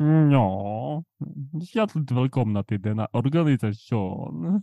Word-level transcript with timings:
Mm, 0.00 0.30
ja, 0.30 1.04
hjärtligt 1.74 2.10
välkomna 2.10 2.64
till 2.64 2.82
denna 2.82 3.06
organisation. 3.12 4.62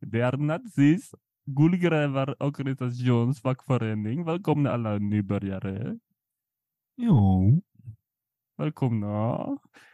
Det 0.00 0.20
är 0.20 0.36
Nazis 0.36 1.14
guldgrävarorganisations 1.46 3.40
fackförening. 3.40 4.24
Välkomna 4.24 4.70
alla 4.70 4.98
nybörjare. 4.98 5.98
Jo. 6.96 7.62
Välkomna. 8.56 9.46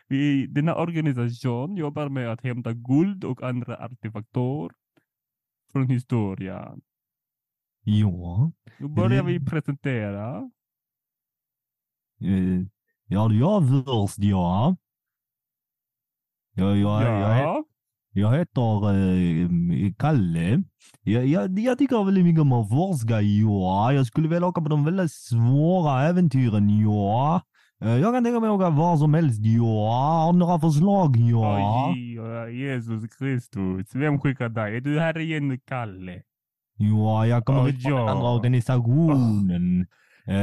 Vi, 0.09 0.47
denna 0.47 0.75
organisation 0.75 1.77
jobbar 1.77 2.09
med 2.09 2.33
att 2.33 2.41
hämta 2.43 2.73
guld 2.73 3.25
och 3.25 3.43
andra 3.43 3.77
artefakter 3.85 4.71
från 5.73 5.89
historien. 5.89 6.81
Ja. 7.83 8.53
Nu 8.79 8.89
börjar 8.89 9.25
vi 9.25 9.41
presentera. 9.47 10.51
Eh, 12.21 12.67
Ja, 13.15 13.33
jag 13.33 13.63
först 13.69 14.19
ja. 14.19 14.77
Jag, 16.57 16.77
jag, 16.77 17.03
jag, 17.03 17.39
Ja, 17.39 17.65
jag 18.13 18.33
heter 18.39 18.91
eh, 18.95 19.49
Kalle. 19.99 20.63
Jag, 21.03 21.27
jag, 21.27 21.59
jag 21.59 21.79
tycker 21.79 22.05
väldigt 22.05 22.25
mycket 22.25 22.41
om 22.41 22.53
att 22.53 22.69
forska, 22.69 23.21
ja. 23.21 23.93
Jag 23.93 24.07
skulle 24.07 24.29
vilja 24.29 24.47
åka 24.49 24.61
på 24.61 24.69
de 24.69 24.85
väldigt 24.85 25.13
svåra 25.13 26.03
äventyren, 26.03 26.81
ja. 26.81 27.41
Eh, 27.83 27.97
Jag 27.97 28.15
kan 28.15 28.25
tänka 28.25 28.41
mig 28.41 28.49
att 28.49 28.55
åka 28.57 28.71
var 28.71 28.97
som 28.97 29.15
helst, 29.15 29.41
ja. 29.45 30.25
Har 30.27 30.33
du 30.33 30.39
några 30.39 30.59
förslag, 30.59 31.17
ja? 31.17 31.89
oj, 31.91 32.61
Jesus 32.61 33.17
Kristus. 33.19 33.95
Vem 33.95 34.21
skickar 34.21 34.49
dig? 34.49 34.77
Är 34.77 34.81
du 34.81 35.01
här 35.01 35.19
igen, 35.19 35.61
Kalle? 35.67 36.23
Ja, 36.77 37.27
jag 37.27 37.45
kommer 37.45 37.61
Ja, 37.61 37.69
ut 37.69 37.83
från 37.83 37.93
den 37.93 38.09
andra 38.09 38.31
organisationen. 38.31 39.81
Eh, 39.81 39.87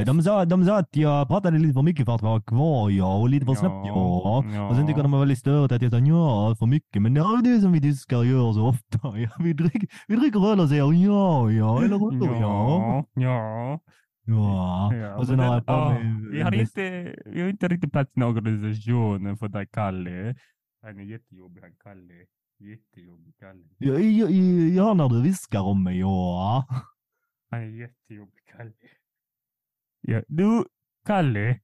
De 0.05 0.23
sa, 0.23 0.45
de 0.45 0.65
sa 0.65 0.77
att 0.77 0.95
jag 0.95 1.27
pratade 1.27 1.57
lite 1.59 1.73
för 1.73 1.81
mycket 1.81 2.05
för 2.05 2.15
att 2.15 2.21
vara 2.21 2.41
kvar, 2.41 2.89
ja. 2.89 3.17
Och 3.17 3.29
lite 3.29 3.45
för 3.45 3.53
snabbt, 3.53 3.87
ja. 3.87 4.43
ja. 4.53 4.69
Och 4.69 4.75
sen 4.75 4.87
tycker 4.87 5.03
de 5.03 5.11
var 5.11 5.19
väldigt 5.19 5.39
störigt 5.39 5.71
att 5.73 5.81
jag 5.81 5.91
sa 5.91 5.97
ja 5.97 6.55
för 6.59 6.65
mycket. 6.65 7.01
Men 7.01 7.13
det 7.13 7.21
är 7.21 7.43
det 7.43 7.61
som 7.61 7.71
vi 7.71 7.81
tyskar 7.81 8.23
gör 8.23 8.53
så 8.53 8.67
ofta. 8.67 8.99
Ja, 9.17 9.29
vi, 9.39 9.53
dricker, 9.53 9.87
vi 10.07 10.15
dricker 10.15 10.51
öl 10.51 10.59
och 10.59 10.69
säger 10.69 10.93
ja, 10.93 11.51
ja, 11.51 11.83
eller 11.83 11.97
hur? 11.97 12.41
Ja. 12.41 13.05
Ja, 13.13 13.79
ja. 14.25 14.93
Ja. 14.95 15.15
Och 15.17 15.27
sen 15.27 15.39
har 15.39 15.53
jag 15.53 15.65
på 15.65 15.89
mig... 15.89 16.15
vi, 16.31 16.41
har 16.41 16.53
inte, 16.53 17.15
vi 17.25 17.41
har 17.41 17.49
inte 17.49 17.67
riktigt 17.67 17.91
plats 17.91 18.11
i 18.17 18.21
organisationen 18.23 19.37
för 19.37 19.47
dig, 19.47 19.67
Kalle. 19.73 20.35
Han 20.81 20.99
är 20.99 21.03
jättejobbig, 21.03 21.61
han 21.61 21.71
Kalle. 21.83 22.13
Jättejobbig, 22.59 23.33
Kalle. 23.39 23.63
Ja, 23.77 23.93
ja, 23.99 24.29
ja, 24.75 24.93
när 24.93 25.09
du 25.09 25.21
viskar 25.21 25.61
om 25.61 25.83
mig, 25.83 25.99
ja. 25.99 26.65
Han 27.49 27.59
är 27.59 27.65
jättejobbig, 27.65 28.43
Kalle. 28.57 28.71
Ja, 30.01 30.21
du, 30.27 30.63
Kalle. 31.05 31.59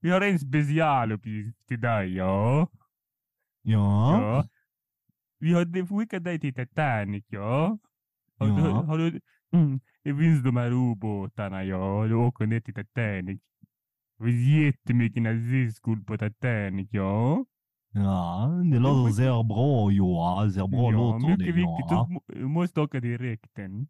Vi 0.00 0.10
har 0.10 0.20
en 0.20 0.38
specialuppgift 0.38 1.66
till 1.68 1.80
dig, 1.80 2.14
ja. 2.14 2.66
Ja. 3.62 4.20
Ja. 4.22 4.44
Vi 5.38 5.52
har 5.52 5.98
skickat 5.98 6.24
dig 6.24 6.40
till 6.40 6.54
Titanic, 6.54 7.24
ja. 7.28 7.78
Har, 8.38 8.46
du, 8.46 8.52
Ja. 8.62 8.82
har 8.82 8.98
du, 8.98 9.20
mm, 9.52 9.80
det 10.04 10.14
finns 10.16 10.42
de 10.42 10.56
här 10.56 10.70
ubåtarna, 10.72 11.64
ja. 11.64 12.06
Du 12.06 12.14
åker 12.14 12.46
ner 12.46 12.60
till 12.60 12.74
Titanic. 12.74 13.40
Det 14.18 14.24
finns 14.24 14.48
jättemycket 14.48 15.22
nazistskuld 15.22 16.06
på 16.06 16.18
Titanic, 16.18 16.88
ja. 16.92 17.44
Ja, 17.92 18.50
det 18.72 18.78
låter 18.78 19.12
ser 19.12 19.42
bra. 19.44 20.44
Det 20.44 20.52
ser 20.52 20.66
bra 20.66 20.92
ja, 20.92 20.98
låter 20.98 21.28
det, 21.28 21.36
mycket 21.38 21.54
viktigt. 21.54 21.90
ja. 21.90 22.06
Du, 22.08 22.12
må- 22.14 22.22
du 22.26 22.46
måste 22.48 22.80
åka 22.80 23.00
direkt. 23.00 23.50
den. 23.56 23.88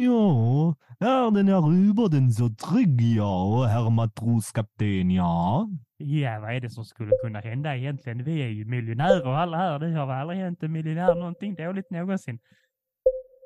Ja, 0.00 0.74
är 1.00 1.30
den 1.30 1.48
här 1.48 1.72
ubåten 1.90 2.30
så 2.30 2.48
trygg, 2.48 3.00
ja, 3.00 3.64
herr 3.64 3.90
matroskapten, 3.90 5.10
ja. 5.10 5.68
Ja, 5.96 6.40
vad 6.40 6.54
är 6.54 6.60
det 6.60 6.70
som 6.70 6.84
skulle 6.84 7.10
kunna 7.22 7.40
hända 7.40 7.76
egentligen? 7.76 8.24
Vi 8.24 8.42
är 8.42 8.48
ju 8.48 8.64
miljonärer 8.64 9.26
alla 9.34 9.56
här. 9.56 9.78
Det 9.78 9.90
har 9.92 10.06
väl 10.06 10.16
aldrig 10.16 10.38
hänt 10.40 10.62
en 10.62 10.72
miljonär 10.72 11.14
någonting 11.14 11.54
dåligt 11.54 11.90
någonsin. 11.90 12.38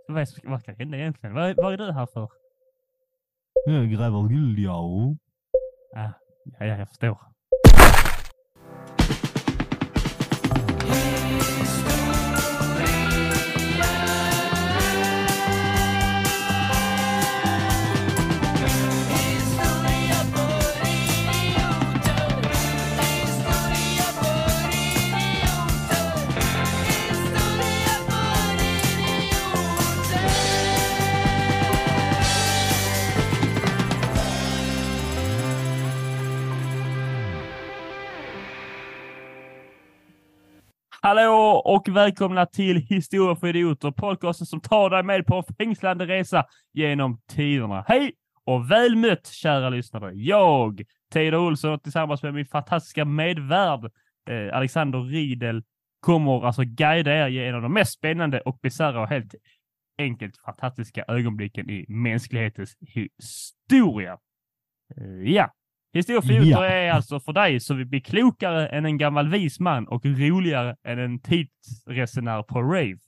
Så 0.06 0.12
vad, 0.12 0.22
är- 0.22 0.50
vad 0.50 0.64
kan 0.64 0.74
hända 0.76 0.96
egentligen? 0.98 1.34
Vad, 1.34 1.56
vad 1.56 1.72
är 1.72 1.76
du 1.78 1.92
här 1.92 2.06
för? 2.06 2.28
Jag 3.66 3.90
gräver 3.90 4.28
guld, 4.28 4.58
ja. 4.58 4.80
Ah, 5.96 6.10
ja, 6.44 6.66
ja, 6.66 6.76
jag 6.78 6.88
förstår. 6.88 7.18
Och 41.64 41.88
välkomna 41.88 42.46
till 42.46 42.76
Historia 42.76 43.36
för 43.36 43.46
idioter, 43.46 43.90
podcasten 43.90 44.46
som 44.46 44.60
tar 44.60 44.90
dig 44.90 45.02
med 45.02 45.26
på 45.26 45.36
en 45.36 45.54
fängslande 45.54 46.06
resa 46.06 46.44
genom 46.72 47.20
tiderna. 47.28 47.84
Hej 47.88 48.12
och 48.44 48.70
väl 48.70 48.96
mött 48.96 49.26
kära 49.26 49.70
lyssnare. 49.70 50.12
Jag, 50.14 50.82
Teodor 51.12 51.40
Olsson, 51.40 51.80
tillsammans 51.80 52.22
med 52.22 52.34
min 52.34 52.46
fantastiska 52.46 53.04
medvärd 53.04 53.84
eh, 54.30 54.56
Alexander 54.56 55.00
Riedel 55.00 55.62
kommer 56.00 56.46
alltså 56.46 56.62
guida 56.64 57.12
er 57.12 57.28
genom 57.28 57.62
de 57.62 57.72
mest 57.72 57.92
spännande 57.92 58.40
och 58.40 58.58
bisarra 58.62 59.00
och 59.00 59.08
helt 59.08 59.34
enkelt 59.98 60.36
fantastiska 60.36 61.04
ögonblicken 61.08 61.70
i 61.70 61.86
mänsklighetens 61.88 62.76
historia. 62.80 64.18
Eh, 64.96 65.32
ja, 65.32 65.52
Historia 65.94 66.22
för 66.22 66.32
idioter 66.32 66.64
Ja. 66.64 66.66
är 66.70 66.90
alltså 66.90 67.20
för 67.20 67.32
dig 67.32 67.60
som 67.60 67.76
vill 67.76 67.86
bli 67.86 68.00
klokare 68.00 68.68
än 68.68 68.84
en 68.86 68.98
gammal 68.98 69.28
vis 69.28 69.60
man 69.60 69.88
och 69.88 70.04
roligare 70.04 70.76
än 70.84 70.98
en 70.98 71.18
tidsresenär 71.20 72.42
på 72.42 72.62
rave. 72.62 72.98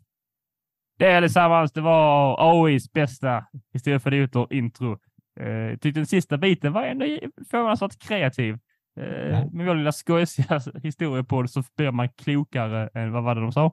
Det 0.99 1.17
allesammans, 1.17 1.73
det 1.73 1.81
var 1.81 2.37
AIs 2.67 2.93
bästa 2.93 3.45
Historia 3.73 4.01
för 4.01 4.15
idioter 4.15 4.53
intro. 4.53 4.99
Eh, 5.41 5.71
tyckte 5.79 6.01
den 6.01 6.07
sista 6.07 6.39
biten 6.39 6.73
var 6.73 6.83
ändå 6.85 7.05
förvånansvärt 7.51 7.99
kreativ. 7.99 8.59
Eh, 9.01 9.05
Ja. 9.07 9.49
Med 9.53 9.67
vår 9.67 9.75
lilla 9.75 9.93
skojsiga 9.93 10.61
det 10.99 11.49
så 11.49 11.63
blir 11.77 11.91
man 11.91 12.09
klokare 12.09 12.89
än, 12.95 13.13
vad 13.13 13.23
var 13.23 13.35
det 13.35 13.41
de 13.41 13.53
sa? 13.53 13.73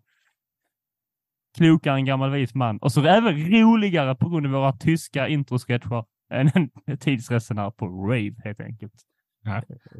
Klokare 1.57 1.95
än 1.95 2.05
gammal 2.05 2.31
vis 2.31 2.55
man. 2.55 2.77
Och 2.77 2.91
så 2.91 3.05
även 3.05 3.33
roligare 3.61 4.15
på 4.15 4.29
grund 4.29 4.45
av 4.45 4.51
våra 4.51 4.71
tyska 4.73 5.27
introsketcher 5.27 6.05
än 6.31 6.51
en 6.85 6.97
tidsresenär 6.97 7.71
på 7.71 7.87
rave 7.87 8.33
helt 8.43 8.59
enkelt. 8.59 8.93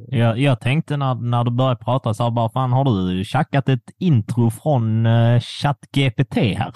Jag, 0.07 0.39
jag 0.39 0.59
tänkte 0.59 0.97
när, 0.97 1.15
när 1.15 1.43
du 1.43 1.51
började 1.51 1.83
prata 1.83 2.13
så 2.13 2.23
här 2.23 2.31
bara, 2.31 2.49
fan 2.49 2.71
har 2.71 2.85
du 2.85 3.23
tjackat 3.25 3.69
ett 3.69 3.91
intro 3.99 4.49
från 4.49 5.05
uh, 5.05 5.39
ChatGPT 5.39 6.35
här? 6.35 6.73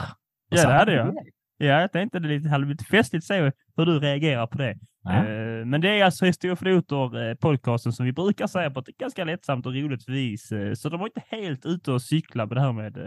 Ja, 0.50 0.58
Så- 0.58 0.68
det 0.68 0.74
hade 0.74 0.94
jag. 0.94 1.16
Ja, 1.58 1.66
jag 1.82 1.92
tänkte 1.92 2.20
det 2.20 2.28
lite, 2.28 2.50
hade 2.50 2.66
blivit 2.66 2.88
festligt 2.88 3.24
att 3.24 3.28
se 3.28 3.52
hur 3.78 3.86
du 3.86 4.00
reagerar 4.00 4.48
på 4.48 4.58
det. 4.58 4.78
Ja. 5.04 5.12
Eh, 5.16 5.66
Men 5.66 5.82
det 5.82 5.90
är 6.00 6.06
alltså 6.06 6.26
Historia 6.26 6.56
för 6.56 6.68
idioter, 6.68 7.30
eh, 7.30 7.36
podcasten 7.36 7.94
som 7.94 8.06
vi 8.06 8.12
brukar 8.14 8.48
säga 8.48 8.72
på 8.72 8.80
ett 8.80 8.98
ganska 8.98 9.24
lättsamt 9.24 9.66
och 9.66 9.74
roligt 9.76 10.10
vis. 10.10 10.52
Så 10.76 10.90
de 10.90 11.00
var 11.00 11.08
inte 11.08 11.24
helt 11.32 11.66
ute 11.66 11.92
och 11.92 12.02
cykla 12.02 12.46
med 12.46 12.58
det 12.58 12.62
här 12.62 12.72
med 12.72 12.98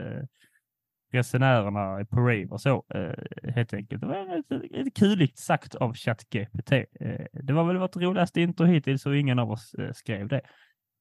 resenärerna 1.13 2.05
på 2.05 2.17
rave 2.21 2.47
och 2.47 2.61
så, 2.61 2.85
eh, 2.95 3.51
helt 3.55 3.75
enkelt. 3.75 4.01
Det 4.01 4.07
var 4.07 4.37
lite, 4.37 4.91
kuligt 4.91 5.39
sagt 5.39 5.75
av 5.75 5.95
ChatGPT. 5.95 6.73
Eh, 6.73 7.27
Det 7.33 7.53
var 7.53 7.65
väl 7.65 7.77
vårt 7.77 7.97
roligaste 7.97 8.41
intro 8.41 8.67
hittills 8.67 9.07
och 9.07 9.17
ingen 9.17 9.39
av 9.39 9.51
oss 9.51 9.75
eh, 9.75 9.93
skrev 9.93 10.29
det. 10.29 10.41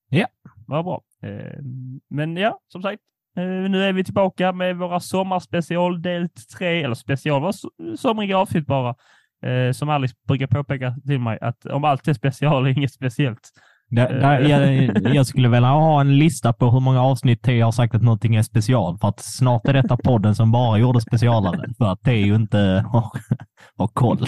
Ja. 0.09 0.27
Vad 0.67 0.85
bra. 0.85 1.01
Eh, 1.23 1.59
Men 2.09 2.37
ja, 2.37 2.59
som 2.67 2.81
sagt, 2.81 3.01
eh, 3.37 3.43
nu 3.45 3.83
är 3.83 3.93
vi 3.93 4.03
tillbaka 4.03 4.51
med 4.53 4.77
våra 4.77 4.99
sommarspecial 4.99 6.01
del 6.01 6.29
3, 6.57 6.83
eller 6.83 6.95
special, 6.95 7.41
var 7.41 7.51
so- 7.51 7.95
somriga 7.95 8.37
avsnitt 8.37 8.65
bara. 8.67 8.95
Eh, 9.45 9.71
Som 9.71 9.89
Alex 9.89 10.13
brukar 10.27 10.47
påpeka 10.47 10.95
till 11.07 11.19
mig, 11.19 11.37
att 11.41 11.65
om 11.65 11.83
allt 11.83 12.07
är 12.07 12.13
special 12.13 12.65
är 12.67 12.77
inget 12.77 12.93
speciellt. 12.93 13.49
Där, 13.89 14.39
jag, 14.39 15.15
jag 15.15 15.27
skulle 15.27 15.49
vilja 15.49 15.69
ha 15.69 16.01
en 16.01 16.17
lista 16.17 16.53
på 16.53 16.71
hur 16.71 16.79
många 16.79 17.01
avsnitt 17.01 17.41
T 17.43 17.61
har 17.61 17.71
sagt 17.71 17.95
att 17.95 18.01
någonting 18.01 18.35
är 18.35 18.43
special, 18.43 18.97
för 18.97 19.07
att 19.07 19.19
snart 19.19 19.67
är 19.67 19.73
detta 19.73 19.97
podden 19.97 20.35
som 20.35 20.51
bara 20.51 20.77
gjorde 20.77 21.01
specialare, 21.01 21.69
för 21.77 21.85
att 21.85 22.03
T 22.03 22.15
ju 22.15 22.35
inte 22.35 22.85
har, 22.87 23.11
har 23.77 23.87
koll. 23.87 24.25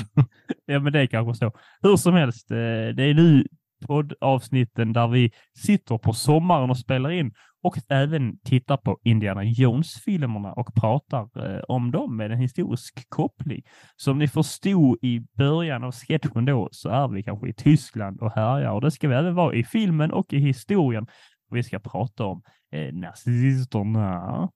Ja, 0.66 0.80
men 0.80 0.94
det 0.94 1.00
är 1.00 1.06
kanske 1.06 1.46
så. 1.46 1.52
Hur 1.82 1.98
som 1.98 2.14
helst, 2.14 2.52
eh, 2.52 2.56
det 2.96 3.04
är 3.04 3.14
nu 3.14 3.46
poddavsnitten 3.88 4.94
där 4.94 5.08
vi 5.08 5.32
sitter 5.58 5.98
på 5.98 6.14
sommaren 6.14 6.70
och 6.70 6.78
spelar 6.78 7.12
in 7.12 7.34
och 7.64 7.78
även 7.90 8.40
tittar 8.40 8.78
på 8.78 9.00
Indiana 9.04 9.44
Jones-filmerna 9.44 10.54
och 10.54 10.74
pratar 10.76 11.54
eh, 11.56 11.62
om 11.68 11.92
dem 11.92 12.18
med 12.18 12.32
en 12.32 12.38
historisk 12.38 13.10
koppling. 13.10 13.62
Som 13.96 14.18
ni 14.18 14.28
förstod 14.28 14.98
i 15.02 15.22
början 15.38 15.84
av 15.84 15.92
sketchen 15.92 16.46
då 16.46 16.70
så 16.72 16.90
är 16.90 17.08
vi 17.08 17.24
kanske 17.24 17.50
i 17.50 17.54
Tyskland 17.54 18.22
och 18.22 18.32
härjar 18.32 18.72
och 18.72 18.82
det 18.82 18.92
ska 18.92 19.08
vi 19.08 19.16
även 19.16 19.36
vara 19.36 19.56
i 19.56 19.64
filmen 19.64 20.12
och 20.12 20.34
i 20.34 20.40
historien. 20.40 21.08
Vi 21.52 21.64
ska 21.64 21.80
prata 21.80 22.26
om 22.26 22.42
eh, 22.72 22.94
nazisterna. 22.94 24.50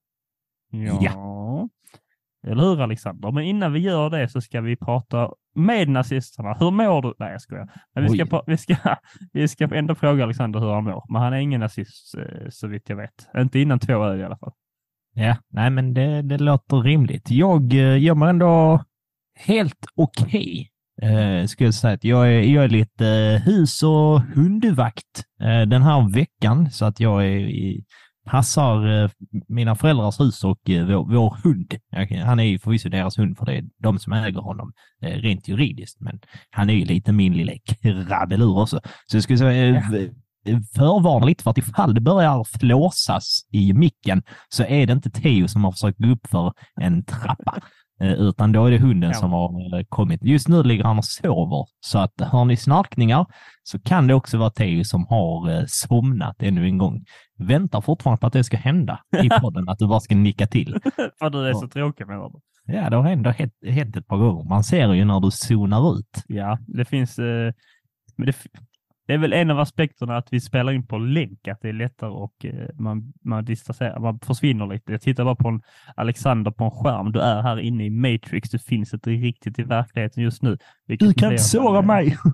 Ja. 1.02 1.70
Eller 2.48 2.64
hur 2.64 2.82
Alexander? 2.82 3.32
Men 3.32 3.44
innan 3.44 3.74
vi 3.74 3.80
gör 3.80 4.10
det 4.10 4.30
så 4.30 4.42
ska 4.42 4.62
vi 4.62 4.76
prata 4.76 5.30
med 5.56 5.90
nazisterna. 5.90 6.54
Hur 6.60 6.72
mår 6.72 7.02
du? 7.02 7.14
Nej, 7.20 7.32
jag 7.32 7.42
skojar. 7.42 7.70
Men 7.96 8.04
vi 8.04 8.10
ska, 8.10 8.44
vi, 8.48 8.58
ska, 8.58 8.76
vi 9.34 9.48
ska 9.48 9.76
ändå 9.76 9.96
fråga 9.96 10.24
Alexander 10.24 10.60
hur 10.60 10.74
han 10.74 10.84
mår. 10.84 11.04
Men 11.10 11.22
han 11.22 11.34
är 11.34 11.38
ingen 11.38 11.60
nazist 11.60 12.16
eh, 12.18 12.50
så 12.50 12.68
vitt 12.68 12.90
jag 12.90 12.96
vet. 12.96 13.28
Inte 13.38 13.60
innan 13.60 13.80
två 13.80 14.04
öl 14.04 14.20
i 14.20 14.24
alla 14.24 14.38
fall. 14.38 14.52
Ja, 15.14 15.38
nej 15.50 15.70
men 15.70 15.94
det, 15.94 16.22
det 16.22 16.38
låter 16.38 16.78
rimligt. 16.78 17.32
Jag 17.32 17.74
eh, 17.74 18.04
gör 18.04 18.16
mig 18.16 18.30
ändå 18.30 18.84
helt 19.36 19.86
okej. 19.96 20.70
Eh, 21.02 21.46
skulle 21.46 21.68
jag 21.68 21.74
säga 21.74 21.94
att 21.94 22.04
jag 22.04 22.28
är, 22.28 22.42
jag 22.42 22.64
är 22.64 22.70
lite 22.70 23.42
hus 23.46 23.84
och 23.84 24.22
hundvakt 24.22 25.24
eh, 25.42 25.62
den 25.62 25.82
här 25.82 26.14
veckan 26.14 26.72
så 26.72 26.86
att 26.86 27.00
jag 27.00 27.26
är 27.26 27.40
i, 27.40 27.84
passar 28.26 29.04
eh, 29.04 29.10
mina 29.48 29.76
föräldrars 29.76 30.20
hus 30.20 30.44
och 30.44 30.70
eh, 30.70 30.86
vår, 30.86 31.06
vår 31.14 31.38
hund. 31.44 31.74
Han 32.26 32.40
är 32.40 32.44
ju 32.44 32.60
förvisso 32.60 32.90
deras 32.90 33.18
hund 33.18 33.38
för 33.38 33.46
det 33.46 33.58
är 33.58 33.64
de 33.78 34.00
som 34.00 34.14
äger 34.14 34.42
honom 34.42 34.74
eh, 35.02 35.18
rent 35.18 35.48
juridiskt, 35.48 36.02
men 36.02 36.20
han 36.50 36.70
är 36.70 36.74
ju 36.74 36.86
lite 36.86 37.12
min 37.12 37.34
lille 37.34 37.58
krabbelur 38.08 38.60
också. 38.60 38.80
Så 39.08 39.18
jag 39.18 39.24
skulle 39.24 39.38
säga 39.40 39.84
förvarna 40.76 41.26
lite 41.26 41.44
för 41.44 41.52
att 41.52 41.58
ifall 41.58 41.94
det 41.94 42.02
börjar 42.02 42.60
flåsas 42.60 43.48
i 43.52 43.74
micken 43.74 44.24
så 44.50 44.64
är 44.64 44.88
det 44.88 44.94
inte 44.94 45.10
Theo 45.10 45.48
som 45.48 45.64
har 45.64 45.72
försökt 45.72 46.00
gå 46.00 46.08
upp 46.08 46.28
för 46.28 46.54
en 46.82 47.04
trappa. 47.04 47.62
Eh, 48.02 48.12
Utan 48.14 48.52
då 48.52 48.66
är 48.66 48.72
det 48.72 48.78
hunden 48.80 49.10
Ja. 49.10 49.14
som 49.20 49.32
har 49.32 49.78
eh, 49.80 49.84
kommit. 49.90 50.24
Just 50.24 50.48
nu 50.48 50.64
ligger 50.64 50.84
han 50.84 50.98
och 50.98 51.06
sover, 51.06 51.66
så 51.80 52.00
att 52.00 52.14
hör 52.22 52.46
ni 52.46 52.58
snarkningar 52.58 53.26
så 53.64 53.80
kan 53.80 54.08
det 54.08 54.14
också 54.14 54.38
vara 54.38 54.50
Theo 54.50 54.84
som 54.84 55.06
har 55.10 55.50
eh, 55.52 55.64
somnat 55.68 56.36
ännu 56.40 56.66
en 56.66 56.78
gång. 56.78 57.06
Väntar 57.40 57.82
fortfarande 57.82 58.20
på 58.20 58.28
att 58.28 58.34
det 58.34 58.44
ska 58.44 58.58
hända 58.58 59.00
i 59.24 59.30
podden, 59.42 59.70
att 59.70 59.80
du 59.80 59.88
bara 59.88 60.00
ska 60.00 60.16
nicka 60.16 60.48
till. 60.48 60.78
För 61.20 61.30
du 61.30 61.48
är 61.48 61.54
så 61.54 61.68
tråkig 61.68 62.08
med 62.08 62.18
honom. 62.18 62.42
Ja, 62.66 62.90
det 62.90 62.96
har 62.98 63.10
ändå 63.10 63.30
hänt, 63.30 63.54
hänt 63.68 63.96
ett 63.98 64.08
par 64.08 64.18
gånger. 64.18 64.50
Man 64.50 64.64
ser 64.64 64.94
ju 64.94 65.06
när 65.06 65.20
du 65.20 65.32
zonar 65.32 65.98
ut. 66.00 66.24
Ja, 66.28 66.58
det 66.68 66.86
finns... 66.86 67.20
Eh, 67.20 67.54
men 68.18 68.26
det, 68.26 68.36
det 69.08 69.14
är 69.14 69.18
väl 69.18 69.34
en 69.34 69.52
av 69.52 69.60
aspekterna 69.60 70.18
att 70.18 70.34
vi 70.34 70.40
spelar 70.40 70.72
in 70.72 70.88
på 70.88 70.98
länk, 70.98 71.48
att 71.48 71.62
det 71.62 71.70
är 71.70 71.74
lättare 71.74 72.10
och 72.10 72.46
eh, 72.46 72.70
man, 72.76 73.14
man 73.24 73.46
distanserar, 73.46 74.00
man 74.00 74.20
försvinner 74.20 74.68
lite. 74.68 74.92
Jag 74.92 75.02
tittar 75.02 75.24
bara 75.24 75.36
på 75.36 75.48
en 75.48 75.62
Alexander 75.96 76.52
på 76.52 76.64
en 76.64 76.72
skärm. 76.72 77.12
Du 77.12 77.20
är 77.20 77.42
här 77.42 77.60
inne 77.60 77.86
i 77.86 77.90
Matrix. 77.90 78.50
Du 78.50 78.60
finns 78.60 78.94
inte 78.94 79.10
riktigt 79.10 79.60
i 79.60 79.64
verkligheten 79.64 80.24
just 80.24 80.42
nu. 80.42 80.58
vilket 80.88 81.08
blir 81.18 81.38
att 81.80 81.86
man- 81.86 81.96
mig! 81.96 82.18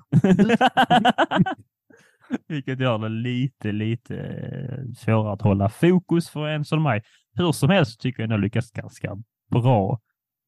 Vilket 2.47 2.79
gör 2.79 2.97
det 2.97 3.09
lite, 3.09 3.71
lite 3.71 4.17
eh, 4.17 4.93
svårare 4.97 5.33
att 5.33 5.41
hålla 5.41 5.69
fokus 5.69 6.29
för 6.29 6.47
en 6.47 6.65
som 6.65 6.83
mig. 6.83 7.01
Hur 7.35 7.51
som 7.51 7.69
helst 7.69 8.01
tycker 8.01 8.23
jag 8.23 8.31
jag 8.31 8.39
lyckas 8.39 8.71
ganska 8.71 9.17
bra. 9.51 9.99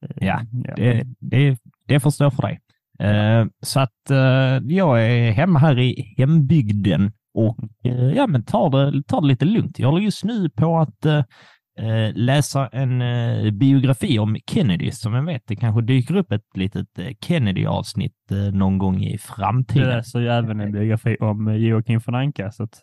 Eh, 0.05 0.27
Ja, 0.27 0.41
Det, 0.75 1.03
det, 1.19 1.57
det 1.87 1.99
får 1.99 2.09
stå 2.11 2.31
för 2.31 2.41
dig. 2.41 2.59
Eh, 2.99 3.45
så 3.61 3.79
att 3.79 4.09
eh, 4.11 4.57
jag 4.75 5.05
är 5.07 5.31
hemma 5.31 5.59
här 5.59 5.79
i 5.79 6.13
hembygden 6.17 7.11
och 7.33 7.57
eh, 7.85 8.11
ja, 8.15 8.27
men 8.27 8.43
tar, 8.45 8.69
det, 8.91 9.03
tar 9.03 9.21
det 9.21 9.27
lite 9.27 9.45
lugnt. 9.45 9.79
Jag 9.79 9.89
håller 9.89 10.03
just 10.03 10.23
nu 10.23 10.49
på 10.49 10.77
att 10.79 11.05
eh, 11.05 11.23
läsa 12.13 12.67
en 12.67 13.01
eh, 13.01 13.51
biografi 13.51 14.19
om 14.19 14.37
Kennedy. 14.51 14.91
Som 14.91 15.13
jag 15.13 15.25
vet, 15.25 15.41
det 15.47 15.55
kanske 15.55 15.81
dyker 15.81 16.15
upp 16.15 16.31
ett 16.31 16.57
litet 16.57 16.99
eh, 16.99 17.07
Kennedy-avsnitt 17.25 18.13
någon 18.53 18.77
gång 18.77 19.03
i 19.03 19.11
Du 19.11 19.17
framtiden. 19.17 19.87
läser 19.89 20.19
ju 20.19 20.27
även 20.27 20.59
en 20.59 20.71
biografi 20.71 21.17
om 21.19 21.55
Joakim 21.55 21.99
von 22.05 22.15
Anka. 22.15 22.51
Så 22.51 22.63
att, 22.63 22.81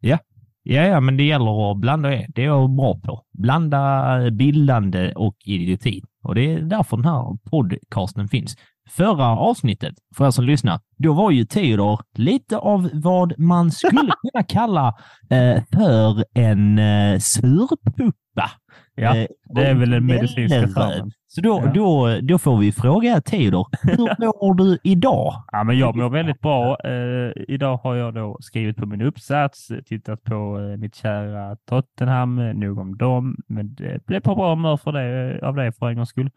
Ja, 0.00 0.18
ja, 0.62 1.00
men 1.00 1.16
det 1.16 1.22
gäller 1.22 1.70
att 1.70 1.76
blanda 1.80 2.08
det. 2.08 2.26
Det 2.34 2.42
är 2.42 2.46
jag 2.46 2.70
bra 2.76 3.00
på. 3.04 3.22
Blanda 3.38 4.18
bildande 4.30 5.12
och 5.12 5.36
idioti. 5.44 6.02
Och 6.24 6.34
det 6.34 6.52
är 6.52 6.60
därför 6.60 6.96
den 6.96 7.06
här 7.06 7.38
podcasten 7.50 8.28
finns. 8.28 8.56
Förra 8.90 9.26
avsnittet, 9.26 9.94
för 10.16 10.26
er 10.26 10.30
som 10.30 10.44
lyssnar, 10.44 10.80
då 10.98 11.12
var 11.12 11.30
ju 11.30 11.44
Theodor 11.44 12.00
lite 12.14 12.58
av 12.58 12.90
vad 12.92 13.38
man 13.38 13.70
skulle 13.70 14.12
kunna 14.32 14.42
kalla 14.48 14.88
eh, 15.30 15.62
för 15.72 16.24
en 16.34 16.78
eh, 16.78 17.18
surpuppa. 17.18 18.50
Ja, 18.94 19.16
Eh, 19.16 19.26
det 19.54 19.66
är 19.66 19.74
väl 19.74 19.90
den 19.90 20.06
medicinska 20.06 20.60
termen. 20.68 21.10
Så 21.28 21.40
då, 21.40 21.62
Ja. 21.64 21.72
då, 21.74 22.18
då 22.22 22.38
får 22.38 22.56
vi 22.58 22.72
fråga 22.72 23.20
Theodor, 23.20 23.66
hur 23.82 23.98
mår 24.46 24.54
du 24.54 24.78
idag? 24.84 25.32
Ja, 25.52 25.64
men 25.64 25.78
jag 25.78 25.96
mår 25.96 26.10
väldigt 26.10 26.40
bra. 26.40 26.76
Eh, 26.84 27.32
idag 27.48 27.76
har 27.76 27.94
jag 27.94 28.14
då 28.14 28.36
skrivit 28.40 28.76
på 28.76 28.86
min 28.86 29.00
uppsats, 29.02 29.68
tittat 29.86 30.24
på 30.24 30.58
eh, 30.60 30.76
mitt 30.78 30.94
kära 30.94 31.56
Tottenham, 31.68 32.38
eh, 32.38 32.54
nog 32.54 32.78
om 32.78 32.96
dem, 32.96 33.36
men 33.48 33.74
det 33.74 34.06
blev 34.06 34.20
på 34.20 34.34
bra 34.34 34.50
humör 34.54 34.76
för 34.76 34.92
det, 34.92 35.40
av 35.46 35.54
det 35.54 35.72
för 35.78 35.88
en 35.88 35.96
gångs 35.96 36.08
skull. 36.08 36.30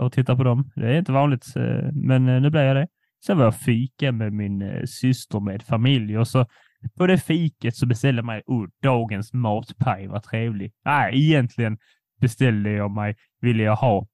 Och 0.00 0.12
tittar 0.12 0.36
på 0.36 0.44
dem. 0.44 0.70
Det 0.76 0.86
är 0.86 0.98
inte 0.98 1.12
vanligt, 1.12 1.56
eh, 1.56 1.92
men 1.92 2.28
eh, 2.28 2.40
nu 2.40 2.50
blev 2.50 2.64
jag 2.64 2.76
det. 2.76 2.88
Sen 3.26 3.38
var 3.38 3.44
jag 3.44 3.56
fika 3.56 4.12
med 4.12 4.32
min 4.32 4.62
eh, 4.62 4.84
syster 4.84 5.40
med 5.40 5.62
familj 5.62 6.18
och 6.18 6.28
så 6.28 6.46
på 6.96 7.06
det 7.06 7.18
fiket 7.18 7.76
så 7.76 7.86
beställde 7.86 8.22
man. 8.22 8.40
oh, 8.46 8.66
dagens 8.82 9.32
matpaj, 9.32 10.06
vad 10.06 10.22
trevlig. 10.22 10.72
Nej, 10.84 11.24
egentligen 11.24 11.78
beställde 12.20 12.70
jag 12.70 12.90
mig, 12.90 13.16
ville 13.40 13.62
jag 13.62 13.76
ha 13.76 14.06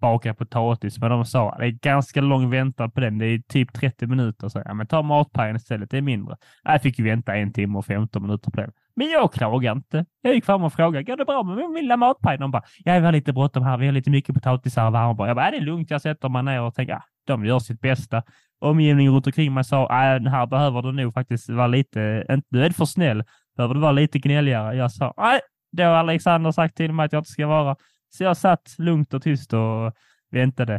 bakad 0.00 0.38
potatis, 0.38 0.98
men 0.98 1.10
de 1.10 1.24
sa 1.24 1.56
det 1.58 1.66
är 1.66 1.70
ganska 1.70 2.20
lång 2.20 2.50
väntan 2.50 2.90
på 2.90 3.00
den. 3.00 3.18
Det 3.18 3.26
är 3.26 3.38
typ 3.38 3.72
30 3.72 4.06
minuter. 4.06 4.48
Så 4.48 4.62
ja, 4.64 4.74
men 4.74 4.86
ta 4.86 5.02
matpajen 5.02 5.56
istället, 5.56 5.90
det 5.90 5.96
är 5.96 6.02
mindre. 6.02 6.36
Jag 6.62 6.82
fick 6.82 6.98
ju 6.98 7.04
vänta 7.04 7.36
en 7.36 7.52
timme 7.52 7.78
och 7.78 7.86
15 7.86 8.22
minuter 8.22 8.50
på 8.50 8.60
den. 8.60 8.72
Men 8.96 9.10
jag 9.10 9.32
klagar 9.32 9.72
inte. 9.72 10.04
Jag 10.22 10.34
gick 10.34 10.44
fram 10.44 10.62
och 10.64 10.72
frågade, 10.72 11.02
går 11.04 11.16
det 11.16 11.24
bra 11.24 11.42
med 11.42 11.56
min 11.56 11.74
lilla 11.74 11.96
matpaj? 11.96 12.38
De 12.38 12.50
bara, 12.50 12.62
ja, 12.84 12.98
vi 12.98 13.04
har 13.04 13.12
lite 13.12 13.32
bråttom 13.32 13.62
här. 13.62 13.76
Vi 13.78 13.86
har 13.86 13.92
lite 13.92 14.10
mycket 14.10 14.34
potatisar 14.34 14.86
och 14.86 14.92
varmbröd. 14.92 15.28
Jag 15.28 15.36
bara, 15.36 15.44
ja, 15.44 15.50
det 15.50 15.56
är 15.56 15.60
lugnt. 15.60 15.90
Jag 15.90 16.00
sätter 16.02 16.28
mig 16.28 16.42
ner 16.42 16.62
och 16.62 16.74
tänker, 16.74 16.92
ja, 16.92 17.02
de 17.26 17.44
gör 17.44 17.58
sitt 17.58 17.80
bästa. 17.80 18.22
Omgivningen 18.60 19.12
runt 19.12 19.26
omkring 19.26 19.54
mig 19.54 19.64
sa, 19.64 19.86
ah, 19.90 20.12
Den 20.18 20.26
här 20.26 20.46
behöver 20.46 20.82
du 20.82 20.92
nog 20.92 21.14
faktiskt 21.14 21.48
vara 21.50 21.66
lite, 21.66 22.26
inte, 22.30 22.46
du 22.50 22.64
är 22.64 22.70
för 22.70 22.84
snäll. 22.84 23.24
Behöver 23.56 23.74
du 23.74 23.80
vara 23.80 23.92
lite 23.92 24.18
gnälligare? 24.18 24.76
Jag 24.76 24.92
sa, 24.92 25.14
nej, 25.16 25.40
det 25.72 25.82
har 25.82 25.94
Alexander 25.94 26.50
sagt 26.50 26.76
till 26.76 26.92
mig 26.92 27.04
att 27.06 27.12
jag 27.12 27.20
inte 27.20 27.30
ska 27.30 27.46
vara. 27.46 27.76
Så 28.08 28.24
jag 28.24 28.36
satt 28.36 28.74
lugnt 28.78 29.14
och 29.14 29.22
tyst 29.22 29.52
och 29.52 29.92
väntade 30.30 30.74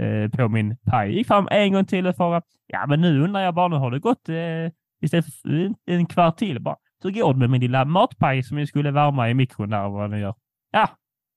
eh, 0.00 0.30
på 0.30 0.48
min 0.48 0.76
paj. 0.76 1.14
Gick 1.16 1.26
fram 1.26 1.48
en 1.50 1.72
gång 1.72 1.84
till 1.84 2.06
och 2.06 2.16
frågade, 2.16 2.42
ja 2.66 2.86
men 2.86 3.00
nu 3.00 3.22
undrar 3.24 3.40
jag 3.40 3.54
bara, 3.54 3.68
nu 3.68 3.76
har 3.76 3.90
det 3.90 3.98
gått 3.98 4.28
eh, 4.28 4.36
istället 5.02 5.26
för 5.42 5.48
en- 5.48 5.74
en 5.86 6.06
kvart 6.06 6.36
till 6.36 6.60
bara. 6.62 6.76
Hur 7.02 7.10
går 7.10 7.32
det 7.32 7.38
med 7.38 7.50
min 7.50 7.60
lilla 7.60 7.84
matpaj 7.84 8.42
som 8.42 8.58
jag 8.58 8.68
skulle 8.68 8.90
värma 8.90 9.30
i 9.30 9.34
mikron 9.34 9.70
där, 9.70 9.88
vad 9.88 10.10
den 10.10 10.20
gör? 10.20 10.34
Ja, 10.70 10.90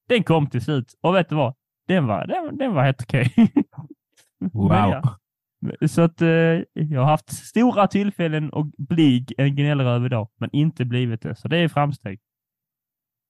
den 0.10 0.24
kom 0.24 0.50
till 0.50 0.62
slut. 0.62 0.94
Och 1.02 1.16
vet 1.16 1.30
du 1.30 1.36
vad? 1.36 1.54
Den 1.88 2.08
var, 2.08 2.28
den, 2.28 2.58
den 2.58 2.74
var 2.74 2.84
helt 2.84 3.02
okej. 3.02 3.34
Wow. 4.54 4.72
Ja. 4.72 5.18
Så 5.88 6.02
att 6.02 6.22
eh, 6.22 6.28
jag 6.74 7.02
har 7.02 7.06
haft 7.06 7.32
stora 7.32 7.88
tillfällen 7.88 8.50
och 8.50 8.66
bli 8.78 9.26
en 9.38 9.56
gnällröv 9.56 10.06
idag, 10.06 10.30
men 10.40 10.50
inte 10.54 10.86
blivit 10.86 11.22
det. 11.22 11.36
Så 11.36 11.48
det 11.48 11.58
är 11.58 11.68
framsteg. 11.68 12.20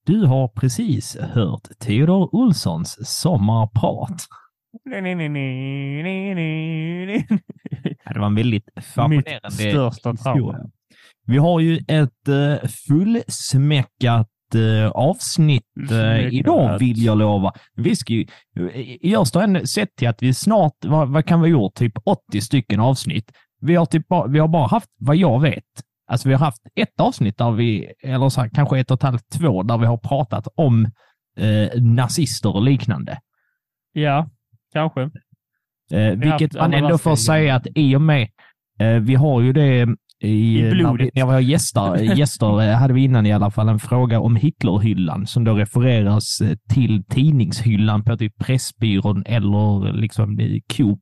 Du 0.05 0.25
har 0.25 0.47
precis 0.47 1.17
hört 1.17 1.67
Theodor 1.79 2.35
Olssons 2.35 3.21
sommarprat. 3.21 4.21
Det 4.83 5.01
var 8.19 8.25
en 8.25 8.35
väldigt 8.35 8.69
fascinerande 8.95 9.39
Mitt 9.43 9.51
största 9.51 10.13
trauma. 10.13 10.69
Vi 11.25 11.37
har 11.37 11.59
ju 11.59 11.79
ett 11.87 12.27
uh, 12.29 12.69
fullsmäckat 12.87 14.27
eh, 14.55 14.91
avsnitt 14.91 15.63
eh, 15.77 15.87
Fullsmäckat. 15.87 16.33
idag, 16.33 16.79
vill 16.79 17.03
jag 17.03 17.17
lova. 17.17 17.53
Vi 17.75 17.95
ska 17.95 18.13
ju, 18.13 18.25
jag 19.01 19.27
står 19.27 19.41
ändå 19.41 19.65
sett 19.65 19.95
till 19.95 20.07
att 20.07 20.23
vi 20.23 20.33
snart, 20.33 20.75
vad, 20.85 21.09
vad 21.09 21.25
kan 21.25 21.41
vi 21.41 21.51
ha 21.51 21.59
gjort, 21.59 21.73
typ 21.75 21.93
80 22.05 22.41
stycken 22.41 22.79
avsnitt. 22.79 23.31
Vi 23.61 23.75
har, 23.75 23.85
typ 23.85 24.07
bara, 24.07 24.27
vi 24.27 24.39
har 24.39 24.47
bara 24.47 24.67
haft, 24.67 24.89
vad 24.99 25.15
jag 25.15 25.41
vet, 25.41 25.63
alltså 26.07 26.27
vi 26.29 26.33
har 26.33 26.45
haft 26.45 26.61
ett 26.75 26.99
avsnitt 26.99 27.37
där 27.37 27.51
vi, 27.51 27.93
eller 28.03 28.29
så 28.29 28.41
här, 28.41 28.49
kanske 28.49 28.79
ett 28.79 28.91
och 28.91 28.95
ett 28.95 29.03
halvt, 29.03 29.29
två, 29.29 29.63
där 29.63 29.77
vi 29.77 29.85
har 29.85 29.97
pratat 29.97 30.47
om 30.55 30.85
eh, 31.37 31.81
nazister 31.81 32.55
och 32.55 32.61
liknande. 32.61 33.19
Ja, 33.93 34.29
kanske. 34.73 35.01
Eh, 35.91 36.11
vilket 36.15 36.53
man 36.53 36.73
ändå 36.73 36.97
får 36.97 37.15
säga 37.15 37.55
att 37.55 37.67
i 37.75 37.95
och 37.95 38.01
med, 38.01 38.29
eh, 38.79 38.99
vi 38.99 39.15
har 39.15 39.41
ju 39.41 39.53
det 39.53 39.87
i, 40.21 40.59
I 40.59 40.61
när 40.61 40.69
vi, 40.69 40.75
blodet. 40.75 41.09
när 41.15 41.25
vi 41.25 41.31
har 41.33 41.39
gäster, 41.39 41.95
gäster 42.17 42.61
eh, 42.61 42.75
hade 42.75 42.93
vi 42.93 43.03
innan 43.03 43.25
i 43.25 43.33
alla 43.33 43.51
fall 43.51 43.69
en 43.69 43.79
fråga 43.79 44.19
om 44.19 44.35
Hitlerhyllan 44.35 45.27
som 45.27 45.43
då 45.43 45.53
refereras 45.53 46.41
eh, 46.41 46.57
till 46.73 47.03
tidningshyllan 47.03 48.03
på 48.03 48.17
typ 48.17 48.37
Pressbyrån 48.37 49.23
eller 49.25 49.93
liksom 49.93 50.39
i 50.39 50.61
Coop 50.77 50.99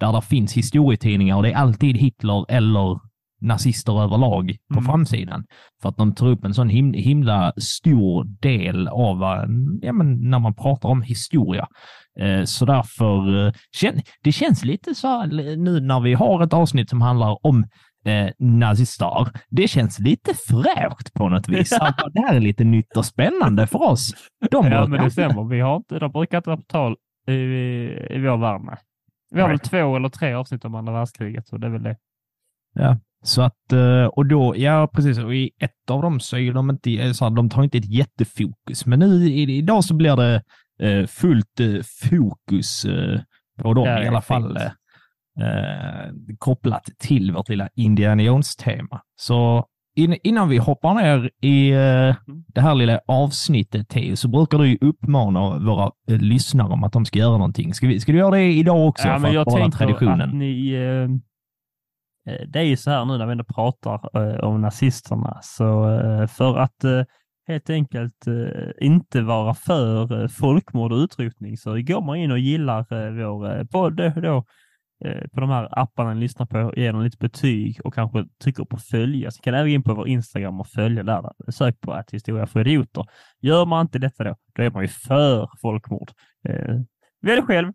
där 0.00 0.12
det 0.12 0.22
finns 0.22 0.52
historietidningar 0.56 1.36
och 1.36 1.42
det 1.42 1.52
är 1.52 1.56
alltid 1.56 1.96
Hitler 1.96 2.44
eller 2.48 2.98
nazister 3.40 4.02
överlag 4.02 4.56
på 4.74 4.78
Mm. 4.80 4.84
framsidan. 4.84 5.44
För 5.82 5.88
att 5.88 5.96
de 5.96 6.14
tar 6.14 6.26
upp 6.26 6.44
en 6.44 6.54
sån 6.54 6.68
him 6.68 6.92
himla 6.92 7.52
stor 7.56 8.24
del 8.40 8.88
av 8.88 9.20
ja, 9.82 9.92
men 9.92 10.30
när 10.30 10.38
man 10.38 10.54
pratar 10.54 10.88
om 10.88 11.02
historia. 11.02 11.66
Eh, 12.20 12.44
så 12.44 12.64
därför, 12.64 13.46
eh, 13.46 13.52
det 14.22 14.32
känns 14.32 14.64
lite 14.64 14.94
så 14.94 15.08
här 15.08 15.26
nu 15.56 15.80
när 15.80 16.00
vi 16.00 16.14
har 16.14 16.42
ett 16.44 16.52
avsnitt 16.52 16.90
som 16.90 17.00
handlar 17.00 17.46
om 17.46 17.64
eh, 18.08 18.30
nazister. 18.38 19.28
Det 19.48 19.68
känns 19.68 19.98
lite 19.98 20.34
fräscht 20.34 21.14
på 21.14 21.28
något 21.28 21.48
vis. 21.48 21.70
Det 22.12 22.20
här 22.20 22.34
är 22.34 22.40
lite 22.40 22.64
nytt 22.64 22.96
och 22.96 23.04
spännande 23.04 23.66
för 23.66 23.82
oss. 23.82 24.14
De 24.50 24.66
Ja, 24.66 24.86
men 24.86 25.04
det 25.04 25.10
stämmer. 25.10 25.44
Vi 25.44 25.60
har 25.60 25.76
inte, 25.76 25.98
de 25.98 26.12
brukar 26.12 26.38
inte 26.38 26.50
vara 26.50 26.56
på 26.56 26.66
tal 26.66 26.96
i, 27.28 27.32
i 27.32 28.18
vår 28.18 28.36
värld. 28.36 28.78
Vi 29.30 29.40
har 29.40 29.48
väl 29.48 29.58
två 29.58 29.96
eller 29.96 30.08
tre 30.08 30.32
avsnitt 30.32 30.64
om 30.64 30.74
andra 30.74 30.92
världskriget, 30.92 31.48
så 31.48 31.56
det 31.56 31.66
är 31.66 31.70
väl 31.70 31.82
det. 31.82 31.96
Så 33.22 33.42
att, 33.42 33.72
eh, 33.72 34.04
och 34.04 34.26
då, 34.26 34.54
ja 34.56 34.88
precis, 34.92 35.18
och 35.18 35.34
i 35.34 35.50
ett 35.60 35.90
av 35.90 36.02
dem 36.02 36.20
så 36.20 36.36
är 36.36 36.52
de 36.52 36.70
inte, 36.70 37.14
så 37.14 37.24
här, 37.24 37.30
de 37.30 37.50
tar 37.50 37.62
inte 37.62 37.78
ett 37.78 37.90
jättefokus. 37.90 38.86
Men 38.86 38.98
nu 38.98 39.26
i, 39.26 39.56
idag 39.56 39.84
så 39.84 39.94
blir 39.94 40.16
det 40.16 40.42
eh, 40.82 41.06
fullt 41.06 41.60
eh, 41.60 41.82
fokus 42.10 42.86
på 43.62 43.74
dem 43.74 43.84
Ja, 43.84 44.02
i 44.02 44.08
alla 44.08 44.20
fall. 44.20 44.58
Eh, 45.40 46.12
kopplat 46.38 46.88
till 46.98 47.32
vårt 47.32 47.48
lilla 47.48 47.68
Indiana 47.74 48.22
Jones-tema. 48.22 49.00
Så 49.16 49.66
in, 49.98 50.16
innan 50.22 50.48
vi 50.48 50.58
hoppar 50.58 50.94
ner 50.94 51.30
i 51.40 51.70
eh, 51.70 52.16
det 52.54 52.60
här 52.60 52.74
lilla 52.74 53.00
avsnittet, 53.06 53.88
Theo, 53.88 54.16
så 54.16 54.28
brukar 54.28 54.58
du 54.58 54.68
ju 54.68 54.78
uppmana 54.80 55.58
våra 55.58 55.90
eh, 56.10 56.18
lyssnare 56.18 56.72
om 56.72 56.84
att 56.84 56.92
de 56.92 57.04
ska 57.04 57.18
göra 57.18 57.32
någonting. 57.38 57.74
Ska, 57.74 57.86
vi, 57.86 58.00
ska 58.00 58.12
du 58.12 58.18
göra 58.18 58.30
det 58.30 58.52
idag 58.52 58.88
också 58.88 59.08
Ja, 59.08 59.18
för 59.18 59.38
att 59.38 59.44
behålla 59.44 59.70
traditionen? 59.70 60.20
att 60.20 60.34
ni... 60.34 60.72
Eh, 60.72 61.02
eh, 62.34 62.48
det 62.48 62.58
är 62.58 62.64
ju 62.64 62.76
så 62.76 62.90
här 62.90 63.04
nu 63.04 63.18
när 63.18 63.26
vi 63.26 63.32
ändå 63.32 63.44
pratar 63.44 64.10
eh, 64.14 64.44
om 64.44 64.60
nazisterna, 64.60 65.38
så 65.42 65.84
för 66.30 66.58
att 66.58 67.06
helt 67.48 67.70
enkelt 67.70 68.24
inte 68.80 69.22
vara 69.22 69.54
för 69.54 70.28
folkmord 70.28 70.92
och 70.92 70.98
utrotning 70.98 71.56
så 71.56 71.74
går 71.74 72.00
man 72.00 72.16
in 72.16 72.30
och 72.30 72.38
gillar 72.38 72.86
vår 73.24 73.64
podd 73.64 74.22
då, 74.22 74.44
på 75.34 75.40
de 75.40 75.50
här 75.50 75.78
apparna 75.78 76.14
ni 76.14 76.20
lyssnar 76.20 76.46
på, 76.46 76.72
ger 76.76 76.92
dem 76.92 77.02
lite 77.02 77.16
betyg 77.18 77.80
och 77.84 77.94
kanske 77.94 78.24
trycker 78.42 78.64
på 78.64 78.76
följa. 78.76 79.30
Så 79.30 79.42
kan 79.42 79.52
ni 79.54 79.60
även 79.60 79.72
in 79.72 79.82
på 79.82 79.94
vår 79.94 80.08
Instagram 80.08 80.60
och 80.60 80.66
följa 80.66 81.02
där. 81.02 81.22
Sök 81.52 81.80
på 81.80 81.92
att 81.92 82.10
historia 82.10 82.46
för 82.46 82.60
idioter. 82.60 83.04
Gör 83.40 83.66
man 83.66 83.80
inte 83.86 83.98
detta 83.98 84.24
då, 84.24 84.36
då 84.54 84.62
är 84.62 84.70
man 84.70 84.82
ju 84.82 84.88
för 84.88 85.48
folkmord. 85.62 86.10
Eh, 86.48 86.74
välj 87.22 87.42
själv. 87.42 87.72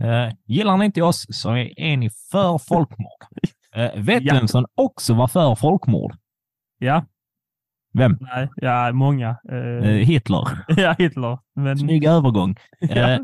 Eh, 0.00 0.32
gillar 0.46 0.76
ni 0.76 0.84
inte 0.84 1.02
oss 1.02 1.26
så 1.30 1.50
är, 1.50 1.96
ni 1.96 2.10
för 2.10 2.58
folkmord. 2.58 3.22
Eh, 3.74 4.02
vet 4.02 4.22
Ja. 4.22 4.34
vem 4.34 4.48
som 4.48 4.66
också 4.74 5.14
var 5.14 5.28
för 5.28 5.54
folkmord? 5.54 6.12
Ja, 6.78 7.04
Vem? 7.94 8.16
nej, 8.20 8.48
ja, 8.56 8.92
många. 8.92 9.36
Eh, 9.50 9.56
Eh, 9.58 10.06
Hitler. 10.06 10.44
ja, 10.76 10.94
Hitler. 10.98 11.38
Men, 11.54 11.78
Snygg 11.78 12.04
övergång. 12.04 12.56
Eh, 12.80 12.98
ja, 12.98 13.18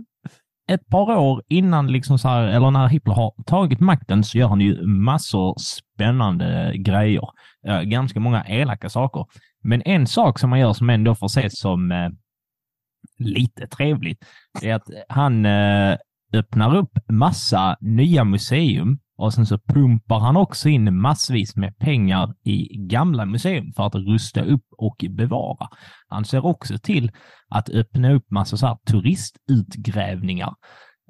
ett 0.67 0.89
par 0.89 1.17
år 1.17 1.43
innan, 1.49 1.93
liksom 1.93 2.19
så 2.19 2.29
här, 2.29 2.43
eller 2.47 2.71
när 2.71 2.89
Hitler 2.89 3.15
har 3.15 3.35
tagit 3.47 3.81
makten, 3.81 4.25
så 4.25 4.39
gör 4.39 4.49
han 4.49 4.61
ju 4.61 4.87
massor 4.87 5.55
spännande 5.59 6.73
grejer. 6.77 7.29
Eh, 7.67 7.81
ganska 7.81 8.21
många 8.21 8.45
elaka 8.45 8.89
saker. 8.89 9.27
Men 9.63 9.83
en 9.83 10.07
sak 10.07 10.39
som 10.39 10.53
han 10.53 10.61
gör 10.61 10.73
som 10.73 10.91
ändå 10.91 11.15
får 11.15 11.27
ses 11.27 11.59
som 11.59 11.93
eh, 11.93 12.09
lite 13.19 13.67
trevligt, 13.67 14.25
det 14.61 14.71
är 14.71 14.75
att 14.75 14.89
han 15.09 15.47
eh, 15.47 15.97
öppnar 16.33 16.77
upp 16.77 16.99
massa 17.09 17.77
nya 17.81 18.25
museum 18.25 18.99
och 19.17 19.35
sen 19.35 19.47
så 19.47 19.59
pumpar 19.59 20.19
han 20.19 20.37
också 20.37 20.69
in 20.69 21.01
massvis 21.01 21.57
med 21.57 21.79
pengar 21.79 22.35
i 22.45 22.77
gamla 22.77 23.25
museum 23.25 23.73
för 23.73 23.87
att 23.87 23.95
rusta 23.95 24.43
upp 24.43 24.67
och 24.79 25.05
bevara. 25.11 25.69
Han 26.09 26.25
ser 26.25 26.47
också 26.47 26.79
till 26.79 27.13
att 27.49 27.71
öppna 27.71 28.13
upp 28.13 28.31
massa 28.31 28.57
så 28.57 28.79
turistutgrävningar 28.87 30.55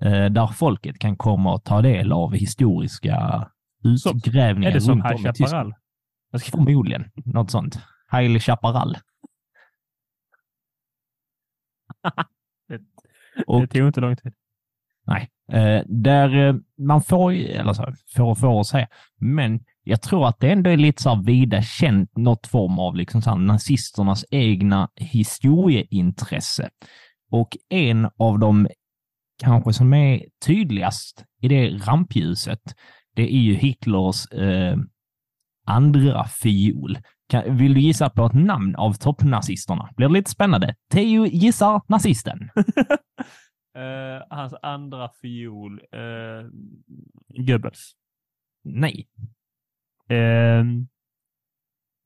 eh, 0.03 0.25
där 0.25 0.47
folket 0.47 0.99
kan 0.99 1.17
komma 1.17 1.55
och 1.55 1.65
ta 1.65 1.83
del 1.83 2.13
av 2.13 2.35
historiska 2.35 3.49
utgrävningar 3.85 4.71
är 4.71 4.75
det 4.75 4.81
som 4.81 5.03
High. 5.03 5.23
Chaparral? 5.23 5.75
Förmodligen. 6.51 7.11
Något 7.25 7.51
sånt. 7.51 7.79
Haile 8.07 8.41
Chaparral. 8.41 8.97
Och 13.47 13.61
Det 13.61 13.67
tog 13.67 13.87
inte 13.87 14.01
lång 14.01 14.17
tid. 14.17 14.35
Nej, 15.07 15.31
eh, 15.53 15.81
där 15.87 16.49
eh, 16.49 16.55
man 16.79 17.03
får, 17.03 17.33
eller 17.33 17.73
så, 17.73 17.83
här, 17.83 17.95
får 18.17 18.25
och 18.25 18.39
får 18.39 18.63
säga, 18.63 18.89
men 19.21 19.61
jag 19.85 20.03
tror 20.03 20.29
att 20.29 20.41
det 20.41 20.51
ändå 20.51 20.71
är 20.71 20.77
lite 20.77 21.03
så 21.03 21.15
här 21.15 21.23
vida 21.23 21.63
känt, 21.63 22.17
något 22.17 22.47
form 22.47 22.79
av 22.79 22.97
liksom 22.97 23.23
så 23.23 23.31
här 23.31 23.37
nazisternas 23.37 24.25
egna 24.31 24.89
historieintresse. 24.97 26.71
Och 27.31 27.57
en 27.69 28.09
av 28.19 28.39
de 28.39 28.69
kanske 29.43 29.73
som 29.73 29.95
är 29.95 30.25
tydligast 30.47 31.25
i 31.43 31.49
det 31.49 31.69
rampljuset, 31.69 32.75
det 33.17 33.35
är 33.35 33.39
ju 33.39 33.55
Hitlers 33.55 34.27
eh, 34.27 34.77
andra 35.67 36.25
fiol. 36.25 36.99
Kan, 37.29 37.57
vill 37.57 37.75
du 37.75 37.81
gissa 37.81 38.11
på 38.11 38.27
ett 38.27 38.35
namn 38.35 38.77
av 38.77 38.93
toppnazisterna? 38.93 39.89
Blir 39.97 40.09
det 40.09 40.15
lite 40.15 40.31
spännande? 40.31 40.75
Teo 40.93 41.27
gissar 41.27 41.81
nazisten. 41.89 42.39
Eh, 43.77 44.23
hans 44.31 44.55
andra 44.63 45.09
fiol, 45.21 45.81
uh, 45.95 46.51
Goebbels. 47.47 47.93
Nej. 48.65 49.09
Eh, 50.09 50.65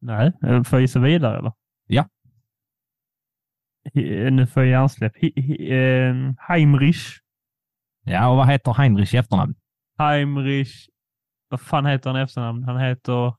nej, 0.01 0.33
eh, 0.43 0.63
får 0.63 0.77
jag 0.77 0.81
gissa 0.81 1.01
vidare 1.01 1.39
eller? 1.39 1.53
Ja. 1.87 2.09
Hi- 3.95 4.31
Nu 4.31 4.47
får 4.47 4.63
jag 4.63 4.71
hjärnsläpp. 4.71 5.17
Hi- 5.17 5.33
hi- 5.37 5.73
eh, 5.73 6.35
Heinrich. 6.49 7.19
Ja, 8.05 8.29
och 8.31 8.37
vad 8.37 8.49
heter 8.49 8.75
Heinrich 8.75 9.15
i 9.15 9.17
efternamn? 9.17 9.55
Heinrich. 9.99 10.89
Vad 11.49 11.61
fan 11.61 11.87
heter 11.87 12.11
han 12.11 12.21
i 12.21 12.23
efternamn? 12.23 12.63
Han 12.65 12.81
heter 12.81 13.35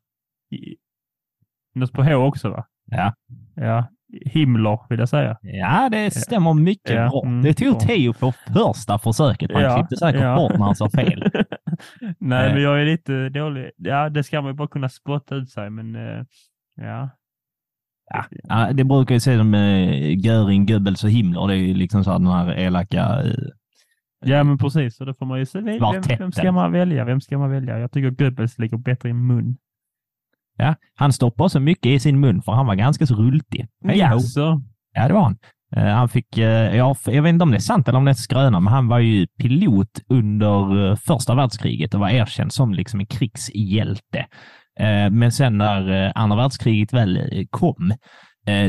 något 1.73 1.91
på 1.93 2.03
H 2.03 2.13
också 2.15 2.49
va? 2.49 2.67
Ja. 2.85 3.13
Ja, 3.55 3.87
Himmler 4.25 4.79
vill 4.89 4.99
jag 4.99 5.09
säga. 5.09 5.37
Ja, 5.41 5.89
det 5.91 6.11
stämmer 6.11 6.53
mycket 6.53 6.91
Ja, 6.95 7.09
bra. 7.09 7.21
mm, 7.25 7.41
det 7.43 7.53
tog. 7.53 7.79
Theo 7.79 8.13
på 8.13 8.31
första 8.53 8.99
försöket. 8.99 9.51
Han 9.53 9.61
Ja, 9.63 9.75
klippte 9.77 9.95
säkert 9.97 10.21
ja. 10.21 10.35
bort 10.35 10.51
när 10.59 10.65
han 10.65 10.75
sa 10.75 10.89
fel. 10.95 11.31
Nej, 12.19 12.47
Eh. 12.47 12.53
men 12.53 12.61
jag 12.63 12.81
är 12.81 12.85
lite 12.85 13.29
dålig. 13.29 13.71
Ja, 13.77 14.09
det 14.09 14.23
ska 14.23 14.41
man 14.41 14.51
ju 14.51 14.55
bara 14.55 14.67
kunna 14.67 14.89
spotta 14.89 15.35
ut 15.35 15.49
sig, 15.49 15.69
men 15.69 15.95
eh, 15.95 16.23
ja. 16.81 17.09
Ja, 18.43 18.71
det 18.73 18.83
brukar 18.83 19.15
ju 19.15 19.19
se 19.19 19.37
som 19.37 19.53
eh, 19.53 20.17
Göring, 20.25 20.65
Goebbels 20.65 21.03
och 21.03 21.09
Himmler. 21.09 21.47
Det 21.47 21.53
är 21.53 21.57
ju 21.57 21.73
liksom 21.73 22.03
så 22.03 22.11
här 22.11 22.19
den 22.19 22.27
här 22.27 22.57
elaka... 22.59 23.23
Ja, 24.25 24.43
men 24.43 24.57
precis. 24.57 24.95
Så 24.95 25.05
då 25.05 25.13
får 25.13 25.25
man 25.25 25.39
ju 25.39 25.45
se. 25.45 25.59
Vem, 25.61 25.79
vem, 26.19 26.31
ska 26.31 26.51
man 26.51 26.71
välja? 26.71 27.05
Vem 27.05 27.21
ska 27.21 27.37
man 27.37 27.51
välja? 27.51 27.79
Jag 27.79 27.91
tycker 27.91 28.09
Goebbels 28.09 28.59
ligger 28.59 28.77
bättre 28.77 29.09
i 29.09 29.13
mun. 29.13 29.57
Ja, 30.59 30.75
han 30.95 31.13
stoppade 31.13 31.49
så 31.49 31.59
mycket 31.59 31.85
i 31.85 31.99
sin 31.99 32.19
mun 32.19 32.41
för 32.41 32.51
han 32.51 32.65
var 32.65 32.75
ganska 32.75 33.05
så 33.05 33.15
rultig. 33.15 33.67
Hej, 33.85 34.01
ho. 34.01 34.19
så. 34.19 34.61
Ja, 34.93 35.07
det 35.07 35.13
var 35.13 35.21
han. 35.23 35.37
Eh, 35.75 35.83
Han 35.85 36.09
fick, 36.09 36.37
eh, 36.37 36.75
ja, 36.75 36.95
jag 37.05 37.23
vet 37.23 37.29
inte 37.29 37.43
om 37.43 37.51
det 37.51 37.57
är 37.57 37.59
sant 37.59 37.87
eller 37.87 37.97
om 37.97 38.05
det 38.05 38.11
är 38.11 38.15
skröna, 38.15 38.59
men 38.59 38.73
han 38.73 38.87
var 38.87 38.99
ju 38.99 39.27
pilot 39.27 40.01
under 40.09 40.89
eh, 40.89 40.95
första 40.95 41.35
världskriget 41.35 41.93
och 41.93 41.99
var 41.99 42.09
erkänd 42.09 42.53
som 42.53 42.73
liksom 42.73 42.99
en 42.99 43.05
krigshjälte. 43.05 44.25
Men 45.11 45.31
sen 45.31 45.57
när 45.57 46.11
andra 46.17 46.37
världskriget 46.37 46.93
väl 46.93 47.45
kom, 47.49 47.93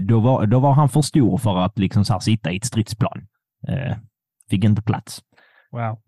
då 0.03 0.21
var, 0.21 0.47
då 0.47 0.59
var 0.61 0.73
han 0.73 0.89
för 0.89 1.03
stor 1.03 1.39
för 1.39 1.57
att 1.59 1.79
liksom 1.79 2.05
så 2.05 2.13
här 2.13 2.21
sitta 2.21 2.53
i 2.53 2.57
ett 2.57 2.65
stridsplan. 2.65 3.27
Fick 4.51 4.65
inte 4.65 4.83
plats. 4.83 5.21
Wow. 5.73 5.99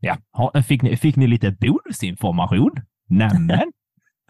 Ja, 0.00 0.62
fick 0.62 0.82
ni, 0.82 0.96
fick 0.96 1.16
ni 1.16 1.26
lite 1.26 1.50
bonusinformation? 1.50 2.70
Nämen, 3.08 3.72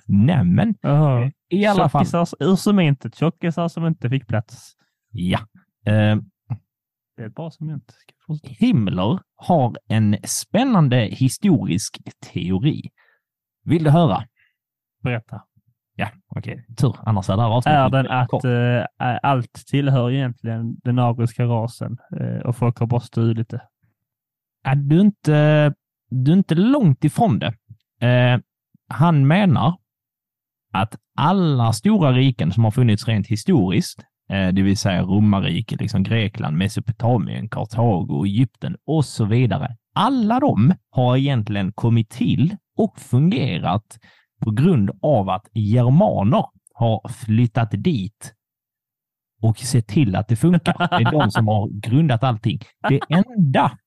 nämen. 0.08 0.74
Jaha. 0.80 1.30
I 1.48 1.66
alla 1.66 1.88
fall. 1.88 2.06
Tjockisar 2.06 2.28
ur 2.44 2.56
cementet. 2.56 3.14
Tjockisar 3.14 3.68
som 3.68 3.86
inte 3.86 4.10
fick 4.10 4.26
plats. 4.26 4.72
Ja. 5.10 5.38
Eh, 5.86 6.16
Det 7.16 7.22
är 7.22 7.26
ett 7.26 7.34
bra 7.34 7.50
cement. 7.50 7.92
Himmler 8.42 9.20
har 9.36 9.76
en 9.88 10.16
spännande 10.24 10.96
historisk 10.96 11.98
teori. 12.32 12.90
Vill 13.64 13.84
du 13.84 13.90
höra? 13.90 14.24
Berätta. 15.02 15.42
Ja, 15.94 16.08
okej. 16.36 16.66
Tur, 16.76 16.96
annars 17.02 17.30
är 17.30 17.36
det 17.36 17.42
här 17.42 17.48
avsnittet 17.50 17.78
Är 17.78 17.90
den 17.90 18.06
att 18.10 18.44
eh, 18.44 19.18
allt 19.30 19.52
tillhör 19.66 20.10
egentligen 20.10 20.76
den 20.84 20.98
ariska 20.98 21.44
rasen 21.44 21.98
eh, 22.20 22.38
och 22.46 22.56
folk 22.56 22.78
har 22.78 22.86
bara 22.86 23.00
stulit 23.00 23.48
det? 23.48 23.62
Är 24.64 24.74
du 24.74 25.00
inte, 25.00 25.74
du 26.10 26.32
är 26.32 26.36
inte 26.36 26.54
långt 26.54 27.04
ifrån 27.04 27.38
det. 27.38 27.54
Eh, 28.06 28.40
han 28.88 29.26
menar 29.26 29.76
att 30.72 30.96
alla 31.16 31.72
stora 31.72 32.12
riken 32.12 32.52
som 32.52 32.64
har 32.64 32.70
funnits 32.70 33.08
rent 33.08 33.26
historiskt, 33.26 34.00
eh, 34.30 34.48
det 34.48 34.62
vill 34.62 34.76
säga 34.76 35.02
romarriket, 35.02 35.80
liksom 35.80 36.02
Grekland, 36.02 36.56
Mesopotamien, 36.56 37.48
Kartago, 37.48 38.24
Egypten 38.24 38.76
och 38.86 39.04
så 39.04 39.24
vidare. 39.24 39.76
alla 39.94 40.40
de 40.40 40.74
har 40.90 41.16
egentligen 41.16 41.72
kommit 41.72 42.10
till 42.10 42.56
och 42.76 42.98
fungerat 42.98 43.98
på 44.40 44.50
grund 44.50 44.90
av 45.02 45.28
att 45.28 45.46
germaner 45.54 46.44
har 46.74 47.08
flyttat 47.08 47.70
dit 47.70 48.34
och 49.42 49.58
sett 49.58 49.86
till 49.86 50.16
att 50.16 50.28
det 50.28 50.36
funkar. 50.36 50.78
Det 50.78 51.08
är 51.08 51.12
de 51.12 51.30
som 51.30 51.48
har 51.48 51.68
grundat 51.80 52.22
allting. 52.24 52.60
Det 52.88 53.00
enda 53.08 53.78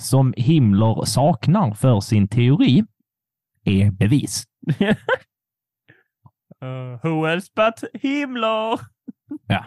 som 0.00 0.34
Himmler 0.36 1.04
saknar 1.04 1.74
för 1.74 2.00
sin 2.00 2.28
teori 2.28 2.84
är 3.64 3.90
bevis. 3.90 4.44
Uh, 6.64 6.98
who 7.02 7.26
else 7.28 7.48
but 7.56 7.84
Himmler? 8.02 8.80
Ja. 9.46 9.64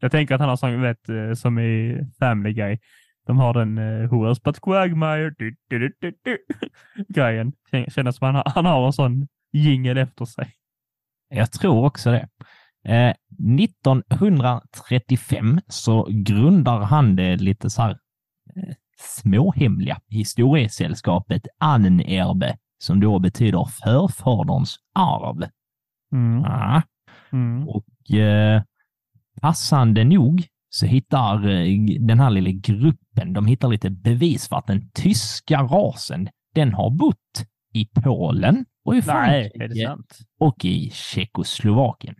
Jag 0.00 0.10
tänker 0.12 0.34
att 0.34 0.40
han 0.40 0.48
har 0.48 0.56
sån, 0.56 0.82
vet, 0.82 1.08
eh, 1.08 1.32
som 1.34 1.58
i 1.58 2.00
Family 2.18 2.52
Guy. 2.52 2.78
De 3.26 3.38
har 3.38 3.54
den 3.54 3.78
uh, 3.78 4.10
Who 4.10 4.28
else 4.28 4.40
but 4.44 4.60
Quagmire? 4.60 5.30
Du, 5.38 5.56
du, 5.68 5.78
du, 5.78 5.92
du, 6.00 6.12
du. 6.24 6.38
Grejen. 7.08 7.52
Känns 7.70 8.16
som 8.16 8.26
han, 8.26 8.34
har- 8.34 8.52
han 8.54 8.64
har 8.66 8.86
en 8.86 8.92
sån 8.92 9.28
jingel 9.52 9.98
efter 9.98 10.24
sig. 10.24 10.52
Jag 11.28 11.52
tror 11.52 11.84
också 11.84 12.10
det. 12.10 12.28
Eh, 12.84 13.14
1935 14.30 15.60
så 15.68 16.06
grundar 16.10 16.80
han 16.80 17.16
det 17.16 17.36
lite 17.36 17.70
så 17.70 17.82
här 17.82 17.90
eh, 18.56 18.74
småhemliga 18.98 20.00
historiesällskapet 20.08 21.46
Annerbe, 21.58 22.56
som 22.78 23.00
då 23.00 23.18
betyder 23.18 23.64
förfaderns 23.84 24.76
arv. 24.94 25.44
Mm. 26.12 26.42
Ja. 26.42 26.82
Mm. 27.32 27.68
Och 27.68 28.14
eh, 28.16 28.62
passande 29.40 30.04
nog 30.04 30.44
så 30.68 30.86
hittar 30.86 31.48
eh, 31.48 31.66
den 32.00 32.20
här 32.20 32.30
lilla 32.30 32.50
gruppen, 32.50 33.32
de 33.32 33.46
hittar 33.46 33.68
lite 33.68 33.90
bevis 33.90 34.48
för 34.48 34.56
att 34.56 34.66
den 34.66 34.90
tyska 34.94 35.62
rasen, 35.62 36.28
den 36.54 36.74
har 36.74 36.90
bott 36.90 37.44
i 37.74 37.86
Polen 37.86 38.64
och 38.84 38.94
i 38.94 38.96
Nej, 38.96 39.02
Frankrike 39.04 39.86
sant? 39.86 40.18
och 40.40 40.64
i 40.64 40.90
Tjeckoslovakien. 40.90 42.14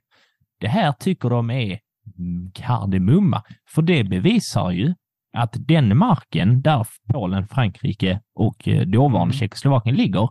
Det 0.60 0.68
här 0.68 0.92
tycker 0.92 1.30
de 1.30 1.50
är 1.50 1.78
mm, 2.18 2.50
kardemumma, 2.54 3.42
för 3.74 3.82
det 3.82 4.04
bevisar 4.04 4.70
ju 4.70 4.94
att 5.32 5.56
den 5.58 5.96
marken 5.96 6.62
där 6.62 6.86
Polen, 7.12 7.48
Frankrike 7.48 8.20
och 8.34 8.68
eh, 8.68 8.86
dåvarande 8.86 9.32
Mm. 9.34 9.38
Tjeckoslovakien 9.38 9.96
ligger, 9.96 10.28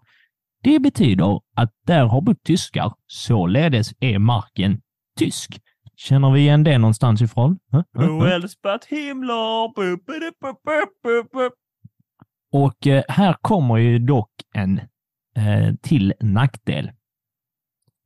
det 0.63 0.79
betyder 0.79 1.39
att 1.55 1.71
där 1.87 2.05
har 2.05 2.21
bott 2.21 2.43
tyskar, 2.43 2.93
således 3.07 3.93
är 3.99 4.19
marken 4.19 4.81
tysk. 5.17 5.61
Känner 5.95 6.31
vi 6.31 6.39
igen 6.39 6.63
det 6.63 6.77
någonstans 6.77 7.21
ifrån? 7.21 7.59
Bu, 11.03 11.23
bu. 11.33 11.49
Och 12.51 12.87
eh, 12.87 13.03
här 13.07 13.35
kommer 13.41 13.77
ju 13.77 13.99
dock 13.99 14.31
en 14.53 14.79
eh, 15.35 15.75
till 15.81 16.13
nackdel. 16.21 16.91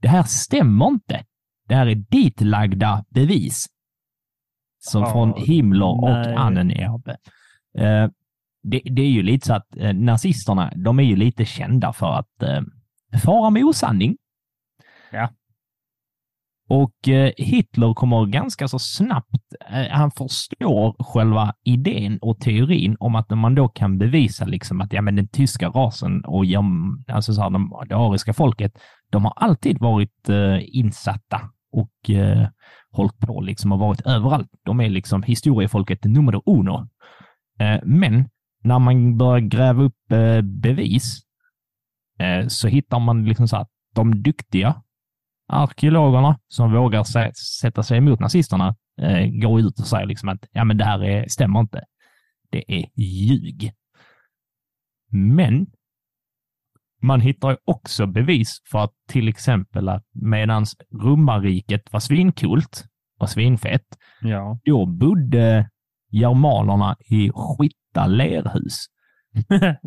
Det 0.01 0.07
här 0.07 0.23
stämmer 0.23 0.87
inte. 0.87 1.25
Det 1.67 1.75
här 1.75 1.87
är 1.87 1.95
ditlagda 1.95 3.05
bevis. 3.09 3.65
Som 4.79 5.01
Ja, 5.01 5.11
från 5.11 5.33
Himmler 5.37 6.03
och 6.03 6.09
nej. 6.09 6.35
Annenerbe. 6.35 7.17
Eh, 7.77 8.09
det, 8.63 8.81
det 8.85 9.01
är 9.01 9.09
ju 9.09 9.23
lite 9.23 9.47
så 9.47 9.53
att 9.53 9.77
eh, 9.77 9.93
nazisterna, 9.93 10.73
de 10.75 10.99
är 10.99 11.03
ju 11.03 11.15
lite 11.15 11.45
kända 11.45 11.93
för 11.93 12.13
att 12.13 12.43
eh, 12.43 12.61
fara 13.23 13.49
med 13.49 13.63
osanning. 13.63 14.17
Ja. 15.11 15.29
Och 16.69 17.07
eh, 17.07 17.31
Hitler 17.37 17.93
kommer 17.93 18.25
ganska 18.25 18.67
så 18.67 18.79
snabbt, 18.79 19.53
eh, 19.69 19.87
han 19.89 20.11
förstår 20.11 21.03
själva 21.03 21.53
idén 21.63 22.17
och 22.21 22.39
teorin 22.39 22.97
om 22.99 23.15
att 23.15 23.29
man 23.29 23.55
då 23.55 23.67
kan 23.67 23.97
bevisa 23.97 24.45
liksom 24.45 24.81
att 24.81 24.93
ja, 24.93 25.01
men 25.01 25.15
den 25.15 25.27
tyska 25.27 25.69
rasen 25.69 26.25
och 26.25 26.43
alltså 27.07 27.33
så 27.33 27.41
här, 27.41 27.49
de, 27.49 27.85
det 27.89 27.95
ariska 27.95 28.33
folket, 28.33 28.79
de 29.09 29.25
har 29.25 29.33
alltid 29.35 29.79
varit 29.79 30.29
eh, 30.29 30.77
insatta 30.77 31.41
och 31.71 32.09
eh, 32.09 32.47
hållit 32.91 33.17
på 33.17 33.41
liksom 33.41 33.71
och 33.71 33.79
varit 33.79 34.01
överallt. 34.01 34.49
De 34.65 34.81
är 34.81 34.89
liksom 34.89 35.23
historiefolket 35.23 36.03
nummer 36.03 36.41
uno. 36.45 36.89
Eh, 37.59 37.79
men 37.83 38.29
när 38.63 38.79
man 38.79 39.17
börjar 39.17 39.39
gräva 39.39 39.83
upp 39.83 40.11
eh, 40.11 40.41
bevis 40.41 41.19
eh, 42.19 42.47
så 42.47 42.67
hittar 42.67 42.99
man 42.99 43.25
liksom 43.25 43.47
så 43.47 43.57
att 43.57 43.69
de 43.95 44.23
duktiga 44.23 44.81
arkeologerna 45.47 46.39
som 46.47 46.73
vågar 46.73 47.03
sä- 47.03 47.33
sätta 47.61 47.83
sig 47.83 47.97
emot 47.97 48.19
nazisterna 48.19 48.75
eh, 49.01 49.27
går 49.27 49.59
ut 49.59 49.79
och 49.79 49.87
säger 49.87 50.05
liksom 50.05 50.29
att 50.29 50.45
ja, 50.51 50.63
men 50.63 50.77
det 50.77 50.85
här 50.85 51.03
är, 51.03 51.27
stämmer 51.27 51.59
inte. 51.59 51.83
Det 52.51 52.63
är 52.79 52.85
ljug. 52.95 53.71
Men 55.11 55.67
man 57.01 57.21
hittar 57.21 57.49
ju 57.51 57.57
också 57.65 58.05
bevis 58.07 58.57
för 58.71 58.79
att 58.83 58.93
till 59.09 59.27
exempel 59.27 59.89
att 59.89 60.05
medans 60.13 60.75
romarriket 61.01 61.93
var 61.93 61.99
svincoolt 61.99 62.85
och 63.19 63.29
svinfett, 63.29 63.85
Ja. 64.21 64.59
då 64.65 64.85
bodde 64.85 65.69
germanerna 66.11 66.95
i 67.09 67.31
skitta 67.93 68.07
lerhus. 68.07 68.85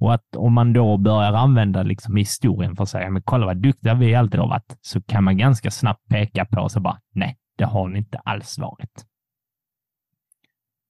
Och 0.00 0.14
att 0.14 0.36
om 0.36 0.52
man 0.52 0.72
då 0.72 0.96
börjar 0.96 1.32
använda 1.32 1.82
liksom 1.82 2.16
historien 2.16 2.76
för 2.76 2.82
att 2.82 2.88
säga, 2.88 3.10
men 3.10 3.22
kolla 3.22 3.46
vad 3.46 3.56
duktiga 3.56 3.94
vi 3.94 4.14
alltid 4.14 4.40
har 4.40 4.48
varit, 4.48 4.78
så 4.80 5.02
kan 5.02 5.24
man 5.24 5.36
ganska 5.36 5.70
snabbt 5.70 6.08
peka 6.08 6.44
på 6.44 6.68
så 6.68 6.80
bara, 6.80 6.98
nej, 7.14 7.36
det 7.56 7.64
har 7.64 7.88
ni 7.88 7.98
inte 7.98 8.18
alls 8.18 8.58
varit. 8.58 9.04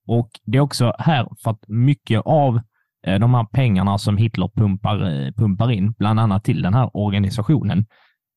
Och 0.06 0.30
det 0.44 0.58
är 0.58 0.62
också 0.62 0.94
här 0.98 1.28
för 1.42 1.50
att 1.50 1.64
mycket 1.68 2.22
av 2.24 2.61
eh, 3.06 3.18
de 3.18 3.34
här 3.34 3.44
pengarna 3.44 3.98
som 3.98 4.16
Hitler 4.16 4.48
pumpar, 4.56 5.26
eh, 5.26 5.32
pumpar 5.32 5.70
in, 5.70 5.92
bland 5.92 6.20
annat 6.20 6.44
till 6.44 6.62
den 6.62 6.74
här 6.74 6.90
organisationen, 6.96 7.87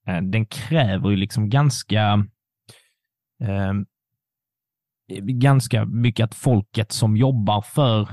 eh, 0.07 0.21
den 0.21 0.45
kräver 0.45 1.09
ju 1.09 1.15
liksom 1.15 1.49
ganska 1.49 2.25
eh, 3.43 3.73
ganska 5.19 5.85
mycket 5.85 6.23
att 6.23 6.35
folket 6.35 6.91
som 6.91 7.17
jobbar 7.17 7.61
för 7.61 8.09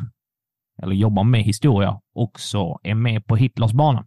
eller 0.82 0.94
jobbar 0.94 1.24
med 1.24 1.42
historia 1.42 2.00
också 2.14 2.78
är 2.82 2.94
med 2.94 3.26
på 3.26 3.37
Hitlers 3.37 3.72
bana. 3.72 4.04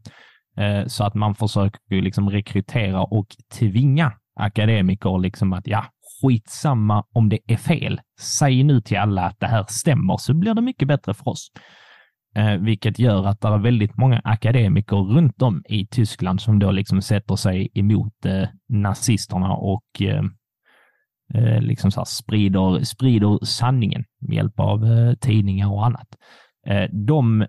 Eh, 0.57 0.85
så 0.87 1.03
att 1.03 1.15
man 1.15 1.35
försöker 1.35 1.79
ju 1.89 2.01
liksom 2.01 2.29
rekrytera 2.29 3.03
och 3.03 3.27
tvinga 3.53 4.13
akademiker 4.35 5.19
liksom 5.19 5.53
att 5.53 5.67
ja, 5.67 5.85
skitsamma 6.21 7.03
om 7.13 7.29
det 7.29 7.39
är 7.47 7.57
fel. 7.57 8.01
Säg 8.19 8.63
nu 8.63 8.81
till 8.81 8.97
alla 8.97 9.25
att 9.25 9.39
det 9.39 9.47
här 9.47 9.65
stämmer 9.69 10.17
så 10.17 10.33
blir 10.33 10.53
det 10.53 10.61
mycket 10.61 10.87
bättre 10.87 11.13
för 11.13 11.27
oss. 11.29 11.51
Eh, 12.35 12.53
vilket 12.53 12.99
gör 12.99 13.27
att 13.27 13.41
det 13.41 13.47
är 13.47 13.57
väldigt 13.57 13.97
många 13.97 14.21
akademiker 14.23 14.97
runt 14.97 15.41
om 15.41 15.63
i 15.69 15.87
Tyskland 15.87 16.41
som 16.41 16.59
då 16.59 16.71
liksom 16.71 17.01
sätter 17.01 17.35
sig 17.35 17.69
emot 17.73 18.25
eh, 18.25 18.47
nazisterna 18.69 19.53
och 19.53 20.01
eh, 20.01 20.23
eh, 21.33 21.61
liksom 21.61 21.91
så 21.91 21.99
här 21.99 22.05
sprider, 22.05 22.83
sprider 22.83 23.45
sanningen 23.45 24.03
med 24.19 24.35
hjälp 24.35 24.59
av 24.59 24.85
eh, 24.85 25.13
tidningar 25.13 25.71
och 25.71 25.85
annat. 25.85 26.07
Eh, 26.67 26.89
de 26.91 27.45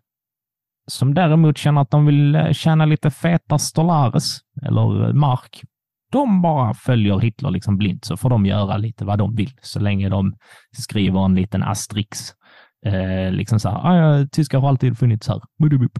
som 0.87 1.15
däremot 1.15 1.59
känner 1.59 1.81
att 1.81 1.91
de 1.91 2.07
vill 2.07 2.35
eh, 2.35 2.53
tjäna 2.53 2.85
lite 2.85 3.11
feta 3.11 3.59
stolares 3.59 4.39
eller 4.63 5.13
mark, 5.13 5.63
de 6.13 6.43
bara 6.43 6.75
följer 6.75 7.19
Hitler 7.19 7.51
liksom 7.51 7.77
blint 7.79 8.05
så 8.05 8.17
får 8.17 8.31
de 8.31 8.47
göra 8.47 8.77
lite 8.77 9.05
vad 9.05 9.19
de 9.19 9.35
vill 9.35 9.53
så 9.63 9.81
länge 9.81 10.09
de 10.09 10.35
skriver 10.79 11.25
en 11.25 11.35
liten 11.35 11.63
asterix. 11.63 12.19
Eh, 12.87 13.33
liksom 13.33 13.61
så 13.61 13.69
här, 13.69 13.77
ah, 13.77 14.27
tyskar 14.33 14.59
har 14.59 14.69
alltid 14.69 14.99
funnits 14.99 15.29
här. 15.29 15.41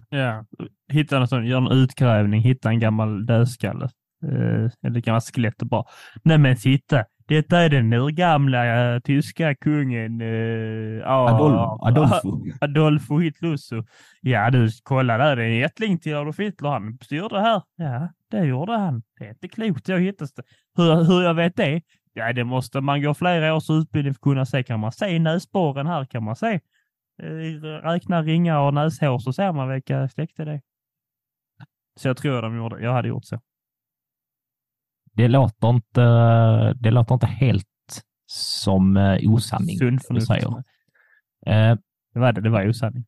Ja, 0.09 0.45
hitta 0.91 1.17
en 1.17 1.27
sån, 1.27 1.45
gör 1.45 1.57
en 1.57 1.77
utgrävning, 1.77 2.41
hitta 2.41 2.69
en 2.69 2.79
gammal 2.79 3.25
dödskalle. 3.25 3.89
Eh, 4.25 4.71
eller 4.85 4.97
ett 4.97 5.05
gammalt 5.05 5.35
skelett 5.35 5.61
och 5.61 5.67
bara, 5.67 5.83
nej 6.23 6.37
men 6.37 6.55
titta, 6.55 7.03
detta 7.33 7.59
är 7.59 7.69
den 7.69 7.93
urgamla 7.93 8.93
eh, 8.93 8.99
tyska 8.99 9.55
kungen 9.55 10.21
eh, 10.21 11.09
Adolf, 11.09 11.81
Adolfo. 11.81 12.45
Adolfo 12.61 13.19
Hitlusso. 13.19 13.83
Ja 14.21 14.49
du, 14.51 14.69
kolla 14.83 15.17
där, 15.17 15.35
det 15.35 15.43
är 15.43 15.49
en 15.49 15.65
ättling 15.65 15.99
till 15.99 16.15
Adolf 16.15 16.39
Hitler. 16.39 16.69
Han 16.69 16.97
styrde 17.01 17.39
här. 17.39 17.61
Ja, 17.75 18.09
det 18.31 18.45
gjorde 18.45 18.71
han. 18.71 19.03
Det 19.19 19.25
är 19.25 19.29
inte 19.29 19.47
klokt. 19.47 19.87
Jag 19.87 19.99
hittas 19.99 20.33
det. 20.33 20.43
Hur, 20.77 21.03
hur 21.03 21.21
jag 21.21 21.33
vet 21.33 21.55
det? 21.55 21.81
Ja, 22.13 22.33
det 22.33 22.43
måste 22.43 22.81
man 22.81 23.01
gå 23.01 23.13
flera 23.13 23.55
års 23.55 23.69
utbildning 23.69 24.13
för 24.13 24.19
att 24.19 24.21
kunna 24.21 24.45
se. 24.45 24.63
Kan 24.63 24.79
man 24.79 24.91
se 24.91 25.19
näsborren 25.19 25.87
här? 25.87 26.05
Kan 26.05 26.23
man 26.23 26.35
se? 26.35 26.59
Eh, 27.21 27.61
räkna 27.63 28.21
ringar 28.21 28.59
och 28.59 28.73
näshår 28.73 29.19
så 29.19 29.33
ser 29.33 29.51
man 29.51 29.69
vilka 29.69 30.09
släkte 30.09 30.45
det 30.45 30.51
är. 30.51 30.61
Så 31.99 32.07
jag 32.07 32.17
tror 32.17 32.41
de 32.41 32.57
gjorde. 32.57 32.83
Jag 32.83 32.93
hade 32.93 33.07
gjort 33.07 33.25
så. 33.25 33.39
Det 35.15 35.27
låter 35.27 35.69
inte, 35.69 36.03
det 36.73 36.91
låter 36.91 37.13
inte 37.13 37.25
helt 37.27 37.65
som 38.31 38.97
eh, 38.97 39.17
osanning. 39.29 39.77
Förnuft. 40.07 40.27
Eh, 41.45 41.75
Det 42.13 42.19
var 42.19 42.31
det. 42.33 42.41
Det 42.41 42.49
var 42.49 42.69
osanning. 42.69 43.05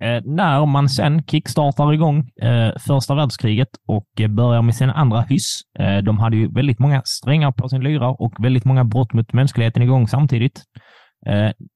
Eh, 0.00 0.22
när 0.24 0.66
man 0.66 0.88
sen 0.88 1.22
kickstartar 1.24 1.92
igång 1.92 2.30
eh, 2.42 2.72
första 2.78 3.14
världskriget 3.14 3.68
och 3.88 4.06
eh, 4.20 4.28
börjar 4.28 4.62
med 4.62 4.74
sin 4.74 4.90
andra 4.90 5.20
hyss. 5.20 5.60
De 6.04 6.18
hade 6.18 6.36
ju 6.36 6.48
väldigt 6.52 6.78
många 6.78 7.02
strängar 7.04 7.52
på 7.52 7.68
sin 7.68 7.82
lyra 7.84 8.08
och 8.08 8.32
väldigt 8.38 8.64
många 8.64 8.84
brott 8.84 9.12
mot 9.12 9.32
mänskligheten 9.32 9.82
igång 9.82 10.08
samtidigt. 10.08 10.62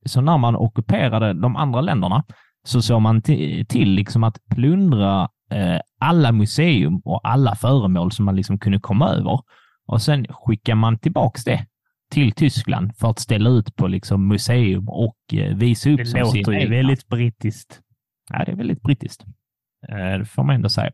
Så 0.07 0.21
när 0.21 0.39
man 0.39 0.57
ockuperade 0.57 1.33
de 1.33 1.57
andra 1.57 1.81
länderna 1.81 2.25
så 2.67 2.83
såg 2.83 3.03
man 3.03 3.23
ti- 3.23 3.65
till 3.65 3.91
liksom 3.91 4.25
att 4.25 4.39
plundra 4.55 5.29
alla 6.01 6.33
museum 6.33 7.01
och 7.05 7.21
alla 7.29 7.55
föremål 7.55 8.13
som 8.13 8.25
man 8.25 8.37
liksom 8.37 8.59
kunde 8.59 8.81
komma 8.81 9.09
över. 9.09 9.41
Och 9.91 10.03
sen 10.03 10.27
skickar 10.29 10.75
man 10.75 10.99
tillbaks 10.99 11.45
det 11.45 11.67
till 12.11 12.33
Tyskland 12.33 12.97
för 12.97 13.11
att 13.11 13.19
ställa 13.19 13.51
ut 13.51 13.77
på 13.77 13.87
liksom 13.89 14.29
museum 14.29 14.89
och 14.89 15.17
eh, 15.33 15.57
visa 15.57 15.91
upp 15.91 15.99
Det 15.99 16.07
som 16.07 16.21
låter 16.21 16.53
ju 16.53 16.69
väldigt 16.69 17.09
brittiskt. 17.09 17.81
Ja, 18.33 18.45
det 18.45 18.53
är 18.53 18.57
väldigt 18.57 18.83
brittiskt. 18.83 19.25
Eh, 19.89 20.19
Det 20.19 20.25
får 20.25 20.45
man 20.45 20.55
ändå 20.55 20.69
säga. 20.69 20.91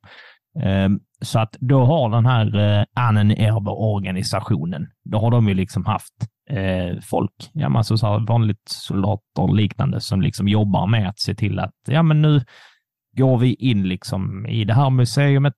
Eh, 0.63 0.89
Så 1.21 1.39
att 1.39 1.57
då 1.61 1.85
har 1.85 2.11
den 2.11 2.27
här 2.27 2.57
eh, 2.79 2.85
Ahnenerbe-organisationen, 2.95 4.87
då 5.05 5.19
har 5.19 5.31
de 5.31 5.49
ju 5.49 5.55
liksom 5.55 5.87
haft 5.87 6.15
eh, 6.51 7.01
folk, 7.03 7.51
ja, 7.53 7.69
men 7.69 7.85
så 7.85 8.07
här 8.07 8.27
vanligt 8.27 8.69
soldater 8.69 9.43
och 9.43 9.55
liknande 9.55 10.01
som 10.01 10.21
liksom 10.23 10.49
jobbar 10.49 10.87
med 10.87 11.09
att 11.09 11.19
se 11.19 11.35
till 11.35 11.59
att 11.59 11.75
ja, 11.87 12.03
men 12.03 12.23
nu 12.23 12.45
går 13.17 13.39
vi 13.39 13.55
in 13.55 13.89
liksom 13.89 14.47
i 14.47 14.65
det 14.65 14.75
här 14.75 14.91
museumet 14.91 15.55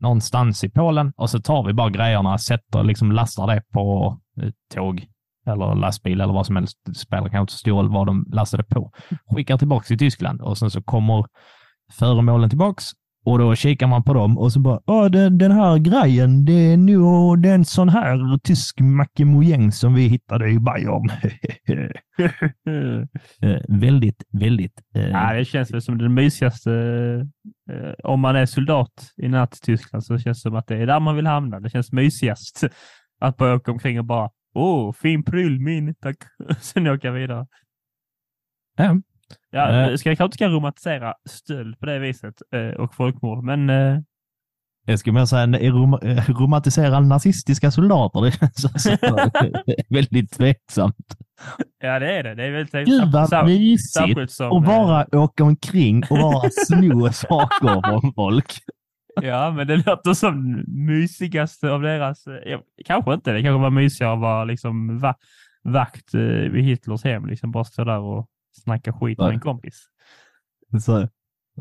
någonstans 0.00 0.64
i 0.64 0.70
Polen 0.70 1.12
och 1.16 1.30
så 1.30 1.40
tar 1.40 1.66
vi 1.66 1.72
bara 1.72 1.90
grejerna, 1.90 2.38
sätter 2.38 2.82
liksom 2.82 3.12
lastar 3.12 3.46
det 3.46 3.62
på 3.72 4.16
eh, 4.42 4.50
tåg 4.74 5.06
eller 5.46 5.74
lastbil 5.74 6.20
eller 6.20 6.32
vad 6.32 6.46
som 6.46 6.56
helst. 6.56 6.78
Det 6.86 6.94
spelar 6.94 7.22
kanske 7.22 7.40
inte 7.40 7.52
så 7.52 7.58
stor 7.58 7.72
roll 7.72 7.92
vad 7.92 8.06
de 8.06 8.26
lastade 8.32 8.64
på. 8.64 8.92
Skickar 9.34 9.58
tillbaka 9.58 9.84
till 9.84 9.98
Tyskland 9.98 10.40
och 10.40 10.58
sen 10.58 10.70
så 10.70 10.82
kommer 10.82 11.26
föremålen 11.92 12.50
tillbaks 12.50 12.84
och 13.24 13.38
då 13.38 13.54
kikar 13.54 13.86
man 13.86 14.02
på 14.02 14.14
dem 14.14 14.38
och 14.38 14.52
så 14.52 14.60
bara, 14.60 14.80
ja 14.86 15.08
den, 15.08 15.38
den 15.38 15.52
här 15.52 15.78
grejen, 15.78 16.44
det 16.44 16.52
är 16.52 16.76
nog 16.76 17.42
det 17.42 17.48
är 17.48 17.54
en 17.54 17.64
sån 17.64 17.88
här 17.88 18.38
tysk 18.38 18.80
mackemojäng 18.80 19.72
som 19.72 19.94
vi 19.94 20.08
hittade 20.08 20.50
i 20.50 20.58
Bayern. 20.58 21.10
eh, 23.42 23.60
väldigt, 23.68 24.24
väldigt... 24.32 24.82
Eh, 24.94 25.08
Ja, 25.08 25.32
det 25.34 25.44
känns 25.44 25.70
väl 25.70 25.82
som 25.82 25.98
det 25.98 26.08
mysigaste. 26.08 26.72
Eh, 27.70 27.92
om 28.04 28.20
man 28.20 28.36
är 28.36 28.46
soldat 28.46 29.12
i 29.16 29.28
Nazityskland 29.28 30.04
så 30.04 30.18
känns 30.18 30.38
det 30.38 30.42
som 30.42 30.56
att 30.56 30.66
det 30.66 30.76
är 30.76 30.86
där 30.86 31.00
man 31.00 31.16
vill 31.16 31.26
hamna. 31.26 31.60
Det 31.60 31.70
känns 31.70 31.92
mysigast 31.92 32.64
att 33.20 33.36
bara 33.36 33.54
åka 33.54 33.70
omkring 33.72 33.98
och 33.98 34.04
bara 34.04 34.30
Åh, 34.54 34.92
fin 34.92 35.24
pryl 35.24 35.60
min, 35.60 35.94
tack. 35.94 36.16
Sen 36.60 36.86
åka 36.86 37.10
vidare. 37.10 37.46
ja. 38.76 38.96
Ja, 39.50 39.68
Eh. 39.70 39.90
jag 39.90 39.98
ska 39.98 40.10
kanske 40.10 40.24
inte 40.24 40.34
ska 40.34 40.48
romantisera 40.48 41.14
stöld 41.28 41.78
på 41.80 41.86
det 41.86 41.98
viset 41.98 42.34
eh, 42.54 42.80
och 42.80 42.94
folkmord, 42.94 43.44
men 43.44 43.70
eh, 43.70 43.98
Jag 44.86 44.98
skulle 44.98 45.14
mer 45.14 45.24
säga 45.24 45.46
rom, 45.46 45.94
eh, 46.02 46.30
romantisera 46.30 47.00
nazistiska 47.00 47.70
soldater. 47.70 48.20
Det 48.24 48.30
känns 48.32 48.64
också 48.64 48.96
väldigt 49.90 50.30
tveksamt. 50.32 51.16
ja, 51.82 51.98
det 51.98 52.12
är 52.18 52.22
det. 52.22 52.34
Det 52.34 52.44
är 52.44 52.50
väldigt 52.50 52.86
Gud 52.86 53.12
vad 53.12 53.44
mysigt 53.46 54.40
att 54.40 54.40
eh, 54.40 54.60
bara 54.62 55.06
åka 55.12 55.44
omkring 55.44 56.02
och 56.10 56.18
bara 56.18 56.50
sno 56.50 57.12
saker 57.12 57.82
från 58.00 58.12
folk. 58.14 58.52
Ja, 59.22 59.50
men 59.50 59.66
det 59.66 59.76
låter 59.76 60.14
som 60.14 60.64
mysigaste 60.66 61.70
av 61.70 61.82
deras... 61.82 62.26
eh, 62.26 62.34
Ja, 62.50 62.62
kanske 62.86 63.14
inte. 63.14 63.32
Det 63.32 63.42
kanske 63.42 63.62
var 63.62 63.70
mysigare 63.70 64.12
att 64.12 64.20
vara 64.20 64.44
liksom 64.44 64.98
va 64.98 65.14
vakt 65.64 66.14
eh, 66.14 66.20
vid 66.20 66.64
Hitlers 66.64 67.04
hem. 67.04 67.26
Liksom 67.26 67.50
bara 67.50 67.64
stå 67.64 67.84
där 67.84 67.98
och 67.98 68.26
snacka 68.58 68.92
skit 68.92 69.18
med 69.18 69.28
en 69.28 69.40
kompis. 69.40 69.86
Så, 70.84 71.08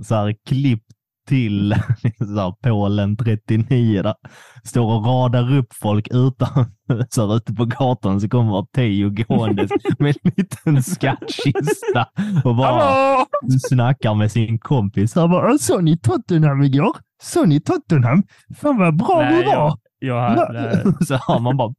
så 0.03 0.15
här 0.15 0.35
klipp 0.45 0.83
till 1.27 1.75
så 2.17 2.35
här, 2.35 2.53
Polen 2.61 3.17
39 3.17 4.01
där. 4.01 4.15
Står 4.63 4.95
och 4.95 5.05
radar 5.05 5.57
upp 5.57 5.73
folk 5.73 6.07
utan, 6.11 6.65
så 7.09 7.27
här, 7.27 7.37
ute 7.37 7.53
på 7.53 7.65
gatan 7.65 8.21
så 8.21 8.29
kommer 8.29 8.65
Teo 8.73 9.09
gåendes 9.09 9.71
med 9.99 10.15
en 10.23 10.31
liten 10.37 10.83
skattkista 10.83 12.07
och 12.43 12.55
bara 12.55 12.67
Hallå! 12.67 13.25
snackar 13.69 14.13
med 14.13 14.31
sin 14.31 14.59
kompis. 14.59 15.15
Han 15.15 15.29
bara, 15.29 15.57
såg 15.57 15.83
ni 15.83 15.97
Tottenham 15.97 16.63
igår? 16.63 16.97
Såg 17.23 17.47
ni 17.47 17.61
Tottenham? 17.61 18.23
Fan 18.55 18.77
vad 18.77 18.97
bra 18.97 19.21
Nej, 19.21 19.39
vi 19.39 19.45
var! 19.45 19.77
Jag 19.99 20.21
hade... 20.21 20.83
Så 21.05 21.15
har 21.15 21.39
man 21.39 21.57
bara... 21.57 21.73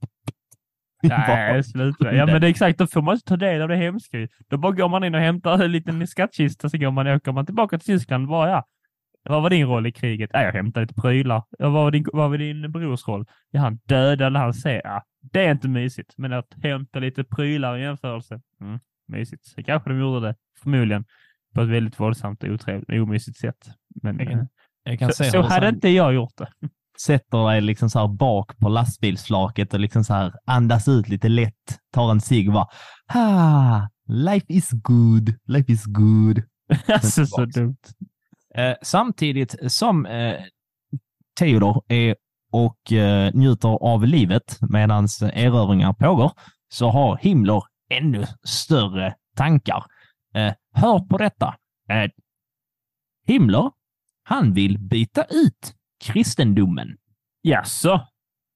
Nej, 1.09 1.65
sluta. 1.65 2.15
Ja, 2.15 2.27
men 2.27 2.41
det 2.41 2.47
är 2.47 2.51
exakt. 2.51 2.79
Då 2.79 2.87
får 2.87 3.03
man 3.03 3.15
inte 3.15 3.25
ta 3.27 3.37
del 3.37 3.63
av 3.63 3.69
det 3.69 3.77
hemska. 3.77 4.29
Då 4.49 4.57
bara 4.59 4.73
går 4.73 4.89
man 4.89 5.05
in 5.05 5.15
och 5.15 5.21
hämtar 5.21 5.65
en 5.65 5.73
liten 5.73 6.07
skattkista, 6.07 6.69
så 6.69 6.79
går 6.79 6.91
man, 6.91 7.07
åker 7.07 7.33
man 7.33 7.47
tillbaka 7.47 7.79
till 7.79 7.87
Tyskland. 7.87 8.29
Bara, 8.29 8.51
ja. 8.51 8.65
Vad 9.23 9.43
var 9.43 9.51
din 9.51 9.67
roll 9.67 9.87
i 9.87 9.93
kriget? 9.93 10.31
Ja, 10.33 10.43
jag 10.43 10.53
hämtade 10.53 10.85
lite 10.87 10.95
prylar. 11.01 11.43
Vad, 11.59 11.73
var 11.73 11.91
din, 11.91 12.05
vad 12.13 12.31
var 12.31 12.39
din 12.39 12.73
brors 12.73 13.09
roll? 13.09 13.27
Ja, 13.51 13.61
han 13.61 13.77
dödade, 13.85 14.39
han 14.39 14.55
ser. 14.55 14.81
Ja, 14.85 15.03
det 15.33 15.45
är 15.47 15.51
inte 15.51 15.69
mysigt. 15.69 16.15
Men 16.17 16.33
att 16.33 16.55
hämta 16.63 16.99
lite 16.99 17.25
prylar 17.25 17.77
i 17.79 17.83
jämförelse. 17.83 18.41
Mm, 18.61 18.79
mysigt. 19.09 19.47
Så 19.47 19.63
kanske 19.63 19.91
de 19.91 19.99
gjorde 20.01 20.27
det, 20.27 20.35
förmodligen, 20.63 21.05
på 21.55 21.61
ett 21.63 21.69
väldigt 21.69 22.01
våldsamt 22.01 22.43
och 22.43 22.49
otrevligt, 22.51 23.03
omysigt 23.03 23.39
sätt. 23.39 23.69
Men 24.03 24.19
Jag 24.19 24.29
kan- 24.29 24.39
eh, 24.41 24.47
Jag 24.83 24.99
kan 24.99 25.13
så, 25.13 25.25
så 25.25 25.43
hade 25.43 25.69
inte 25.69 25.89
jag 25.89 26.15
gjort 26.15 26.33
det. 26.37 26.49
Sätter 27.01 27.49
dig 27.49 27.61
liksom 27.61 27.91
så 27.91 27.99
här 27.99 28.09
bak 28.09 28.59
på 28.59 28.69
lastbilsflaket 28.69 29.75
och 29.75 29.81
liksom 29.81 30.05
så 30.05 30.15
här 30.15 30.35
andas 30.47 30.89
ut 30.89 31.09
lite 31.09 31.29
lätt, 31.29 31.79
tar 31.93 32.11
en 32.11 32.21
cigg 32.21 32.49
och 32.49 32.55
bara 32.55 32.69
ah, 33.15 33.89
life 34.07 34.47
is 34.49 34.71
good, 34.73 35.35
life 35.47 35.73
is 35.73 35.85
good. 35.85 36.43
alltså, 36.87 37.27
så 37.27 37.45
dumt. 37.45 37.77
Eh, 38.55 38.75
samtidigt 38.83 39.73
som 39.73 40.07
eh, 40.07 40.35
Theodor 41.39 41.83
är 41.89 42.17
och 42.53 42.93
eh, 42.93 43.31
njuter 43.35 43.69
av 43.69 44.07
livet 44.07 44.59
medan 44.61 45.09
erövringar 45.33 45.93
pågår, 45.93 46.33
så 46.69 46.91
har 46.91 47.17
Himmler 47.17 47.63
ännu 47.91 48.27
större 48.45 49.15
tankar. 49.37 49.85
Eh, 50.35 50.53
hör 50.75 50.99
på 50.99 51.19
detta. 51.19 51.55
Eh, 51.91 52.11
Himmler, 53.27 53.71
han 54.23 54.53
vill 54.53 54.79
byta 54.79 55.25
ut 55.25 55.75
kristendomen 56.05 56.97
Jaså? 57.43 58.01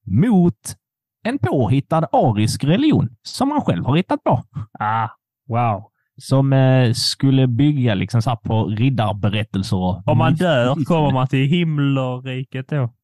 mot 0.07 0.77
en 1.25 1.39
påhittad 1.39 2.09
arisk 2.13 2.65
religion 2.65 3.17
som 3.23 3.51
han 3.51 3.61
själv 3.61 3.85
har 3.85 3.97
hittat 3.97 4.25
på. 4.25 4.45
Ah, 4.79 5.09
wow. 5.49 5.89
Som 6.17 6.53
eh, 6.53 6.93
skulle 6.93 7.47
bygga 7.47 7.95
liksom 7.95 8.23
så 8.23 8.37
på 8.37 8.67
riddarberättelser. 8.67 9.77
och 9.77 10.09
Om 10.09 10.19
man 10.19 10.35
dör 10.35 10.85
kommer 10.85 11.11
man 11.11 11.29
till 11.29 11.47
himmelriket 11.47 12.69
då. 12.69 12.95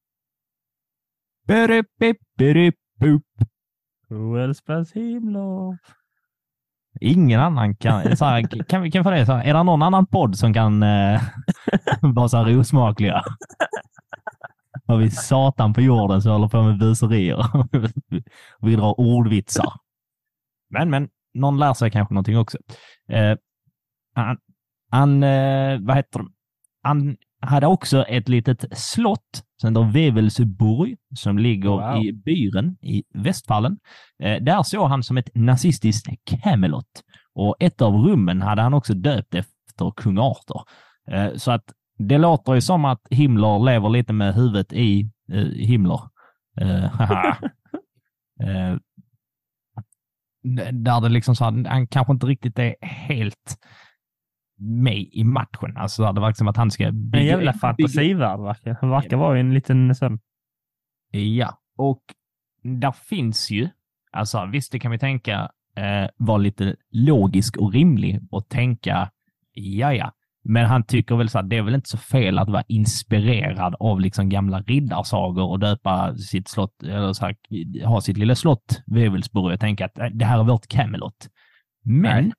But 1.47 1.71
himlar? 4.93 5.79
Ingen 7.01 7.41
annan 7.41 7.77
kan... 7.77 8.17
Så 8.17 8.25
här, 8.25 8.65
kan 8.65 8.83
vi 8.83 8.91
kan 8.91 9.01
vi 9.01 9.05
få 9.05 9.11
det 9.11 9.27
så 9.27 9.33
här, 9.33 9.45
Är 9.45 9.55
det 9.55 9.63
någon 9.63 9.83
annan 9.83 10.07
podd 10.07 10.37
som 10.37 10.55
kan 10.55 10.83
eh, 10.83 11.23
vara 12.01 12.29
så 12.29 12.37
här 12.37 12.59
osmakliga? 12.59 13.23
Har 14.89 14.97
vi 14.97 15.11
satan 15.11 15.75
på 15.75 15.81
jorden 15.81 16.23
som 16.23 16.33
håller 16.33 16.49
på 16.49 16.63
med 16.63 16.79
buserier. 16.79 17.47
vi 18.67 18.77
drar 18.77 19.01
ordvitsar. 19.01 19.73
Men, 20.71 20.91
men, 20.91 21.09
någon 21.35 21.59
lär 21.59 21.75
sig 21.75 21.91
kanske 21.91 22.15
någonting 22.15 22.39
också. 22.39 22.59
Eh, 23.09 23.37
han, 24.15 24.39
han, 24.91 25.23
eh, 25.23 25.79
vad 25.81 25.97
heter 25.97 26.19
det? 26.19 26.29
Han 26.83 27.17
hade 27.41 27.67
också 27.67 28.05
ett 28.05 28.29
litet 28.29 28.79
slott 28.79 29.43
som 29.61 29.69
heter 29.69 29.93
Wevelsburg 29.93 30.97
som 31.17 31.39
ligger 31.39 31.71
Wow. 31.71 32.05
i 32.05 32.13
Byren 32.13 32.77
i 32.83 33.05
Västfallen. 33.15 33.79
Eh, 34.23 34.43
där 34.43 34.63
såg 34.63 34.89
han 34.89 35.03
som 35.03 35.17
ett 35.17 35.31
nazistiskt 35.35 36.09
Camelot 36.25 37.03
och 37.35 37.57
ett 37.61 37.83
av 37.83 37.95
rummen 37.95 38.43
hade 38.43 38.63
han 38.63 38.75
också 38.75 38.95
döpt 38.95 39.35
efter 39.35 39.91
kung 39.97 40.19
Arthur. 40.19 40.63
Eh, 41.11 41.35
så 41.35 41.51
att 41.51 41.65
det 41.99 42.19
låter 42.19 42.55
ju 42.55 42.61
som 42.61 42.85
att 42.85 43.01
Himmler 43.11 43.65
lever 43.65 43.89
lite 43.89 44.13
med 44.13 44.35
huvudet 44.35 44.73
i 44.73 45.11
eh, 45.33 45.45
Himmler. 45.45 46.01
Eh, 46.61 46.85
eh, 48.41 48.77
där 50.73 51.01
det 51.01 51.09
liksom 51.09 51.37
så 51.37 51.45
här, 51.45 51.65
han 51.69 51.87
kanske 51.87 52.13
inte 52.13 52.27
riktigt 52.27 52.59
är 52.59 52.75
helt 52.81 53.59
med 54.59 55.09
i 55.13 55.25
matchen. 55.25 55.77
Alltså 55.77 56.13
det 56.13 56.21
verkar 56.21 56.35
som 56.35 56.49
att 56.49 56.57
han 56.57 56.71
ska 56.71 56.85
En 56.87 57.27
jävla 57.27 57.53
fantasivärld 57.53 58.41
verkar 58.41 58.77
Han 58.81 58.91
verkar 58.91 59.17
vara 59.17 59.39
en 59.39 59.55
liten 59.55 59.95
sån. 59.95 60.19
Ja, 61.11 61.59
och 61.77 62.03
där 62.63 62.93
finns 62.93 63.51
ju, 63.51 63.69
alltså 64.13 64.47
visst 64.47 64.73
det 64.73 64.79
kan 64.79 64.91
vi 64.91 64.99
tänka 64.99 65.51
eh, 65.77 66.09
vara 66.17 66.39
lite 66.39 66.77
logisk 66.91 67.57
och 67.57 67.73
rimlig 67.73 68.21
och 68.31 68.49
tänka, 68.49 69.11
ja 69.53 69.95
ja, 69.95 70.13
men 70.51 70.67
han 70.67 70.83
tycker 70.83 71.17
väl 71.17 71.29
så 71.29 71.39
att 71.39 71.51
det 71.51 71.57
är 71.57 71.63
väl 71.63 71.75
inte 71.75 71.89
så 71.89 71.99
fel 71.99 72.39
att 72.39 72.49
vara 72.49 72.65
inspirerad 72.69 73.75
av 73.81 74.01
liksom 74.01 74.29
gamla 74.29 74.61
riddarsagor 74.61 75.51
och 75.51 75.59
döpa 75.59 76.17
sitt 76.17 76.49
slott, 76.49 76.83
eller 76.83 77.13
så 77.13 77.27
här, 77.27 77.37
ha 77.87 78.01
sitt 78.01 78.19
lilla 78.19 78.35
slott 78.35 78.83
Wevelsburg 78.87 79.55
och 79.55 79.61
tänka 79.61 79.85
att 79.85 79.99
eh, 79.99 80.07
det 80.07 80.25
här 80.25 80.39
är 80.39 80.45
vårt 80.45 80.67
Camelot. 80.67 81.29
Men 81.85 82.25
Nej. 82.25 82.33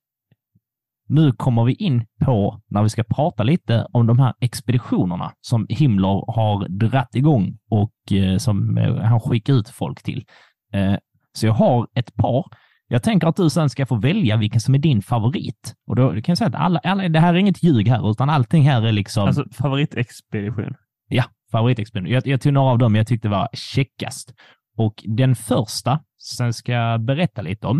nu 1.08 1.32
kommer 1.32 1.64
vi 1.64 1.74
in 1.74 2.06
på 2.26 2.62
när 2.68 2.84
vi 2.84 2.90
ska 2.90 3.04
prata 3.04 3.44
lite 3.44 3.88
om 3.92 4.08
de 4.08 4.20
här 4.20 4.34
expeditionerna 4.40 5.34
som 5.42 5.66
Himmler 5.70 6.34
har 6.34 6.68
dratt 6.68 7.16
igång 7.16 7.58
och 7.70 8.12
eh, 8.12 8.38
som 8.38 8.78
eh, 8.78 8.96
han 8.96 9.20
skickar 9.20 9.54
ut 9.54 9.70
folk 9.70 10.04
till. 10.04 10.26
Eh, 10.74 10.96
så 11.34 11.46
jag 11.46 11.54
har 11.54 11.88
ett 11.94 12.16
par 12.16 12.46
Jag 12.92 13.04
tänker 13.04 13.28
att 13.28 13.36
du 13.36 13.50
sen 13.50 13.70
ska 13.70 13.86
få 13.86 13.96
välja 13.96 14.38
vilken 14.38 14.62
som 14.62 14.76
är 14.76 14.80
din 14.80 15.02
favorit. 15.02 15.76
Och 15.88 15.96
då 15.96 16.10
kan 16.10 16.24
jag 16.28 16.38
säga 16.38 16.48
att 16.48 16.56
alla, 16.56 16.80
alla, 16.80 17.10
det 17.10 17.20
här 17.20 17.34
är 17.34 17.38
inget 17.38 17.64
ljug 17.64 17.88
här, 17.88 18.12
utan 18.12 18.30
allting 18.30 18.64
här 18.64 18.82
är 18.82 18.92
liksom... 18.92 19.28
Alltså 19.28 19.46
favoritexpedition. 19.52 20.76
Ja, 21.08 21.24
favoritexpedition. 21.52 22.14
Jag, 22.14 22.28
jag 22.28 22.42
tog 22.42 22.54
några 22.54 22.72
av 22.72 22.78
dem 22.78 22.96
jag 22.96 23.08
tyckte 23.08 23.30
var 23.30 23.50
checkast. 23.54 24.34
Och 24.78 25.04
den 25.08 25.36
första, 25.36 26.00
sen 26.18 26.54
ska 26.54 26.72
jag 26.72 27.02
berätta 27.02 27.42
lite 27.42 27.68
om, 27.68 27.78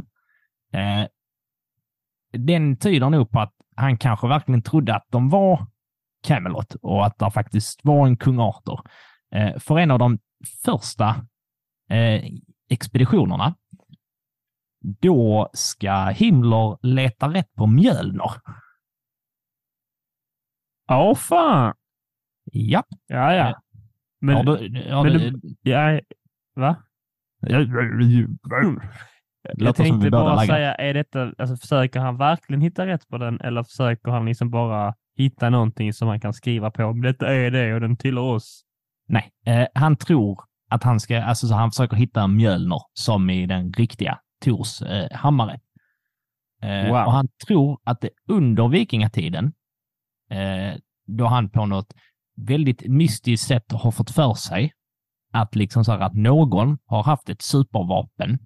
eh, 0.74 1.08
den 2.32 2.78
tyder 2.78 3.10
nog 3.10 3.32
på 3.32 3.40
att 3.40 3.54
han 3.76 3.98
kanske 3.98 4.28
verkligen 4.28 4.62
trodde 4.62 4.96
att 4.96 5.06
de 5.12 5.30
var 5.30 5.68
Camelot 6.28 6.76
och 6.82 7.06
att 7.06 7.20
det 7.20 7.32
faktiskt 7.32 7.80
var 7.84 8.08
en 8.08 8.18
kung 8.18 8.40
Arthur. 8.40 8.80
Eh, 9.36 9.60
för 9.60 9.80
en 9.80 9.92
av 9.92 10.00
de 10.00 10.20
första 10.66 11.10
eh, 11.90 12.24
expeditionerna, 12.70 13.56
då 14.82 15.50
ska 15.54 16.06
Himmler 16.06 16.78
leta 16.82 17.34
rätt 17.34 17.54
på 17.56 17.68
Mjölner. 17.68 18.32
Ja, 20.88 21.16
fan. 21.16 21.74
Ja. 22.52 22.84
Ja, 23.08 23.34
ja. 23.36 23.50
Eh, 23.50 23.56
Men, 24.22 24.38
ja, 24.38 24.44
då, 24.44 24.58
ja, 24.90 25.04
men 25.04 25.14
det- 25.14 25.30
du- 25.30 25.56
ja, 25.62 26.00
va? 26.56 26.76
Jag 29.58 29.76
tänkte 29.76 30.10
bara 30.10 30.36
laggar. 30.36 30.46
säga, 30.56 30.76
är 30.76 30.94
detta, 30.94 31.34
alltså 31.38 31.56
försöker 31.58 32.00
han 32.00 32.18
verkligen 32.18 32.62
hitta 32.62 32.88
rätt 32.88 33.08
på 33.08 33.18
den 33.18 33.42
eller 33.42 33.64
försöker 33.64 34.12
han 34.12 34.26
liksom 34.26 34.50
bara 34.50 34.96
hitta 35.18 35.50
någonting 35.50 35.94
som 35.94 36.08
han 36.08 36.20
kan 36.20 36.34
skriva 36.34 36.72
på? 36.72 36.94
Men 36.94 37.02
detta 37.02 37.34
är 37.34 37.52
det 37.52 37.74
och 37.74 37.82
den 37.82 37.98
tillhör 37.98 38.24
oss. 38.24 38.64
Nej, 39.08 39.32
eh, 39.46 39.68
han 39.74 39.96
tror 39.96 40.42
att 40.70 40.84
han 40.84 41.00
ska, 41.00 41.22
alltså 41.24 41.48
så 41.48 41.54
han 41.56 41.72
försöker 41.72 41.98
hitta 41.98 42.28
Mjölner 42.28 42.80
som 42.94 43.30
i 43.30 43.46
den 43.46 43.74
riktiga 43.74 44.20
Tors 44.46 44.82
eh, 44.82 45.18
hammare. 45.18 45.60
Eh, 46.62 46.88
Wow. 46.88 47.06
Och 47.06 47.12
han 47.12 47.28
tror 47.48 47.80
att 47.84 48.02
det 48.02 48.10
under 48.28 48.68
vikingatiden, 48.68 49.54
eh, 50.30 50.76
då 51.08 51.26
han 51.26 51.50
på 51.50 51.66
något 51.66 51.94
väldigt 52.36 52.88
mystiskt 52.88 53.48
sätt 53.48 53.72
har 53.72 53.92
fått 53.92 54.12
för 54.12 54.34
sig 54.34 54.74
att 55.34 55.56
liksom 55.56 55.86
så 55.86 55.92
här 55.92 56.00
att 56.00 56.14
någon 56.14 56.78
har 56.86 57.04
haft 57.04 57.30
ett 57.30 57.42
supervapen 57.42 58.40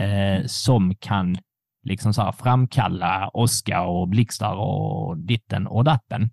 eh, 0.00 0.44
som 0.46 0.94
kan 0.94 1.36
liksom 1.82 2.14
så 2.14 2.22
här 2.22 2.32
framkalla 2.32 3.30
åska 3.34 3.82
och 3.82 4.08
blixtar 4.08 4.54
och 4.54 5.18
ditten 5.18 5.66
och 5.66 5.84
datten. 5.84 6.30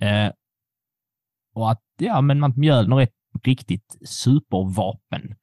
Eh, 0.00 0.32
och 1.54 1.70
att, 1.70 1.82
ja, 1.98 2.20
men 2.20 2.44
att 2.44 2.56
Mjölner 2.56 3.00
ett 3.00 3.14
riktigt 3.44 3.98
supervapen. 4.04 5.34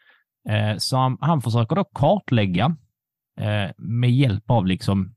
Eh, 0.49 0.77
så 0.77 0.97
han, 0.97 1.17
han 1.21 1.41
försöker 1.41 1.75
då 1.75 1.83
kartlägga 1.83 2.75
eh, 3.41 3.71
med 3.77 4.11
hjälp 4.11 4.49
av 4.49 4.65
liksom 4.65 5.15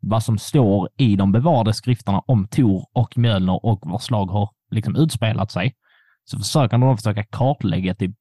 vad 0.00 0.22
som 0.22 0.38
står 0.38 0.88
i 0.96 1.16
de 1.16 1.32
bevarade 1.32 1.74
skrifterna 1.74 2.20
om 2.20 2.48
Tor 2.48 2.86
och 2.92 3.18
Mjölner 3.18 3.64
och 3.64 3.80
var 3.82 3.98
slag 3.98 4.26
har 4.26 4.50
liksom 4.70 4.96
utspelat 4.96 5.50
sig. 5.50 5.76
Så 6.24 6.38
försöker 6.38 6.78
då 6.78 6.96
försöka 6.96 7.24
kartlägga 7.24 7.94
typ, 7.94 8.16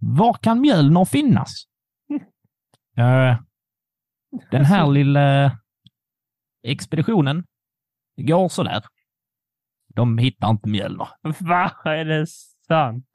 var 0.00 0.34
kan 0.34 0.60
Mjölner 0.60 1.04
finnas? 1.04 1.64
Eh, 2.98 3.38
den 4.50 4.64
här 4.64 4.86
lilla 4.86 5.58
expeditionen 6.62 7.44
går 8.16 8.48
sådär. 8.48 8.84
De 9.94 10.18
hittar 10.18 10.50
inte 10.50 10.68
Mjölner. 10.68 11.08
Va? 11.40 11.72
Är 11.84 12.04
det 12.04 12.26
sant? 12.68 13.06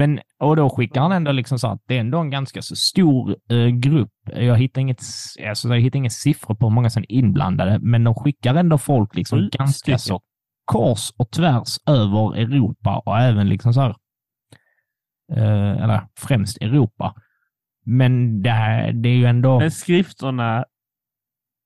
Men, 0.00 0.20
och 0.38 0.56
då 0.56 0.70
skickar 0.70 1.00
han 1.00 1.12
ändå 1.12 1.32
liksom 1.32 1.58
så 1.58 1.68
att 1.68 1.82
det 1.86 1.96
är 1.96 2.00
ändå 2.00 2.18
en 2.18 2.30
ganska 2.30 2.62
så 2.62 2.76
stor 2.76 3.36
eh, 3.50 3.66
grupp. 3.66 4.12
Jag 4.24 4.56
hittar 4.56 4.80
inget, 4.80 5.02
alltså 5.48 5.68
jag 5.68 5.80
hittar 5.80 5.96
inga 5.96 6.10
siffror 6.10 6.54
på 6.54 6.66
hur 6.66 6.74
många 6.74 6.90
som 6.90 7.02
är 7.02 7.12
inblandade, 7.12 7.78
men 7.82 8.04
de 8.04 8.14
skickar 8.14 8.54
ändå 8.54 8.78
folk 8.78 9.14
liksom 9.14 9.38
Sju 9.38 9.48
ganska 9.52 9.98
så 9.98 10.20
kors 10.64 11.10
och 11.16 11.30
tvärs 11.30 11.78
över 11.86 12.36
Europa 12.36 13.02
och 13.06 13.18
även 13.18 13.48
liksom 13.48 13.74
så 13.74 13.80
här, 13.80 13.94
eh, 15.32 15.82
eller 15.82 16.06
främst 16.18 16.62
Europa. 16.62 17.14
Men 17.84 18.42
det, 18.42 18.50
här, 18.50 18.92
det 18.92 19.08
är 19.08 19.16
ju 19.16 19.26
ändå... 19.26 19.58
Men 19.58 19.70
skrifterna, 19.70 20.64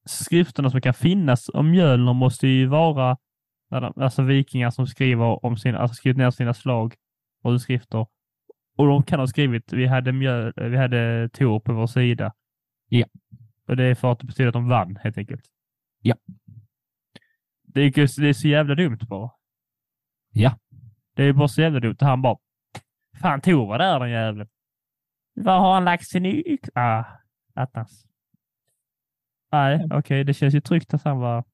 skrifterna 0.07 0.71
som 0.71 0.81
kan 0.81 0.95
finnas 0.95 1.51
om 1.55 1.71
Mjölner 1.71 2.13
måste 2.13 2.49
ju 2.49 2.67
vara 2.67 3.17
alltså 3.71 4.23
vikingar 4.23 4.71
som 4.71 4.87
skriver 4.87 5.47
om 5.47 5.57
sina, 5.57 5.79
alltså 5.79 5.95
skrivit 5.95 6.19
ner 6.19 6.31
sina 6.31 6.55
slag 6.55 6.95
och 7.45 7.51
utskrifter. 7.51 8.07
Och 8.77 8.87
de 8.87 9.03
kan 9.03 9.21
ha 9.21 9.27
skrivit, 9.27 9.73
vi 9.73 9.87
hade, 9.87 10.13
mjöl, 10.13 10.53
vi 10.57 10.77
hade 10.77 11.29
Tor 11.29 11.61
på 11.61 11.73
vår 11.73 11.87
sida. 11.87 12.33
Ja. 12.89 13.07
Och 13.69 13.77
det 13.77 13.85
är 13.85 13.95
för 13.95 14.13
att 14.13 14.19
det 14.19 14.27
betyder 14.27 14.49
att 14.49 14.53
de 14.55 14.69
vann 14.69 14.97
helt 14.97 15.19
enkelt. 15.19 15.45
Ja. 16.01 16.15
Det 17.63 17.81
är, 17.81 17.85
ju- 17.99 18.07
det 18.23 18.29
är 18.29 18.33
så 18.33 18.49
jävla 18.49 18.75
dumt 18.75 18.99
bara. 19.09 19.31
Ja. 20.33 20.59
Det 21.15 21.23
är 21.25 21.33
bara 21.33 21.49
så 21.49 21.61
jävla 21.61 21.81
dumt. 21.81 21.97
Han 22.01 22.23
bara, 22.23 22.37
fan 23.21 23.41
Tor 23.41 23.67
var 23.67 23.79
där 23.79 24.01
den 24.01 24.11
jäveln. 24.11 24.49
Var 25.35 25.59
har 25.59 25.75
han 25.75 25.85
lagt 25.85 26.07
sin 26.09 26.27
yx? 26.27 26.69
Ah, 26.75 27.05
attans. 27.55 28.07
Nej, 29.53 29.87
okej, 29.91 30.25
det 30.25 30.35
känns 30.35 30.55
ju 30.55 30.61
tryggt 30.61 30.95
att 30.95 31.03
han 31.05 31.19
var 31.19 31.45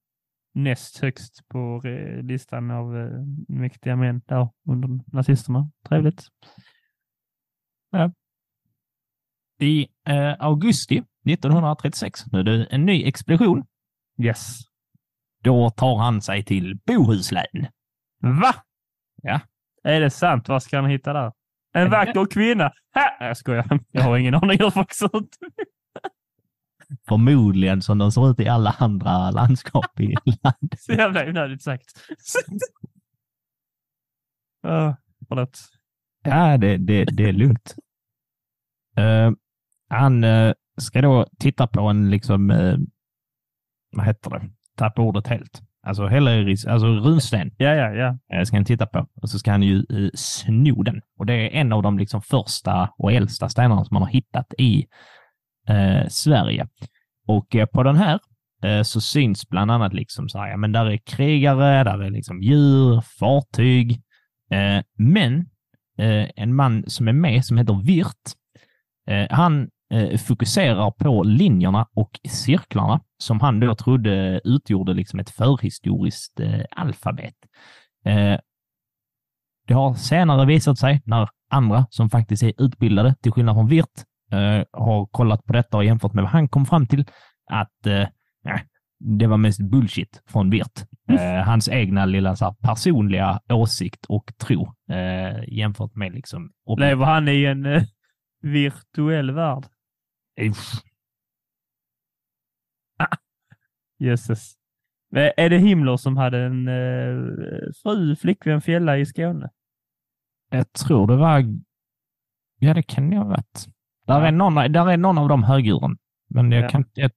näst 0.55 0.99
högst 0.99 1.49
på 1.49 1.83
eh, 1.85 2.23
listan 2.23 2.71
av 2.71 2.97
eh, 2.99 3.25
mäktiga 3.49 3.97
män 3.97 4.23
där 4.27 4.49
under 4.69 5.01
nazisterna. 5.13 5.71
Trevligt. 5.89 6.23
I 9.61 9.89
eh, 10.09 10.35
augusti 10.39 11.03
1936, 11.29 12.27
nu 12.33 12.39
är 12.39 12.43
det 12.43 12.65
en 12.65 12.87
ny 12.87 13.05
expedition, 13.05 13.65
Yes. 14.23 14.59
då 15.43 15.71
tar 15.71 15.97
han 15.97 16.23
sig 16.23 16.45
till 16.45 16.79
Bohuslän. 16.87 17.67
Va? 18.21 18.55
Ja. 19.23 19.41
Är 19.83 20.01
det 20.01 20.11
sant? 20.11 20.49
Vad 20.49 20.63
ska 20.63 20.77
han 20.81 20.91
hitta 20.91 21.13
där? 21.13 21.33
En 21.73 21.91
vacker 21.91 22.27
kvinna? 22.27 22.73
Ha! 22.95 23.17
Jag 23.27 23.37
skojar. 23.37 23.81
Jag 23.91 24.03
har 24.03 24.19
ingen 24.19 24.35
aning 24.35 24.59
hur 24.59 24.71
folk 24.71 24.93
ser 24.95 25.17
ut. 25.19 25.37
Förmodligen 27.09 27.83
som 27.83 27.99
de 27.99 28.13
ser 28.13 28.31
ut 28.31 28.41
i 28.41 28.49
alla 28.49 28.77
andra 28.79 29.31
landskap 29.31 30.01
i 30.01 30.15
landet. 30.27 30.81
Så 30.81 30.93
jävla 30.93 31.29
onödigt 31.29 31.63
sagt. 31.63 31.87
uh, 34.67 34.95
förlåt. 35.29 35.59
Ja, 36.25 36.57
det, 36.59 36.77
det, 36.77 37.05
det 37.05 37.29
är 37.29 37.33
lugnt. 37.33 37.75
Eh, 38.97 39.31
han 39.89 40.25
eh, 40.25 40.53
ska 40.81 41.03
då 41.03 41.27
titta 41.39 41.67
på 41.67 41.81
en, 41.81 42.11
liksom, 42.11 42.51
uh, 42.51 42.79
vad 43.97 44.07
heter 44.07 44.31
det, 44.31 44.51
tappa 44.77 45.03
ordet 45.03 45.27
helt. 45.27 45.63
Alltså, 45.83 46.07
Helleris, 46.07 46.67
alltså 46.67 46.87
runsten 46.87 47.51
Ja, 47.57 47.75
ja, 47.75 47.91
ja. 47.91 48.37
eh, 48.37 48.45
ska 48.45 48.57
han 48.57 48.65
titta 48.65 48.87
på 48.87 49.07
och 49.23 49.31
så 49.31 49.39
ska 49.39 49.51
han 49.51 49.63
ju 49.63 49.87
uh, 49.93 50.11
sno 50.15 50.83
den. 50.83 51.01
Och 51.19 51.27
det 51.27 51.35
är 51.35 51.61
en 51.61 51.73
av 51.73 51.83
de 51.83 51.99
liksom, 51.99 52.23
första 52.23 52.91
och 52.99 53.13
äldsta 53.13 53.49
stenarna 53.49 53.85
som 53.85 53.95
man 53.95 54.03
har 54.03 54.11
hittat 54.11 54.55
i 54.59 54.87
Sverige. 56.09 56.69
Och 57.27 57.57
på 57.73 57.83
den 57.83 57.97
här 57.97 58.19
så 58.83 59.01
syns 59.01 59.49
bland 59.49 59.71
annat 59.71 59.95
liksom 59.95 60.29
så 60.29 60.39
här, 60.39 60.51
ja, 60.51 60.57
men 60.57 60.73
där 60.73 60.87
är 60.87 60.97
krigare, 60.97 61.85
där 61.85 62.03
är 62.03 62.11
liksom 62.11 62.43
djur, 62.43 63.01
fartyg. 63.19 64.03
Men 64.99 65.47
Eh, 66.01 66.31
en 66.37 66.55
man 66.55 66.85
som 66.91 67.09
är 67.09 67.13
med 67.13 67.45
som 67.45 67.59
heter 67.59 67.83
Virt, 67.85 68.33
eh, 69.07 69.27
han 69.31 69.71
eh, 69.93 70.19
fokuserar 70.19 70.91
på 70.91 71.23
linjerna 71.23 71.87
och 71.95 72.21
cirklarna 72.29 73.01
som 73.19 73.41
han 73.41 73.61
då 73.61 73.75
trodde 73.75 74.41
utgjorde 74.45 74.95
liksom 74.95 75.21
ett 75.21 75.31
förhistoriskt 75.31 76.41
alfabet. 76.71 77.35
Det 79.67 79.75
har 79.75 79.95
senare 79.95 80.47
visat 80.47 80.79
sig 80.79 81.03
när 81.05 81.29
andra 81.51 81.87
som 81.91 82.11
faktiskt 82.11 82.43
är 82.43 82.53
utbildade, 82.59 83.15
till 83.15 83.33
skillnad 83.33 83.57
från 83.57 83.69
Virt, 83.69 84.05
har 84.73 85.07
kollat 85.07 85.45
på 85.45 85.53
detta 85.53 85.77
och 85.77 85.85
jämfört 85.85 86.15
med 86.15 86.25
vad 86.25 86.33
han 86.33 86.49
kom 86.49 86.67
fram 86.67 86.87
till, 86.87 87.05
att 87.51 87.87
nej, 88.45 88.65
det 89.01 89.27
var 89.27 89.37
mest 89.37 89.61
bullshit 89.61 90.23
från 90.27 90.51
Wirt. 90.51 90.81
Eh, 91.09 91.45
hans 91.45 91.69
egna 91.69 92.07
lilla 92.07 92.37
så 92.37 92.45
här, 92.45 92.53
personliga 92.61 93.41
åsikt 93.49 94.07
och 94.07 94.33
tro 94.39 94.75
eh, 94.91 95.45
jämfört 95.49 95.95
med 95.95 96.13
liksom... 96.13 96.53
Lever 96.79 97.05
han 97.07 97.29
i 97.29 97.45
en 97.45 97.67
eh, 97.67 97.83
virtuell 98.43 99.31
värld? 99.31 99.65
Uff. 100.41 100.73
Jösses. 103.99 104.55
Men 105.11 105.31
Är 105.37 105.51
det 105.51 105.59
Himmler 105.59 105.97
som 105.97 106.17
hade 106.17 106.39
en 106.39 106.69
eh, 106.69 107.33
fru, 107.83 108.17
flickvän, 108.17 108.61
fjälla 108.61 108.99
i 108.99 109.07
Skåne? 109.07 109.51
Jag 110.51 110.73
tror 110.73 111.07
det 111.07 111.17
var... 111.17 111.45
Ja, 112.59 112.75
det 112.75 112.83
kan 112.83 113.13
jag 113.13 113.21
ha 113.21 113.29
varit. 113.29 113.67
Där, 114.07 114.21
Ja. 114.21 114.27
är 114.27 114.33
någon, 114.33 114.55
där 114.55 114.91
är 114.91 114.97
någon 114.97 115.19
av 115.19 115.29
de 115.29 115.43
högdjuren. 115.43 115.99
Men 116.29 116.53
jag, 116.53 116.65
Ja. 116.65 116.69
kan, 116.69 116.85
jag 116.95 117.11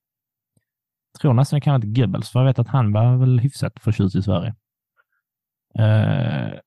tror 1.22 1.34
nästan 1.34 1.58
det 1.58 1.62
kan 1.62 1.74
vara 1.74 1.82
Goebbels, 1.86 2.30
för 2.30 2.40
jag 2.40 2.46
vet 2.46 2.60
att 2.60 2.68
han 2.68 2.92
var 2.92 3.18
väl 3.18 3.40
hyfsat 3.40 3.80
förtjust 3.80 4.16
i 4.16 4.22
Sverige. 4.22 4.56
Uh, 5.80 6.60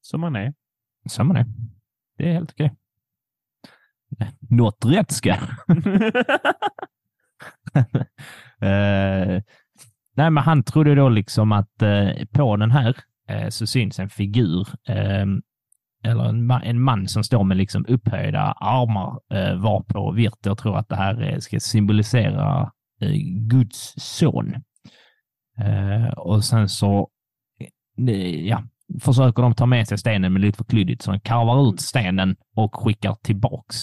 Som 0.00 0.22
han 0.22 0.36
är. 0.36 0.54
så 1.08 1.24
man 1.24 1.36
det. 1.36 1.46
Det 2.18 2.28
är 2.28 2.32
helt 2.32 2.50
okej. 2.52 2.74
Något 4.50 4.84
rätt 4.84 5.10
ska. 5.10 5.36
Eh, 8.60 9.42
nej, 10.16 10.30
men 10.30 10.36
han 10.36 10.62
trodde 10.62 10.94
då 10.94 11.08
liksom 11.08 11.52
att 11.52 11.82
eh, 11.82 12.10
på 12.32 12.56
den 12.56 12.70
här 12.70 12.96
eh, 13.28 13.48
så 13.48 13.66
syns 13.66 13.98
en 13.98 14.08
figur, 14.08 14.68
eh, 14.88 15.26
eller 16.04 16.24
en, 16.24 16.50
ma- 16.52 16.62
en 16.64 16.80
man 16.80 17.08
som 17.08 17.24
står 17.24 17.44
med 17.44 17.56
liksom 17.56 17.84
upphöjda 17.88 18.40
armar, 18.60 19.20
eh, 19.34 19.54
varpå 19.60 20.12
Virter 20.12 20.54
tror 20.54 20.78
att 20.78 20.88
det 20.88 20.96
här 20.96 21.22
eh, 21.22 21.38
ska 21.38 21.60
symbolisera 21.60 22.60
eh, 22.62 22.68
Eh, 23.00 23.16
Guds 23.48 23.94
son. 23.96 24.54
Eh, 25.58 26.08
och 26.08 26.44
sen 26.44 26.68
så 26.68 27.08
eh, 28.08 28.46
ja, 28.46 28.62
försöker 29.00 29.42
de 29.42 29.54
ta 29.54 29.66
med 29.66 29.88
sig 29.88 29.98
stenen 29.98 30.32
med 30.32 30.42
lite 30.42 30.56
för 30.56 30.64
klyddigt, 30.64 31.02
så 31.02 31.10
de 31.10 31.20
karvar 31.20 31.68
ut 31.68 31.80
stenen 31.80 32.36
och 32.56 32.74
skickar 32.74 33.14
tillbaks 33.14 33.76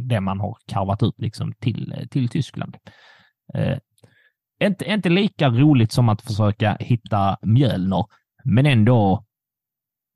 det 0.00 0.20
man 0.20 0.40
har 0.40 0.56
karvat 0.66 1.02
ut 1.02 1.14
liksom 1.18 1.52
till, 1.52 2.06
till 2.10 2.28
Tyskland. 2.28 2.76
Eh, 3.54 3.78
inte, 4.64 4.84
inte 4.84 5.08
lika 5.08 5.48
roligt 5.48 5.92
som 5.92 6.08
att 6.08 6.22
försöka 6.22 6.76
hitta 6.80 7.36
Mjölner, 7.42 8.04
men 8.44 8.66
ändå 8.66 9.24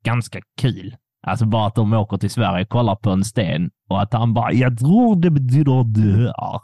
ganska 0.03 0.41
kul. 0.57 0.95
Alltså 1.27 1.45
bara 1.45 1.67
att 1.67 1.75
de 1.75 1.93
åker 1.93 2.17
till 2.17 2.29
Sverige 2.29 2.63
och 2.63 2.69
kollar 2.69 2.95
på 2.95 3.09
en 3.09 3.23
sten 3.23 3.71
och 3.89 4.01
att 4.01 4.13
han 4.13 4.33
bara, 4.33 4.53
jag 4.53 4.79
tror 4.79 5.21
det 5.21 5.29
betyder 5.29 5.83
dör. 5.83 6.27
Eh, 6.27 6.61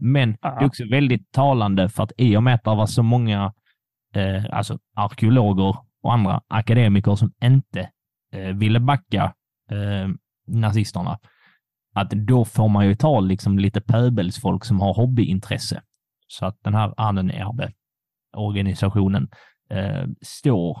men 0.00 0.32
det 0.32 0.48
är 0.48 0.64
också 0.64 0.84
väldigt 0.90 1.32
talande 1.32 1.88
för 1.88 2.02
att 2.02 2.12
i 2.16 2.36
och 2.36 2.42
med 2.42 2.54
att 2.54 2.64
det 2.64 2.70
var 2.70 2.86
så 2.86 3.02
många 3.02 3.52
eh, 4.14 4.44
alltså 4.50 4.78
arkeologer 4.94 5.76
och 6.02 6.12
andra 6.12 6.42
akademiker 6.48 7.14
som 7.14 7.32
inte 7.44 7.90
eh, 8.32 8.56
ville 8.56 8.80
backa 8.80 9.34
eh, 9.70 10.08
nazisterna, 10.46 11.18
att 11.94 12.10
då 12.10 12.44
får 12.44 12.68
man 12.68 12.86
ju 12.86 12.94
ta 12.94 13.20
liksom 13.20 13.58
lite 13.58 13.80
pöbelsfolk 13.80 14.64
som 14.64 14.80
har 14.80 14.94
hobbyintresse. 14.94 15.82
Så 16.26 16.46
att 16.46 16.58
den 16.62 16.74
här 16.74 16.94
Ahnenerbe-organisationen 16.96 19.28
eh, 19.70 20.04
står, 20.20 20.78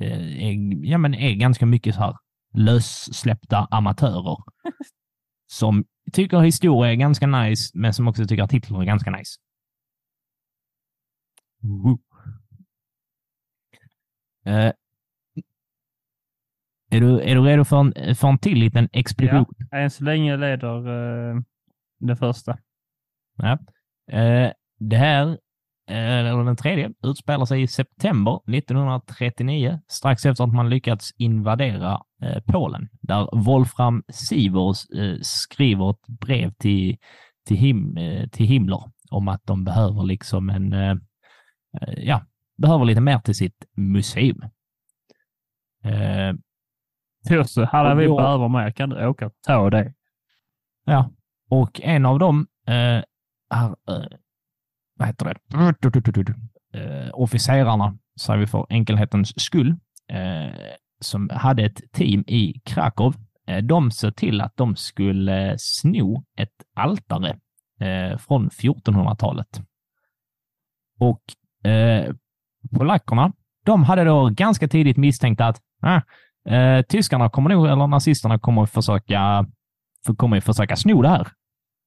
eh, 0.00 0.42
är, 0.42 0.84
ja, 0.86 0.98
men 0.98 1.14
är 1.14 1.34
ganska 1.34 1.66
mycket 1.66 1.94
så 1.94 2.00
här 2.00 2.16
lössläppta 2.54 3.68
amatörer 3.70 4.36
som 5.52 5.84
tycker 6.12 6.40
historia 6.40 6.92
är 6.92 6.96
ganska 6.96 7.26
nice, 7.26 7.70
men 7.74 7.94
som 7.94 8.08
också 8.08 8.24
tycker 8.24 8.42
att 8.42 8.52
Hitler 8.52 8.80
är 8.80 8.84
ganska 8.84 9.10
nice. 9.10 9.40
Woo. 11.60 11.98
Eh, 14.44 14.72
är, 16.90 17.00
du, 17.00 17.20
är 17.20 17.34
du 17.34 17.42
redo 17.42 17.64
för 17.64 17.80
en, 17.80 18.16
för 18.16 18.28
en 18.28 18.38
till 18.38 18.58
liten 18.58 18.88
explosion? 18.92 19.54
Än 19.72 19.90
så 19.90 20.04
länge 20.04 20.36
leder 20.36 20.88
uh, 20.88 21.40
den 21.98 22.16
första. 22.16 22.58
Ja. 23.36 23.58
Eh, 24.10 24.52
det 24.78 24.96
här, 24.96 25.38
eller 25.88 26.44
den 26.44 26.56
tredje, 26.56 26.90
utspelar 27.02 27.44
sig 27.44 27.62
i 27.62 27.66
september 27.66 28.40
1939, 28.54 29.80
strax 29.88 30.26
efter 30.26 30.44
att 30.44 30.52
man 30.54 30.70
lyckats 30.70 31.10
invadera 31.18 32.00
eh, 32.22 32.42
Polen, 32.46 32.88
där 33.00 33.28
Wolfram 33.44 34.02
Sievers 34.08 34.90
eh, 34.90 35.16
skriver 35.22 35.90
ett 35.90 36.06
brev 36.20 36.50
till, 36.50 36.96
till, 37.46 37.56
him, 37.56 37.96
eh, 37.96 38.28
till 38.28 38.46
Himmler 38.46 38.80
om 39.10 39.28
att 39.28 39.46
de 39.46 39.64
behöver 39.64 40.02
liksom 40.04 40.50
en, 40.50 40.72
eh, 40.72 40.90
eh, 41.80 41.94
ja, 41.96 42.22
behöver 42.56 42.84
lite 42.84 43.00
mer 43.00 43.18
till 43.18 43.34
sitt 43.34 43.64
museum. 43.76 44.42
Eh, 45.84 46.34
Tosse, 47.28 47.64
hade 47.64 47.94
vi 47.94 48.06
då- 48.06 48.16
behöver 48.16 48.48
mer 48.48 48.70
kan 48.70 48.88
du 48.90 49.06
åka 49.06 49.26
och 49.26 49.32
ta 49.46 49.70
det. 49.70 49.94
Ja, 50.84 51.10
och 51.50 51.80
en 51.82 52.06
av 52.06 52.18
dem 52.18 52.46
eh, 52.66 53.02
är, 53.54 53.66
eh, 53.88 54.06
vad 55.02 55.08
heter 55.08 55.24
det, 55.24 55.60
eh, 56.74 57.10
officerarna, 57.12 57.98
säger 58.20 58.40
vi 58.40 58.46
för 58.46 58.66
enkelhetens 58.68 59.42
skull, 59.42 59.68
eh, 60.08 60.54
som 61.00 61.30
hade 61.32 61.64
ett 61.64 61.92
team 61.92 62.24
i 62.26 62.60
Krakow. 62.64 63.14
Eh, 63.46 63.58
de 63.64 63.90
såg 63.90 64.16
till 64.16 64.40
att 64.40 64.56
de 64.56 64.76
skulle 64.76 65.54
sno 65.58 66.24
ett 66.36 66.64
altare 66.76 67.38
från 68.18 68.50
1400-talet. 68.50 69.62
Och 70.98 71.22
polackerna, 72.70 73.32
de 73.64 73.84
hade 73.84 74.04
då 74.04 74.28
ganska 74.28 74.68
tidigt 74.68 74.96
misstänkt 74.96 75.40
att 75.40 75.60
ah, 75.80 76.00
eh, 76.52 76.82
tyskarna 76.82 77.30
kommer 77.30 77.50
nog, 77.50 77.66
eller 77.66 77.86
nazisterna 77.86 78.38
kommer 78.38 78.62
att 78.62 78.70
försöka 78.70 79.46
för 80.06 80.14
kommer 80.14 80.40
försöka 80.40 80.76
sno 80.76 81.02
det 81.02 81.08
här. 81.08 81.28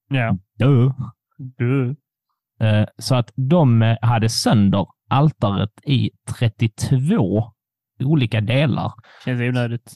Ja. 0.08 0.38
Duh. 0.58 0.92
Du. 1.38 1.96
Eh, 2.60 2.84
Så 2.98 3.14
att 3.14 3.32
de 3.36 3.82
eh, 3.82 3.96
hade 4.02 4.28
sönder 4.28 4.86
altaret 5.10 5.70
i 5.86 6.10
32 6.38 7.52
olika 8.04 8.40
delar 8.40 8.92
Känns 9.24 9.40
onödigt. 9.40 9.92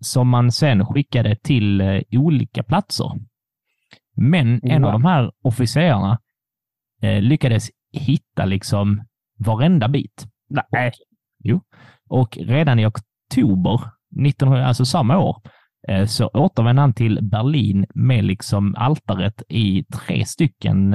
som 0.00 0.28
man 0.28 0.52
sen 0.52 0.86
skickade 0.86 1.36
till 1.36 1.80
eh, 1.80 2.00
olika 2.12 2.62
platser. 2.62 3.06
Men 4.16 4.60
en 4.64 4.84
av 4.84 4.92
de 4.92 5.04
här 5.04 5.32
officerarna 5.44 6.18
lyckades 7.20 7.70
hitta 7.92 8.44
liksom 8.44 9.04
varenda 9.38 9.88
bit. 9.88 10.26
Nej. 10.72 10.92
Jo. 11.44 11.60
Och 12.08 12.38
redan 12.40 12.78
i 12.78 12.86
oktober 12.86 13.80
1900, 14.26 14.66
alltså 14.66 14.84
samma 14.84 15.18
år, 15.18 15.36
så 16.06 16.26
återvände 16.28 16.82
han 16.82 16.94
till 16.94 17.18
Berlin 17.22 17.86
med 17.94 18.24
liksom 18.24 18.74
altaret 18.74 19.42
i 19.48 19.84
tre 19.84 20.24
stycken 20.24 20.94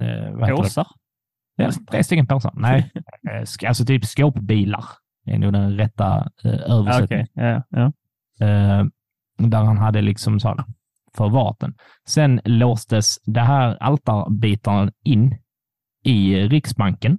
eh? 0.00 0.56
Påsar? 0.56 0.86
Ja, 1.56 1.70
tre 1.90 2.04
stycken 2.04 2.26
påsar. 2.26 2.52
Nej, 2.56 2.90
eh, 3.30 3.68
alltså 3.68 3.84
typ 3.84 4.04
skåpbilar 4.04 4.84
är 5.26 5.38
nog 5.38 5.52
den 5.52 5.76
rätta 5.76 6.30
eh, 6.44 6.70
översättningen. 6.70 7.26
Ja, 7.32 7.62
ja. 7.70 7.92
Eh, 8.46 8.84
där 9.38 9.64
han 9.64 9.78
hade 9.78 10.02
liksom 10.02 10.40
så 10.40 10.48
här 10.48 10.64
förvarat 11.16 11.58
den. 11.60 11.74
Sen 12.08 12.40
låstes 12.44 13.18
det 13.24 13.40
här 13.40 13.76
altarbitarna 13.82 14.92
in 15.04 15.38
i 16.04 16.36
Riksbanken. 16.48 17.18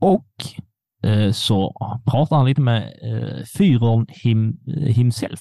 Och 0.00 0.26
eh, 1.02 1.32
så 1.32 1.72
pratar 2.10 2.36
han 2.36 2.46
lite 2.46 2.60
med 2.60 2.82
eh, 2.82 3.44
Führern 3.44 4.06
him, 4.08 4.58
himself 4.86 5.40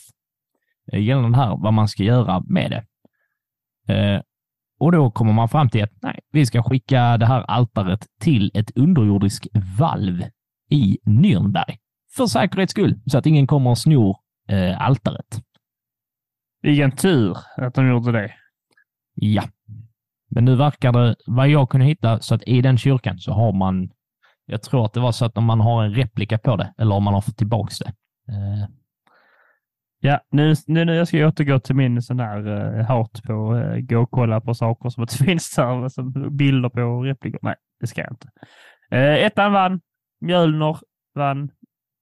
eh, 0.92 1.04
gällande 1.04 1.38
det 1.38 1.44
här, 1.44 1.58
vad 1.58 1.74
man 1.74 1.88
ska 1.88 2.04
göra 2.04 2.44
med 2.48 2.72
det. 2.72 2.86
Eh, 3.94 4.22
och 4.80 4.92
då 4.92 5.12
kommer 5.12 5.34
man 5.34 5.50
fram 5.50 5.70
till 5.70 5.84
att 5.84 5.94
nej, 6.02 6.20
vi 6.32 6.46
ska 6.46 6.64
skicka 6.64 7.18
det 7.18 7.26
här 7.26 7.42
altaret 7.42 8.06
till 8.20 8.52
ett 8.54 8.78
underjordiskt 8.78 9.48
valv 9.80 10.24
i 10.70 10.98
Nürnberg. 11.06 11.78
För 12.16 12.26
säkerhets 12.26 12.72
skull, 12.72 13.00
så 13.06 13.18
att 13.18 13.26
ingen 13.26 13.48
kommer 13.48 13.70
och 13.70 13.78
snor 13.78 14.18
eh, 14.50 14.82
altaret. 14.82 15.42
Vilken 16.62 16.92
tur 16.92 17.38
att 17.58 17.74
de 17.74 17.88
gjorde 17.88 18.12
det. 18.12 18.34
Ja. 19.14 19.44
Men 20.30 20.46
nu 20.46 20.56
verkar 20.56 20.92
det, 20.92 21.16
vad 21.26 21.50
jag 21.50 21.70
kunde 21.70 21.86
hitta, 21.86 22.20
så 22.20 22.36
att 22.36 22.44
i 22.48 22.62
den 22.62 22.78
kyrkan 22.78 23.20
så 23.20 23.32
har 23.34 23.54
man, 23.54 23.90
jag 24.46 24.62
tror 24.62 24.86
att 24.86 24.94
det 24.94 25.00
var 25.00 25.12
så 25.12 25.26
att 25.26 25.38
om 25.38 25.46
man 25.46 25.60
har 25.60 25.84
en 25.84 25.94
replika 25.94 26.38
på 26.38 26.56
det, 26.56 26.74
eller 26.78 26.96
om 26.96 27.04
man 27.04 27.14
har 27.14 27.22
fått 27.22 27.38
tillbaks 27.38 27.80
det. 27.80 27.94
Eh, 28.30 28.70
Ja, 30.00 30.20
nu, 30.32 30.56
nu, 30.68 30.86
nu 30.86 30.96
jag 30.96 31.08
ska 31.08 31.18
jag 31.18 31.28
återgå 31.28 31.60
till 31.60 31.76
min 31.76 32.02
sån 32.02 32.20
här 32.20 32.48
uh, 32.48 32.86
hat 32.86 33.24
på 33.24 33.56
uh, 33.56 33.80
gå 33.80 34.00
och 34.00 34.12
kolla 34.12 34.42
på 34.42 34.54
saker 34.54 34.90
som 34.90 35.04
inte 35.04 35.18
finns 35.24 35.56
där, 35.56 35.90
som 35.90 36.38
bilder 36.38 36.70
på 36.70 37.04
replikor. 37.04 37.40
Nej, 37.42 37.56
det 37.80 37.88
ska 37.88 38.02
jag 38.02 38.12
inte. 38.12 38.28
Uh, 38.94 39.26
ettan 39.26 39.52
vann, 39.52 39.82
Mjölner 40.22 40.78
vann, 41.16 41.52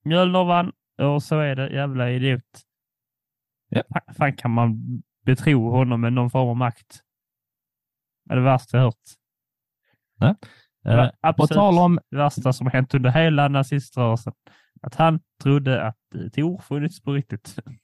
Mjölner 0.05 0.43
vann 0.43 0.71
och 1.01 1.23
så 1.23 1.39
är 1.39 1.55
det 1.55 1.73
jävla 1.73 2.11
idiot. 2.11 2.61
Ja. 3.69 3.83
Fan, 3.93 4.15
fan 4.15 4.35
kan 4.35 4.51
man 4.51 4.79
betro 5.25 5.69
honom 5.69 6.01
med 6.01 6.13
någon 6.13 6.29
form 6.29 6.49
av 6.49 6.57
makt? 6.57 6.99
Det 8.25 8.33
är 8.33 8.37
det 8.37 8.43
värsta 8.43 8.77
jag 8.77 8.83
hört. 8.83 8.95
Det 10.83 10.91
eh, 10.91 11.09
absolut 11.21 11.49
tal 11.49 11.77
om, 11.77 11.99
det 12.11 12.17
värsta 12.17 12.53
som 12.53 12.67
hänt 12.67 12.93
under 12.93 13.09
hela 13.09 13.47
naziströrelsen. 13.47 14.33
Att 14.81 14.95
han 14.95 15.19
trodde 15.43 15.83
att 15.83 15.97
uh, 16.15 16.29
Tor 16.29 16.61
funnits 16.61 17.01
på 17.01 17.13
riktigt. 17.13 17.59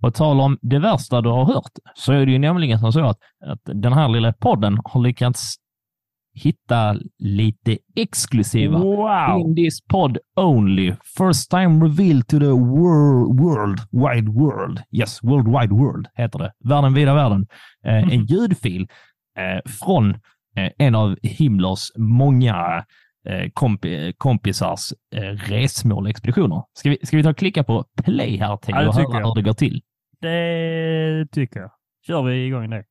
på 0.00 0.10
tal 0.10 0.40
om 0.40 0.58
det 0.62 0.78
värsta 0.78 1.20
du 1.20 1.28
har 1.28 1.44
hört, 1.44 1.72
så 1.94 2.12
är 2.12 2.26
det 2.26 2.32
ju 2.32 2.38
nämligen 2.38 2.78
som 2.78 2.92
så 2.92 3.04
att, 3.04 3.18
att 3.46 3.60
den 3.64 3.92
här 3.92 4.08
lilla 4.08 4.32
podden 4.32 4.78
har 4.84 5.00
lyckats 5.00 5.56
hitta 6.34 6.96
lite 7.18 7.78
exklusiva 7.96 8.78
Wow! 8.78 9.40
In 9.40 9.56
this 9.56 9.80
pod 9.80 10.18
only. 10.36 10.94
First 11.18 11.50
time 11.50 11.84
revealed 11.84 12.28
to 12.28 12.38
the 12.38 12.52
world, 12.52 13.40
world 13.40 13.80
wide 13.92 14.28
world. 14.28 14.82
Yes, 14.92 15.22
world 15.22 15.48
wide 15.48 15.74
world 15.74 16.06
heter 16.14 16.38
det. 16.38 16.52
Världen, 16.64 16.94
vida 16.94 17.14
världen. 17.14 17.46
Eh, 17.84 18.12
en 18.12 18.26
ljudfil 18.26 18.88
eh, 19.38 19.70
från 19.84 20.10
eh, 20.56 20.70
en 20.78 20.94
av 20.94 21.16
Himmlers 21.22 21.90
många 21.96 22.84
eh, 23.28 23.50
kompi 23.54 24.12
kompisars 24.18 24.92
eh, 25.16 25.20
resmål 25.22 26.04
och 26.04 26.10
expeditioner. 26.10 26.62
Ska 26.78 26.90
vi, 26.90 26.98
ska 27.06 27.16
vi 27.16 27.22
ta 27.22 27.30
och 27.30 27.36
klicka 27.38 27.64
på 27.64 27.84
play 28.04 28.36
här 28.38 28.56
till 28.56 28.74
Ja 28.74 28.80
det 28.82 28.88
och 28.88 28.94
tycker 28.96 29.12
höra 29.12 29.20
jag. 29.20 29.28
hur 29.28 29.34
det 29.34 29.42
går 29.42 29.52
till? 29.54 29.82
Det 30.20 31.26
tycker 31.32 31.60
jag. 31.60 31.70
Kör 32.06 32.22
vi 32.22 32.46
igång 32.46 32.70
det. 32.70 32.84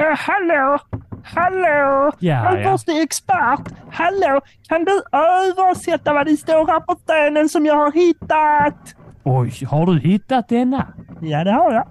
Eh, 0.00 0.16
hallå! 0.16 0.78
Hallå! 1.24 2.12
Ja, 2.18 2.50
Vår 2.50 2.58
ja. 2.58 3.02
expert! 3.02 3.72
Hallå! 3.92 4.40
Kan 4.68 4.84
du 4.84 5.02
översätta 5.12 6.12
vad 6.14 6.26
det 6.26 6.36
står 6.36 6.66
här 6.66 6.80
på 6.80 6.94
stenen 6.94 7.48
som 7.48 7.66
jag 7.66 7.74
har 7.74 7.92
hittat? 7.92 8.94
Oj, 9.24 9.64
har 9.70 9.86
du 9.86 10.00
hittat 10.00 10.48
denna? 10.48 10.94
Ja, 11.20 11.44
det 11.44 11.52
har 11.52 11.72
jag. 11.72 11.88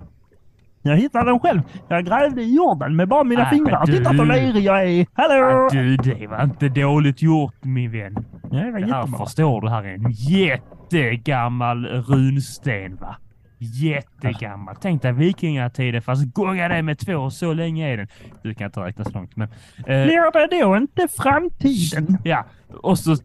Jag 0.88 0.97
hittade 0.97 1.25
den 1.31 1.39
själv. 1.39 1.61
Jag 1.88 2.05
grävde 2.05 2.41
i 2.41 2.55
jorden 2.55 2.95
med 2.95 3.07
bara 3.07 3.23
mina 3.23 3.41
Nej, 3.41 3.49
fingrar. 3.49 3.83
men 3.88 3.95
Titta 3.97 4.09
så 4.09 4.15
du- 4.23 4.25
lerig 4.25 4.63
jag 4.63 4.83
är. 4.89 5.05
Hallå! 5.13 5.67
Ah, 5.67 5.69
du, 5.71 5.97
det 5.97 6.27
var 6.27 6.43
inte 6.43 6.69
dåligt 6.69 7.21
gjort 7.21 7.55
min 7.63 7.91
vän. 7.91 8.15
Ja, 8.51 8.57
det 8.59 8.71
var 8.71 8.79
Det 8.79 8.93
här 8.93 9.07
förstår 9.07 9.61
du, 9.61 9.69
här 9.69 9.83
är 9.83 9.93
en 9.93 10.11
jättegammal 10.11 11.86
runsten 11.86 12.95
va? 12.95 13.15
Jättegammal. 13.57 14.75
Tänk 14.81 15.01
dig 15.01 15.11
vikingatiden 15.13 16.01
fast 16.01 16.33
gånga 16.33 16.67
det 16.67 16.81
med 16.81 16.99
två, 16.99 17.29
så 17.29 17.53
länge 17.53 17.93
är 17.93 17.97
den. 17.97 18.07
Du 18.43 18.53
kan 18.53 18.65
inte 18.65 18.79
räkna 18.79 19.03
så 19.05 19.11
långt 19.11 19.36
men... 19.36 19.47
Eh, 19.77 19.86
Blir 19.86 20.47
det 20.49 20.61
då 20.63 20.77
inte 20.77 21.07
framtiden? 21.17 22.17
ja, 22.23 22.45
och 22.81 22.99
så... 22.99 23.15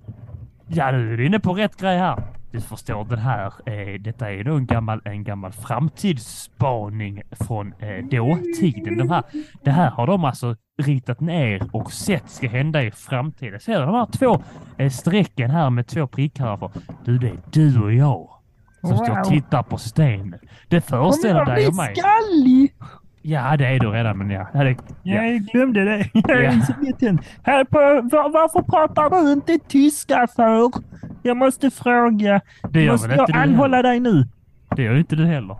Ja, 0.68 0.92
du 0.92 1.12
är 1.14 1.20
inne 1.20 1.40
på 1.40 1.52
rätt 1.52 1.76
grej 1.80 1.98
här. 1.98 2.22
Du 2.52 2.60
förstår 2.60 3.04
den 3.04 3.18
här, 3.18 3.52
eh, 3.66 4.00
detta 4.00 4.30
är 4.32 4.44
då 4.44 4.54
en 4.54 4.66
gammal, 4.66 5.00
en 5.04 5.24
gammal 5.24 5.52
framtidsspaning 5.52 7.22
från 7.30 7.72
eh, 7.78 8.04
dåtiden. 8.10 8.98
De 8.98 9.10
här, 9.10 9.22
det 9.64 9.70
här 9.70 9.90
har 9.90 10.06
de 10.06 10.24
alltså 10.24 10.56
ritat 10.82 11.20
ner 11.20 11.70
och 11.72 11.92
sett 11.92 12.30
ska 12.30 12.48
hända 12.48 12.82
i 12.82 12.90
framtiden. 12.90 13.60
Ser 13.60 13.80
du 13.80 13.86
de 13.86 13.94
här 13.94 14.06
två 14.06 14.42
eh, 14.78 14.90
strecken 14.90 15.50
här 15.50 15.70
med 15.70 15.86
två 15.86 16.06
prickar 16.06 16.56
för? 16.56 16.70
Du, 17.04 17.18
det 17.18 17.28
är 17.28 17.38
du 17.50 17.80
och 17.82 17.92
jag 17.92 18.28
som 18.80 18.96
står 18.96 19.08
Wow. 19.08 19.18
och 19.18 19.24
tittar 19.24 19.62
på 19.62 19.78
stenen. 19.78 20.38
Det 20.68 20.80
föreställer 20.80 21.44
dig 21.44 21.66
och 21.68 21.74
mig. 21.74 21.94
skallig? 21.96 22.74
Ja, 23.22 23.56
det 23.56 23.66
är 23.66 23.78
du 23.78 23.90
redan, 23.90 24.18
men 24.18 24.30
ja. 24.30 24.46
ja. 24.54 24.74
Jag 25.02 25.40
glömde 25.40 25.84
det. 25.84 26.10
Jag 26.14 26.44
är 26.44 26.60
så 26.60 26.72
liten. 26.80 27.20
Här 27.42 27.64
på, 27.64 27.78
var, 28.16 28.30
varför 28.30 28.62
pratar 28.62 29.10
du 29.10 29.32
inte 29.32 29.58
tyska 29.68 30.26
för? 30.36 30.70
Jag 31.22 31.36
måste 31.36 31.70
fråga. 31.70 32.40
Det 32.70 32.82
gör 32.82 32.92
måste 32.92 33.14
jag 33.14 33.36
anhålla 33.36 33.82
dig 33.82 34.00
nu? 34.00 34.28
Det 34.76 34.82
gör 34.82 34.94
inte 34.94 35.16
du 35.16 35.26
heller. 35.26 35.56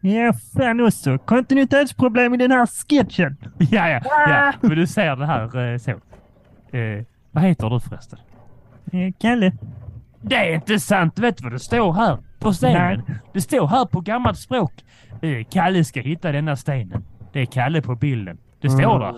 Ja, 0.00 0.32
fan 0.56 0.80
också. 0.80 1.18
Kontinuitetsproblem 1.18 2.34
i 2.34 2.36
den 2.36 2.50
här 2.50 2.66
sketchen. 2.66 3.36
Ja, 3.58 3.88
ja, 3.88 4.00
ja. 4.04 4.52
Men 4.60 4.76
du 4.76 4.86
ser 4.86 5.16
det 5.16 5.26
här 5.26 5.72
eh, 5.72 5.78
så. 5.78 5.90
Eh, 5.90 7.04
vad 7.30 7.44
heter 7.44 7.70
du 7.70 7.80
förresten? 7.80 8.18
Eh, 8.92 9.12
Kalle. 9.18 9.52
Det 10.22 10.34
är 10.36 10.54
inte 10.54 10.80
sant! 10.80 11.18
Vet 11.18 11.36
du 11.36 11.44
vad 11.44 11.52
det 11.52 11.58
står 11.58 11.92
här 11.92 12.18
på 12.40 12.52
stenen? 12.52 13.02
Det 13.32 13.40
står 13.40 13.66
här 13.66 13.84
på 13.84 14.00
gammalt 14.00 14.38
språk. 14.38 14.72
Eh, 15.22 15.44
Kalle 15.50 15.84
ska 15.84 16.00
hitta 16.00 16.32
denna 16.32 16.56
stenen. 16.56 17.04
Det 17.32 17.40
är 17.40 17.46
Kalle 17.46 17.82
på 17.82 17.94
bilden. 17.94 18.38
Det 18.60 18.70
står 18.70 18.98
där. 19.00 19.14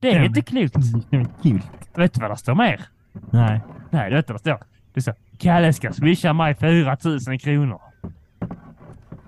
Det 0.00 0.08
är 0.10 0.14
Mm. 0.16 0.24
inte 0.26 0.42
klokt. 0.42 0.76
Kul. 1.42 1.60
Vet 1.94 2.14
du 2.14 2.20
vad 2.20 2.30
det 2.30 2.36
står 2.36 2.54
mer? 2.54 2.80
Nej. 3.30 3.60
Nej, 3.90 4.10
vet 4.10 4.26
du 4.26 4.32
vad 4.32 4.42
det 4.42 4.50
står. 4.50 4.58
Det 4.94 5.02
står 5.02 5.14
Kalle 5.38 5.72
ska 5.72 5.92
swisha 5.92 6.32
mig 6.32 6.54
4 6.54 6.96
000 7.28 7.38
kronor. 7.38 7.80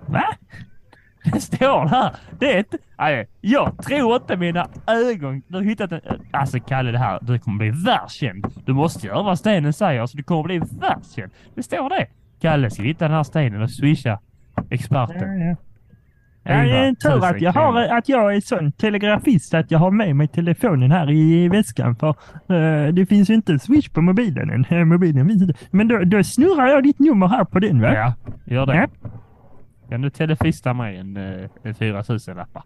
Va? 0.07 0.25
Det 1.33 1.41
står 1.41 1.87
här. 1.89 2.17
Det 2.39 2.53
är 2.55 2.59
inte... 2.59 2.79
Nej, 2.99 3.29
jag 3.41 3.83
tror 3.85 4.17
inte 4.17 4.37
mina 4.37 4.69
ögon. 4.87 5.43
Du 5.49 5.57
har 5.57 5.63
hittat 5.65 5.93
en... 5.93 6.01
Alltså 6.31 6.61
Kalle, 6.61 6.91
det 6.93 6.99
här. 6.99 7.19
Du 7.23 7.39
kommer 7.39 7.59
bli 7.59 7.71
världskänd. 7.85 8.47
Du 8.65 8.73
måste 8.73 9.07
göra 9.07 9.23
vad 9.23 9.39
stenen 9.39 9.73
säger 9.73 10.07
så 10.07 10.17
du 10.17 10.23
kommer 10.23 10.43
bli 10.43 10.59
världskänd. 10.59 11.33
Det 11.55 11.63
står 11.63 11.89
det. 11.91 12.07
Kalle 12.43 12.71
ska 12.71 12.83
hitta 12.83 13.05
den 13.05 13.17
här 13.17 13.23
stenen 13.23 13.63
och 13.63 13.71
swisha 13.71 14.19
experten. 14.71 15.41
Ja, 15.41 15.47
ja. 15.47 15.57
Ja, 16.45 16.53
det 16.53 16.77
är 16.77 16.89
en 16.89 16.97
tur 16.97 17.11
11 17.11 17.27
000 17.27 17.35
att 17.35 17.43
jag, 17.43 17.53
har, 17.53 17.83
att 17.83 18.09
jag 18.09 18.37
är 18.37 18.41
sån 18.41 18.73
telegrafist 18.73 19.55
att 19.55 19.71
jag 19.71 19.79
har 19.79 19.91
med 19.91 20.17
mig 20.17 20.29
telefonen 20.29 20.91
här 20.91 21.11
i 21.11 21.49
väskan. 21.49 21.97
För 21.97 22.09
eh, 22.09 22.93
det 22.93 23.07
finns 23.07 23.31
ju 23.31 23.35
inte 23.35 23.59
swish 23.59 23.89
på 23.93 24.01
mobilen 24.01 24.51
än. 24.71 24.89
Mobilen 24.89 25.29
finns 25.29 25.43
inte. 25.43 25.55
Men 25.71 25.89
då, 25.89 25.99
då 25.99 26.25
snurrar 26.25 26.67
jag 26.67 26.83
ditt 26.83 26.99
nummer 26.99 27.29
här 27.29 27.45
på 27.45 27.59
den 27.59 27.81
va? 27.81 27.95
Ja, 27.95 28.15
gör 28.47 28.67
det. 28.67 28.77
Ja. 28.77 28.89
Kan 29.89 30.03
du 30.03 30.11
telefista 30.11 30.75
mig 30.75 30.97
en, 30.97 31.17
eh, 31.17 31.49
en 31.63 31.75
4 31.75 32.05
000 32.09 32.37
lappar? 32.37 32.63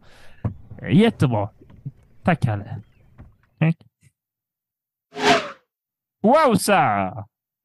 Eh, 0.82 0.96
Jättebra. 0.96 1.48
Tack 2.24 2.40
Kalle. 2.40 2.76
Tack. 3.58 3.76
Wowza! 6.22 7.12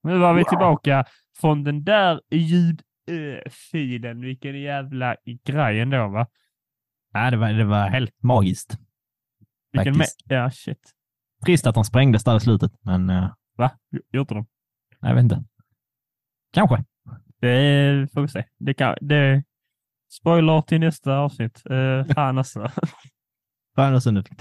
Nu 0.04 0.18
var 0.18 0.34
vi 0.34 0.44
tillbaka 0.46 1.06
från 1.42 1.64
den 1.64 1.84
där 1.84 2.22
ljudfilen. 2.32 4.22
Vilken 4.22 4.62
jävla 4.62 5.16
grej 5.44 5.80
ändå 5.80 6.08
va? 6.08 6.28
Ja, 7.14 7.32
det 7.32 7.38
var, 7.38 7.54
det 7.54 7.66
var 7.66 7.90
helt 7.90 8.24
magiskt. 8.24 8.78
Vilken 9.72 9.94
Faktiskt. 9.94 10.22
Ja, 10.26 10.52
shit. 10.52 10.92
Trist 11.46 11.68
att 11.68 11.76
de 11.76 11.84
sprängdes 11.84 12.24
där 12.24 12.38
i 12.38 12.40
slutet, 12.40 12.72
men 12.82 13.10
uh, 13.10 13.34
Va? 13.58 13.72
Gjorde 14.12 14.36
de? 14.36 14.46
jag 15.00 15.16
vet 15.16 15.24
inte. 15.24 15.44
Kanske. 16.54 16.84
Det 17.40 18.14
får 18.14 18.22
vi 18.22 18.28
se. 18.28 18.46
Det 18.58 18.74
kan... 18.74 18.96
Det... 19.02 19.44
Spoiler 20.10 20.62
till 20.62 20.80
nästa 20.80 21.18
avsnitt. 21.18 21.64
Uh, 21.72 22.04
fan 22.04 22.38
alltså. 22.38 22.60
Nu 24.12 24.24
fick. 24.24 24.34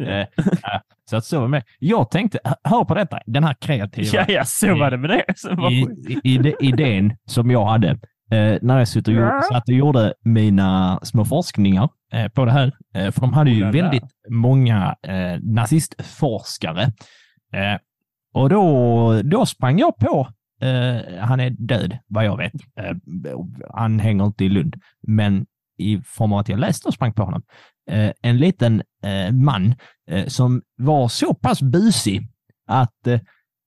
Eh, 0.00 0.26
ja, 0.62 0.80
så 1.10 1.16
att 1.16 1.24
så 1.24 1.40
var 1.40 1.48
med. 1.48 1.62
Jag 1.78 2.10
tänkte, 2.10 2.38
hör 2.64 2.84
på 2.84 2.94
detta, 2.94 3.20
den 3.26 3.44
här 3.44 3.54
kreativa 3.60 4.08
Ja, 4.18 4.24
ja, 4.28 4.44
så 4.44 4.78
var 4.78 4.90
det 4.90 4.96
med 4.96 5.10
det. 5.10 5.24
I, 5.72 5.80
i, 6.12 6.20
ide- 6.34 6.56
idén 6.60 7.16
som 7.26 7.50
jag 7.50 7.64
hade 7.66 7.88
eh, 8.30 8.58
när 8.62 8.78
jag 8.78 8.88
satt 8.88 9.08
och, 9.08 9.14
gjorde, 9.14 9.42
satt 9.52 9.68
och 9.68 9.74
gjorde 9.74 10.14
mina 10.22 11.00
små 11.02 11.24
forskningar 11.24 11.88
eh, 12.12 12.28
på 12.28 12.44
det 12.44 12.52
här. 12.52 12.72
Eh, 12.94 13.10
för 13.10 13.20
de 13.20 13.32
hade 13.32 13.50
ju 13.50 13.64
Oh 13.64 13.70
väldigt 13.72 14.10
många 14.30 14.96
eh, 15.02 15.38
nazistforskare. 15.42 16.82
Eh, 17.52 17.78
och 18.34 18.48
då, 18.48 19.22
då 19.24 19.46
sprang 19.46 19.78
jag 19.78 19.96
på, 19.96 20.28
eh, 20.62 21.18
han 21.20 21.40
är 21.40 21.50
död 21.50 21.98
vad 22.06 22.24
jag 22.24 22.36
vet. 22.36 22.52
Eh, 22.54 22.96
han 23.74 24.00
hänger 24.00 24.24
inte 24.24 24.44
i 24.44 24.48
Lund, 24.48 24.76
men 25.02 25.46
i 25.78 26.00
form 26.04 26.32
av 26.32 26.38
att 26.38 26.48
jag 26.48 26.58
läste 26.58 26.88
och 26.88 26.94
sprang 26.94 27.12
på 27.12 27.22
honom. 27.22 27.42
Eh, 27.90 28.10
en 28.22 28.36
liten 28.36 28.82
eh, 29.04 29.32
man 29.32 29.74
eh, 30.10 30.26
som 30.26 30.62
var 30.76 31.08
så 31.08 31.34
pass 31.34 31.62
busig 31.62 32.28
att 32.66 33.06
eh, 33.06 33.20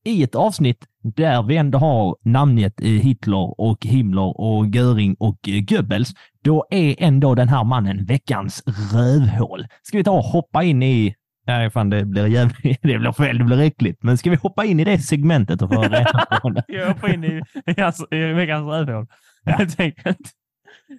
i 0.04 0.22
ett 0.22 0.34
avsnitt 0.34 0.86
där 1.02 1.42
vi 1.42 1.56
ändå 1.56 1.78
har 1.78 2.16
namnet 2.24 2.80
i 2.80 2.98
Hitler 2.98 3.60
och 3.60 3.86
Himmler 3.86 4.40
och 4.40 4.66
Göring 4.66 5.16
och 5.18 5.48
eh, 5.48 5.60
Goebbels, 5.60 6.14
då 6.44 6.66
är 6.70 6.94
ändå 6.98 7.34
den 7.34 7.48
här 7.48 7.64
mannen 7.64 8.04
veckans 8.04 8.62
rövhål. 8.92 9.66
Ska 9.82 9.98
vi 9.98 10.04
ta 10.04 10.10
och 10.10 10.24
hoppa 10.24 10.62
in 10.62 10.82
i... 10.82 11.14
Nej, 11.46 11.70
fan 11.70 11.90
det 11.90 12.04
blir 12.04 12.26
jävligt... 12.26 12.82
Det 12.82 12.98
blir 12.98 13.12
fel, 13.12 13.38
det 13.38 13.44
blir 13.44 13.60
äckligt. 13.60 14.02
Men 14.02 14.18
ska 14.18 14.30
vi 14.30 14.36
hoppa 14.36 14.64
in 14.64 14.80
i 14.80 14.84
det 14.84 14.98
segmentet 14.98 15.62
och 15.62 15.74
få 15.74 15.82
reda 15.82 16.26
på 16.42 16.50
det? 16.54 16.64
Jag 16.68 16.88
hoppar 16.88 17.14
in 17.14 17.24
i, 17.24 17.42
i, 17.66 17.80
hans, 17.80 18.06
i 18.10 18.16
veckans 18.16 18.66
rövhål. 18.68 19.06
Helt 19.44 19.80
enkelt. 19.80 20.30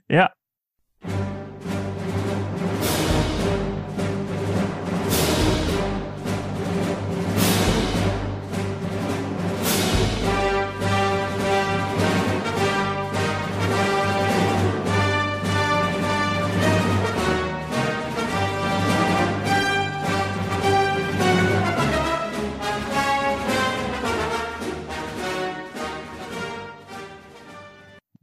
Ja. 0.07 0.30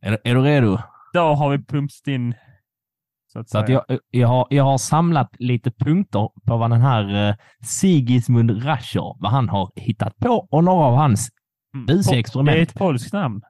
Är, 0.07 0.18
är 0.24 0.35
du 0.35 0.41
redo? 0.43 0.79
Då 1.12 1.20
har 1.20 1.51
vi 1.51 1.59
pumpsat 1.64 2.07
in. 2.09 2.35
Så 3.37 3.41
att 3.41 3.49
Så 3.49 3.59
att 3.59 3.68
jag, 3.68 3.84
jag, 4.11 4.28
har, 4.28 4.47
jag 4.51 4.64
har 4.64 4.78
samlat 4.78 5.30
lite 5.39 5.70
punkter 5.70 6.28
på 6.47 6.57
vad 6.57 6.70
den 6.70 6.80
här 6.80 7.28
eh, 7.28 7.34
Sigismund 7.64 8.64
Rascher, 8.66 9.22
vad 9.22 9.30
han 9.32 9.49
har 9.49 9.70
hittat 9.76 10.16
på 10.18 10.49
och 10.51 10.64
några 10.64 10.84
av 10.84 10.95
hans 10.97 11.28
Mm. 11.74 11.87
busiga 11.87 12.18
experiment. 12.18 12.55
Det 12.55 12.59
är 12.59 12.62
ett 12.62 12.74
polskt 12.74 13.12
namn. 13.12 13.43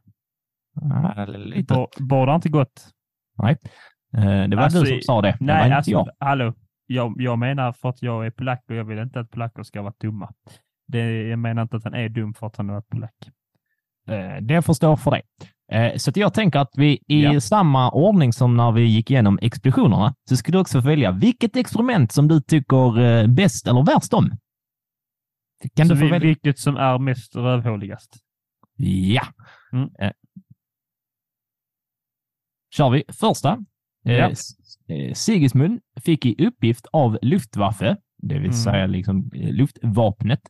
Ah, 0.93 1.25
lite. 1.25 1.87
Bådar 1.99 2.35
inte 2.35 2.49
gott. 2.49 2.89
Nej, 3.39 3.57
Eh, 4.17 4.49
det 4.49 4.57
var 4.57 4.63
Alltså, 4.63 4.81
du 4.81 4.87
som 4.87 5.01
sa 5.01 5.23
det. 5.23 5.37
det 5.41 5.47
var 5.47 5.55
Nej, 5.55 5.65
inte 5.65 5.77
alltså, 5.77 5.91
jag. 5.91 6.09
hallå. 6.19 6.55
Jag, 6.87 7.15
jag 7.19 7.39
menar 7.39 7.73
för 7.73 7.89
att 7.89 8.03
jag 8.03 8.27
är 8.27 8.31
polack 8.31 8.65
och 8.69 8.75
jag 8.75 8.85
vill 8.85 8.99
inte 8.99 9.21
att 9.21 9.31
polacker 9.31 9.63
ska 9.63 9.83
vara 9.83 9.95
dumma. 10.01 10.33
Det, 10.89 11.29
jag 11.29 11.39
menar 11.39 11.63
inte 11.63 11.77
att 11.77 11.85
han 11.85 11.95
är 11.95 12.09
dum 12.09 12.35
för 12.35 12.47
att 12.47 12.57
han 12.57 12.71
är 12.71 12.81
polack. 12.81 13.15
Eh, 14.09 14.43
Det 14.43 14.63
förstår 14.63 14.97
för 14.97 15.11
dig. 15.11 15.23
Eh, 15.73 15.97
Så 15.97 16.11
att 16.11 16.17
jag 16.17 16.35
tänker 16.35 16.59
att 16.59 16.71
vi 16.77 16.93
i 17.09 17.23
Ja. 17.23 17.41
samma 17.41 17.91
ordning 17.91 18.33
som 18.33 18.57
när 18.57 18.73
vi 18.73 18.83
gick 18.85 19.11
igenom 19.11 19.39
expeditionerna 19.43 20.15
så 20.29 20.37
ska 20.37 20.53
du 20.53 20.59
också 20.59 20.81
få 20.83 20.89
välja 20.89 21.11
vilket 21.13 21.57
experiment 21.57 22.13
som 22.13 22.29
du 22.29 22.41
tycker 22.41 23.01
eh, 23.01 23.27
bäst 23.27 23.67
eller 23.67 23.83
värst 23.85 24.15
om. 24.15 24.31
Kan 25.77 25.87
Så 25.89 25.95
du 25.95 26.01
få 26.01 26.07
välja? 26.07 26.19
vilket 26.29 26.59
som 26.59 26.77
är 26.77 26.99
mest 26.99 27.37
rövhåligast. 27.37 28.17
Ja. 29.15 29.23
Mm. 29.73 29.89
Eh. 30.01 30.13
Kör 32.77 32.91
vi 32.91 33.05
första. 33.09 33.59
Ja. 34.03 34.31
eh, 34.89 35.13
Sigismund 35.15 35.81
fick 36.05 36.27
i 36.27 36.47
uppgift 36.47 36.87
av 36.93 37.19
Luftwaffe, 37.23 37.97
det 38.23 38.35
vill 38.35 38.45
Mm. 38.51 38.53
säga 38.53 38.87
liksom 38.87 39.31
luftvapnet, 39.35 40.41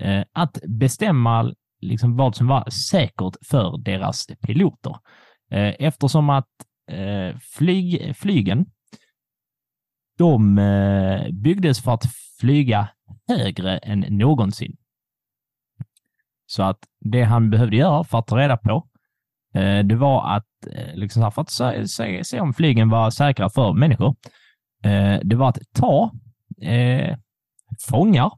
eh, 0.00 0.24
att 0.32 0.58
bestämma 0.68 1.54
liksom 1.86 2.16
vad 2.16 2.36
som 2.36 2.46
var 2.46 2.70
säkert 2.70 3.36
för 3.46 3.78
deras 3.78 4.26
piloter. 4.26 4.96
Eh, 5.50 5.74
eftersom 5.78 6.30
att 6.30 6.48
eh, 6.90 7.36
flyg, 7.38 8.16
flygen, 8.16 8.66
de 10.18 10.58
eh, 10.58 11.30
byggdes 11.32 11.82
för 11.82 11.94
att 11.94 12.04
flyga 12.40 12.88
högre 13.28 13.78
än 13.78 14.00
någonsin. 14.00 14.76
Så 16.46 16.62
att 16.62 16.78
det 17.00 17.22
han 17.22 17.50
behövde 17.50 17.76
göra 17.76 18.04
för 18.04 18.18
att 18.18 18.26
ta 18.26 18.38
reda 18.38 18.56
på, 18.56 18.88
det 19.84 19.96
var 19.96 20.36
att, 20.36 20.46
liksom 20.94 21.20
så 21.20 21.24
här, 21.24 21.30
för 21.30 21.42
att 21.42 21.50
se, 21.50 21.88
se, 21.88 22.24
se 22.24 22.40
om 22.40 22.54
flygen 22.54 22.88
var 22.88 23.10
säkra 23.10 23.50
för 23.50 23.72
människor, 23.72 24.16
det 25.22 25.36
var 25.36 25.48
att 25.48 25.58
ta 25.72 26.12
eh, 26.62 27.16
fångar 27.88 28.30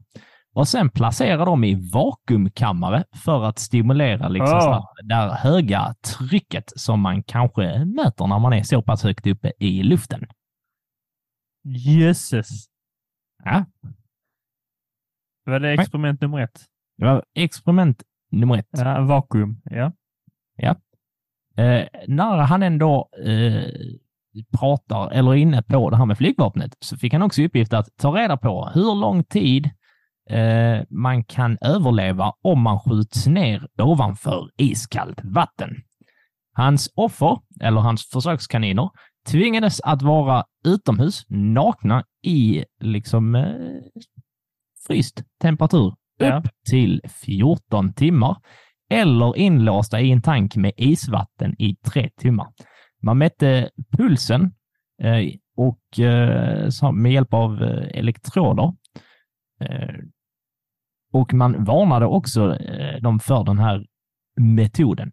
och 0.55 0.67
sen 0.67 0.89
placera 0.89 1.45
dem 1.45 1.63
i 1.63 1.89
vakuumkammare 1.93 3.03
för 3.15 3.43
att 3.43 3.59
stimulera 3.59 4.27
liksom 4.27 4.61
så 4.61 4.71
här, 4.71 4.83
det 5.03 5.35
höga 5.35 5.95
trycket 6.17 6.71
som 6.75 7.01
man 7.01 7.23
kanske 7.23 7.85
möter 7.85 8.27
när 8.27 8.39
man 8.39 8.53
är 8.53 8.63
så 8.63 8.81
pass 8.81 9.03
högt 9.03 9.27
uppe 9.27 9.51
i 9.59 9.83
luften. 9.83 10.25
Jösses. 11.63 12.49
Ja. 13.43 13.65
Det 15.45 15.51
var 15.51 15.59
det 15.59 15.71
experiment 15.71 16.21
nummer 16.21 16.39
ett. 16.39 16.65
Det 16.97 17.05
var 17.05 17.23
experiment 17.33 18.03
nummer 18.31 18.57
ett. 18.57 18.67
Ja, 18.71 19.01
vakuum. 19.01 19.61
Ja. 19.63 19.91
Eh, 21.59 21.87
när 22.07 22.37
han 22.37 22.63
ändå 22.63 23.09
eh, 23.25 23.63
pratar 24.59 25.11
eller 25.11 25.31
är 25.31 25.35
inne 25.35 25.61
på 25.63 25.89
det 25.89 25.97
här 25.97 26.05
med 26.05 26.17
flygvapnet 26.17 26.77
så 26.79 26.97
fick 26.97 27.13
han 27.13 27.21
också 27.21 27.41
i 27.41 27.45
uppgift 27.45 27.73
att 27.73 27.97
ta 27.97 28.11
reda 28.17 28.37
på 28.37 28.69
hur 28.73 28.95
lång 28.95 29.23
tid 29.23 29.69
eh, 30.29 30.83
man 30.89 31.23
kan 31.23 31.57
överleva 31.61 32.33
om 32.41 32.61
man 32.61 32.79
skjuts 32.79 33.27
ner 33.27 33.67
ovanför 33.81 34.49
iskallt 34.57 35.19
vatten. 35.23 35.75
Hans 36.53 36.89
offer, 36.95 37.37
eller 37.61 37.81
hans 37.81 38.09
försökskaniner, 38.09 38.89
tvingades 39.27 39.81
att 39.81 40.01
vara 40.01 40.43
utomhus 40.65 41.25
nakna 41.29 42.03
i 42.23 42.65
liksom 42.79 43.35
eh, 43.35 43.45
fryst 44.87 45.23
temperatur 45.41 45.93
Ja. 46.21 46.37
upp 46.37 46.45
till 46.69 47.01
14 47.25 47.93
timmar 47.93 48.37
eller 48.91 49.37
inlåsta 49.37 50.01
i 50.01 50.11
en 50.11 50.21
tank 50.21 50.55
med 50.55 50.73
isvatten 50.77 51.55
i 51.61 51.75
tre 51.75 52.09
timmar. 52.17 52.47
Man 53.01 53.17
mätte 53.17 53.69
pulsen 53.97 54.41
eh, 55.03 55.33
och 55.57 55.99
eh, 55.99 56.91
med 56.93 57.11
hjälp 57.11 57.33
av 57.33 57.63
eh, 57.63 57.99
elektroder. 57.99 58.73
Och 61.11 61.33
man 61.33 61.63
varnade 61.63 62.05
också 62.05 62.55
eh, 62.55 63.01
dem 63.01 63.19
för 63.19 63.43
den 63.43 63.57
här 63.59 63.85
metoden. 64.41 65.11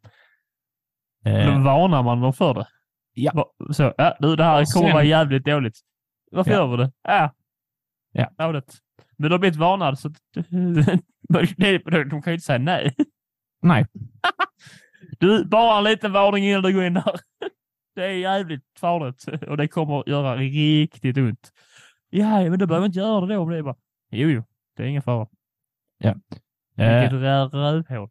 Eh, 1.25 1.55
Då 1.55 1.61
varnar 1.65 2.03
man 2.03 2.21
dem 2.21 2.33
för 2.33 2.55
det. 2.55 2.67
Ja. 3.15 3.33
Va- 3.35 3.73
Så, 3.75 3.95
ja, 3.99 4.17
du, 4.21 4.37
det 4.37 4.45
här 4.45 4.61
Och 4.63 4.67
kommer 4.69 4.87
sen- 4.87 4.95
vara 4.95 5.05
jävligt 5.05 5.45
dåligt. 5.45 5.79
Varför 6.33 6.51
Ja. 6.51 6.57
gör 6.57 6.67
vi 6.67 6.77
det? 6.77 6.93
Ja. 7.03 7.35
Ja. 8.13 8.31
Dåligt. 8.47 8.75
Men 9.17 9.31
du 9.31 9.35
har 9.35 9.39
blivit 9.39 9.59
varnad 9.59 9.99
så 9.99 10.09
de 11.29 12.23
kan 12.23 12.33
ju 12.33 12.33
inte 12.33 12.39
säga 12.41 12.59
nej. 12.59 12.95
nej, 13.63 13.87
Du, 15.19 15.45
bara 15.45 15.79
en 15.79 15.85
liten 15.85 16.13
varning 16.13 16.45
innan 16.45 16.63
du 16.63 16.75
går 16.75 16.85
in 16.85 16.95
där. 16.95 17.15
Det 17.95 18.05
är 18.05 18.11
jävligt 18.11 18.65
farligt 18.81 19.25
och 19.49 19.57
det 19.57 19.69
kommer 19.69 20.01
att 20.01 20.07
göra 20.07 20.37
riktigt 20.37 21.17
ont. 21.17 21.53
Ja, 22.11 22.41
men 22.51 22.59
du 22.59 22.67
behöver 22.67 22.87
inte 22.87 22.99
göra 22.99 23.27
det 23.27 23.35
då. 23.35 23.51
Det 23.51 23.59
är 23.59 23.63
bara, 23.63 23.77
jo, 24.11 24.29
jo, 24.29 24.43
det 24.77 24.83
är 24.83 24.87
ingen 24.87 25.03
fara. 25.03 25.29
Eh, 26.05 26.15
Vilket 26.77 27.13
rö- 27.13 27.49
rövhål. 27.51 28.11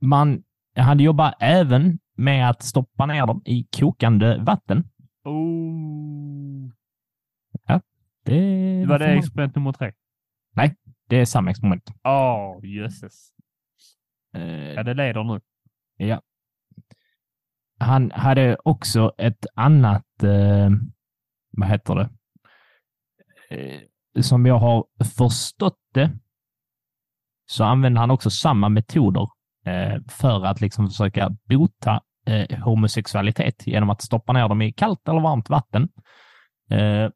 man 0.00 0.42
hade 0.76 1.02
jobbat 1.02 1.34
även 1.40 1.98
med 2.16 2.50
att 2.50 2.62
stoppa 2.62 3.06
ner 3.06 3.26
dem 3.26 3.42
i 3.44 3.66
kokande 3.78 4.38
vatten. 4.38 4.84
Oh. 5.24 6.70
Det, 8.26 8.86
Var 8.86 8.98
får 8.98 9.04
det 9.06 9.12
experiment 9.12 9.54
nummer 9.54 9.72
tre? 9.72 9.92
det 11.08 11.16
är 11.20 11.24
samma 11.24 11.50
experiment. 11.50 11.90
Åh, 12.04 12.66
jösses. 12.66 13.30
Eh, 14.34 14.42
Ja, 14.72 14.82
det 14.82 14.94
leder 14.94 15.24
nu. 15.24 15.40
Han 17.78 18.10
hade 18.10 18.56
också 18.64 19.12
ett 19.18 19.46
annat, 19.54 20.22
eh, 20.22 20.70
vad 21.50 21.68
heter 21.68 21.94
det, 21.94 22.10
eh, 23.50 24.22
som 24.22 24.46
jag 24.46 24.58
har 24.58 24.84
förstått 25.18 25.78
det, 25.94 26.10
så 27.46 27.64
använder 27.64 28.00
han 28.00 28.10
också 28.10 28.30
samma 28.30 28.68
metoder 28.68 29.28
eh, 29.66 30.00
för 30.08 30.46
att 30.46 30.60
liksom 30.60 30.88
försöka 30.88 31.30
bota 31.48 32.00
eh, 32.26 32.58
homosexualitet 32.58 33.66
genom 33.66 33.90
att 33.90 34.02
stoppa 34.02 34.32
ner 34.32 34.48
dem 34.48 34.62
i 34.62 34.72
kallt 34.72 35.08
eller 35.08 35.20
varmt 35.20 35.50
vatten. 35.50 35.88
Eh, 36.70 37.10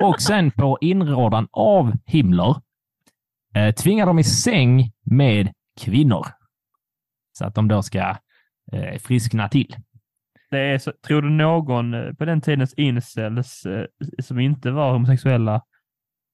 och 0.08 0.22
sen 0.22 0.50
på 0.50 0.78
inrådan 0.80 1.48
av 1.52 1.92
Himmler 2.06 2.56
eh, 3.54 3.74
tvingar 3.74 4.06
dem 4.06 4.18
i 4.18 4.24
säng 4.24 4.92
med 5.04 5.52
kvinnor. 5.80 6.26
Så 7.38 7.44
att 7.46 7.54
de 7.54 7.68
då 7.68 7.82
ska 7.82 8.16
eh, 8.72 8.98
friskna 8.98 9.48
till. 9.48 9.76
Det 10.50 10.58
är 10.58 10.78
så, 10.78 10.92
tror 11.06 11.22
du 11.22 11.30
någon 11.30 12.16
på 12.16 12.24
den 12.24 12.40
tidens 12.40 12.74
incels 12.74 13.66
eh, 13.66 13.84
som 14.22 14.40
inte 14.40 14.70
var 14.70 14.92
homosexuella 14.92 15.62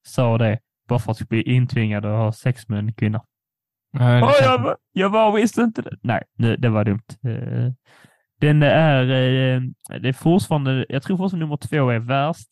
sa 0.07 0.39
det 0.39 0.59
bara 0.91 0.99
för 0.99 1.13
att 1.13 1.29
bli 1.29 1.43
intvingade 1.43 2.09
att 2.13 2.19
ha 2.19 2.33
sex 2.33 2.69
med 2.69 2.79
en 2.79 2.93
kvinna? 2.93 3.19
Eh, 4.01 4.23
Åh, 4.23 4.33
jag, 4.43 4.77
jag 4.93 5.11
var 5.11 5.33
visste 5.33 5.63
inte 5.63 5.83
det. 5.83 5.97
Nej, 6.03 6.23
nu, 6.39 6.57
det 6.57 6.69
var 6.69 6.85
dumt. 6.85 7.03
Eh, 7.25 7.73
Den 8.41 8.63
är, 8.63 9.03
eh, 9.03 9.61
det 10.01 10.09
är 10.09 10.13
fortfarande, 10.13 10.87
jag 10.89 11.03
tror 11.03 11.17
fortfarande 11.17 11.47
nummer 11.47 11.57
två 11.57 11.91
är 11.91 11.99
värst. 11.99 12.49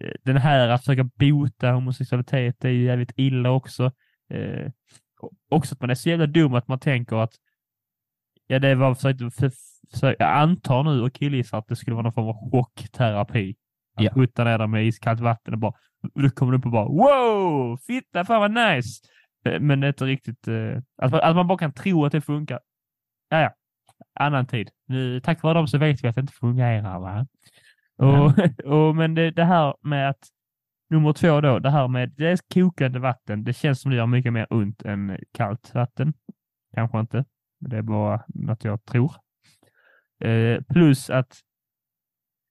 Eh, 0.00 0.12
Den 0.24 0.36
här 0.36 0.68
att 0.68 0.80
försöka 0.84 1.04
bota 1.04 1.70
homosexualitet 1.72 2.64
är 2.64 2.68
ju 2.68 2.84
jävligt 2.84 3.12
illa 3.16 3.50
också. 3.50 3.92
Också 5.50 5.74
att 5.74 5.80
man 5.80 5.90
är 5.90 5.94
så 5.94 6.08
jävla 6.08 6.26
dum 6.26 6.54
att 6.54 6.68
man 6.68 6.78
tänker 6.78 7.16
att 7.16 7.32
ja, 8.46 8.58
det 8.58 8.74
var 8.74 8.94
försökt, 8.94 9.18
för, 9.20 9.50
för, 10.00 10.16
jag 10.18 10.28
antar 10.32 10.82
nu 10.82 11.00
och 11.02 11.12
killgissar 11.12 11.58
att 11.58 11.68
det 11.68 11.76
skulle 11.76 11.94
vara 11.94 12.02
någon 12.02 12.12
form 12.12 12.28
av 12.28 12.50
chockterapi. 12.50 13.54
Att 13.96 14.04
Ja. 14.04 14.10
skjuta 14.14 14.44
ner 14.44 14.58
dem 14.58 14.70
med 14.70 14.86
iskallt 14.86 15.20
vatten 15.20 15.54
och 15.54 15.60
bara, 15.60 15.72
då 16.14 16.30
kommer 16.30 16.52
du 16.52 16.58
upp 16.58 16.66
och 16.66 16.72
bara 16.72 16.88
wow, 16.88 17.76
fitta, 17.76 18.24
fan 18.24 18.40
vad 18.40 18.50
nice. 18.50 19.02
Eh, 19.44 19.60
Men 19.60 19.80
det 19.80 19.86
är 19.86 19.88
inte 19.88 20.04
riktigt, 20.04 20.48
eh, 20.48 20.78
att, 21.02 21.10
man, 21.10 21.20
att 21.20 21.36
man 21.36 21.46
bara 21.46 21.58
kan 21.58 21.72
tro 21.72 22.04
att 22.04 22.12
det 22.12 22.20
funkar. 22.20 22.60
Ja, 23.28 23.40
ja. 23.40 23.54
Annan 24.20 24.46
tid. 24.46 24.70
Nu, 24.86 25.20
tack 25.20 25.42
vare 25.42 25.54
dem 25.54 25.68
så 25.68 25.78
vet 25.78 26.04
vi 26.04 26.08
att 26.08 26.14
det 26.14 26.20
inte 26.20 26.32
fungerar. 26.32 27.00
Va? 27.00 27.26
Och, 27.96 28.32
och, 28.72 28.96
men 28.96 29.14
det, 29.14 29.30
det 29.30 29.44
här 29.44 29.74
med 29.80 30.10
att 30.10 30.28
nummer 30.90 31.12
två 31.12 31.40
då, 31.40 31.58
det 31.58 31.70
här 31.70 31.88
med 31.88 32.10
dels 32.16 32.40
kokande 32.54 32.98
vatten. 32.98 33.44
Det 33.44 33.52
känns 33.52 33.80
som 33.80 33.90
det 33.90 33.96
gör 33.96 34.06
mycket 34.06 34.32
mer 34.32 34.46
ont 34.50 34.82
än 34.82 35.18
kallt 35.32 35.74
vatten. 35.74 36.14
Kanske 36.74 37.00
inte. 37.00 37.24
men 37.60 37.70
Det 37.70 37.76
är 37.76 37.82
bara 37.82 38.24
något 38.28 38.64
jag 38.64 38.84
tror. 38.84 39.12
Eh, 40.24 40.60
plus 40.62 41.10
att 41.10 41.40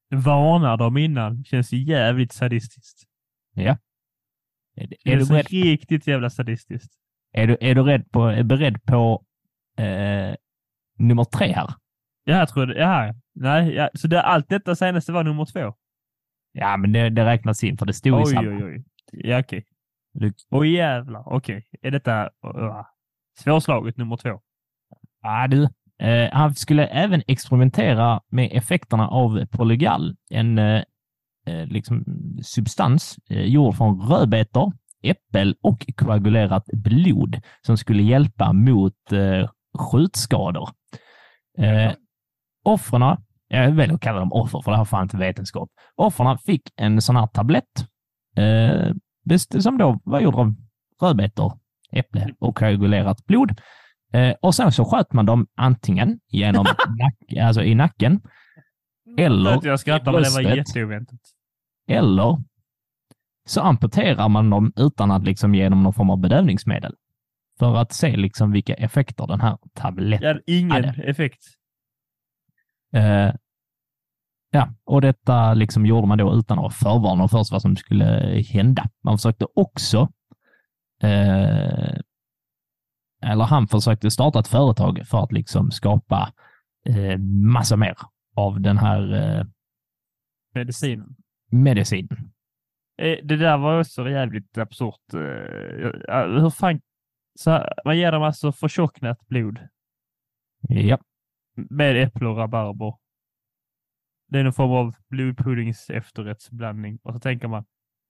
varna 0.10 0.78
dem 0.78 0.98
innan 0.98 1.43
känns 1.43 1.74
jävligt 1.74 2.32
sadistiskt. 2.32 3.04
Är, 3.62 3.78
Det 4.76 5.12
är, 5.14 5.18
du 5.18 5.28
beredd, 5.28 5.47
riktigt 5.47 6.08
jävla 6.08 6.30
sadistiskt. 6.30 6.93
är, 7.34 7.47
du, 7.47 7.58
är 7.62 7.76
du 7.76 7.84
rädd 7.84 8.12
på, 8.12 8.26
är 8.26 8.43
beredd 8.43 8.84
på 8.84 9.26
eh, 9.78 10.36
nummer 10.97 11.24
tre 11.24 11.53
här? 11.53 11.70
Ja, 12.24 12.36
jag 12.38 12.49
tror 12.49 12.66
det. 12.66 12.80
Ja, 12.80 13.14
nej, 13.36 13.74
ja, 13.74 13.89
så 13.93 14.08
det, 14.08 14.22
allt 14.22 14.49
detta 14.49 14.76
senaste 14.76 15.12
var 15.12 15.24
nummer 15.24 15.45
två? 15.45 15.74
Ja, 16.51 16.78
men 16.78 16.91
det, 16.91 17.10
det 17.10 17.26
räknas 17.26 17.64
in 17.64 17.78
för 17.78 17.86
det 17.86 17.93
stod 17.93 18.20
i 18.20 18.24
Oj, 18.24 18.34
samma. 18.34 18.49
oj, 18.49 18.64
oj. 18.64 18.84
Ja, 19.12 19.39
okej. 19.39 19.66
Du- 20.14 20.34
Oj 20.49 20.72
jävlar, 20.74 21.24
okej. 21.34 21.66
Är 21.82 21.91
detta 21.91 22.24
uh, 22.26 22.82
svårslaget 23.39 23.97
nummer 23.97 24.18
två? 24.18 24.41
Ja, 25.22 25.47
du. 25.47 25.64
Eh, 26.05 26.32
han 26.34 26.55
skulle 26.55 26.88
även 26.88 27.22
experimentera 27.28 28.22
med 28.30 28.49
effekterna 28.53 29.08
av 29.08 29.45
polygal, 29.45 30.16
en 30.30 30.58
eh, 30.58 30.84
eh, 31.48 31.66
liksom 31.66 32.04
substans 32.43 33.16
eh, 33.30 33.45
gjord 33.45 33.76
från 33.76 34.02
rödbetor, 34.02 34.74
äppel 35.04 35.56
och 35.62 35.86
koagulerat 35.95 36.66
blod 36.66 37.41
som 37.66 37.78
skulle 37.78 38.04
hjälpa 38.04 38.54
mot 38.54 39.12
eh, 39.12 39.50
skjutskador. 39.78 40.70
Eh, 41.58 41.91
offren, 42.64 43.18
jag 43.48 43.72
väljer 43.72 43.95
att 43.95 44.02
kalla 44.02 44.20
dem 44.20 44.34
offer 44.34 44.62
för 44.62 44.72
det 44.72 44.78
här 44.78 44.86
fan 44.86 45.04
inte 45.04 45.18
vetenskap. 45.18 45.70
Offren 45.95 46.38
fick 46.38 46.62
en 46.76 47.02
sån 47.02 47.16
här 47.16 47.28
tablett 47.28 47.88
eh, 48.36 48.93
som 49.60 49.78
då 49.78 50.00
var 50.04 50.20
gjord 50.20 50.36
av 50.36 50.54
rödbetor, 51.02 51.54
äpple 51.91 52.34
och 52.39 52.58
koagulerat 52.58 53.26
blod. 53.26 53.62
Eh, 54.14 54.36
och 54.41 54.56
sen 54.56 54.72
så 54.72 54.86
sköt 54.86 55.14
man 55.14 55.26
dem 55.26 55.48
antingen 55.56 56.20
genom 56.28 56.64
nack, 56.88 57.45
alltså 57.48 57.64
i 57.64 57.76
nacken 57.76 58.22
eller 59.18 59.60
jag 59.68 59.80
skrattar, 59.80 60.12
men 60.12 60.24
det 60.24 60.30
var 60.30 60.41
jätteoväntat. 60.41 61.20
Eller 61.88 62.38
så 63.46 63.62
amputerar 63.62 64.30
man 64.30 64.50
dem 64.50 64.74
utan 64.76 65.12
att 65.12 65.24
liksom 65.24 65.56
ge 65.56 65.70
dem 65.70 65.84
någon 65.84 65.94
form 65.94 66.10
av 66.10 66.18
bedövningsmedel. 66.20 66.96
För 67.60 67.76
att 67.76 67.92
se 67.94 68.18
liksom 68.18 68.52
vilka 68.52 68.74
effekter 68.74 69.28
den 69.28 69.42
här 69.42 69.58
tabletten... 69.74 70.28
Ja, 70.28 70.42
ingen 70.54 70.84
Ja, 70.84 70.92
det- 70.92 71.04
effekt. 71.10 71.42
Eh, 72.94 73.34
ja, 74.52 74.70
och 74.86 75.02
detta 75.02 75.54
liksom 75.54 75.86
gjorde 75.86 76.08
man 76.08 76.18
då 76.18 76.34
utan 76.36 76.60
att 76.60 76.74
förvarna 76.74 77.28
först 77.28 77.52
vad 77.52 77.62
som 77.62 77.76
skulle 77.76 78.06
hända. 78.50 78.90
Man 79.04 79.18
försökte 79.18 79.46
också 79.56 80.10
eh, 81.04 81.98
eller 83.22 83.44
han 83.44 83.68
försökte 83.68 84.12
starta 84.12 84.40
ett 84.40 84.48
företag 84.48 85.02
för 85.08 85.24
att 85.24 85.32
liksom 85.32 85.72
skapa 85.72 86.34
eh, 86.86 87.18
massa 87.54 87.76
mer 87.78 87.96
av 88.36 88.62
den 88.62 88.78
här 88.78 89.14
eh, 89.14 89.46
Medicinen. 90.54 91.16
Medicinen. 91.52 92.32
Eh, 92.98 93.18
Det 93.24 93.36
där 93.38 93.58
var 93.58 93.80
också 93.80 94.10
jävligt 94.10 94.58
absurt. 94.58 95.14
Eh, 95.14 95.91
ja, 96.08 96.26
Hur 96.28 96.50
fan... 96.50 96.82
Så 97.39 97.52
här, 97.52 97.74
man 97.86 97.98
ger 97.98 98.12
dem 98.12 98.24
alltså 98.24 98.52
förtjocknat 98.52 99.28
blod 99.28 99.60
Ja, 100.70 100.98
med 101.56 102.04
äpple 102.04 102.28
och 102.28 102.38
rabarber. 102.38 102.93
Det 104.30 104.39
är 104.39 104.43
någon 104.43 104.54
form 104.54 104.72
av 104.72 104.95
blodpuddings 105.10 105.89
efterrättsblandning. 105.89 107.00
Och 107.04 107.14
så 107.14 107.20
tänker 107.20 107.48
man, 107.48 107.66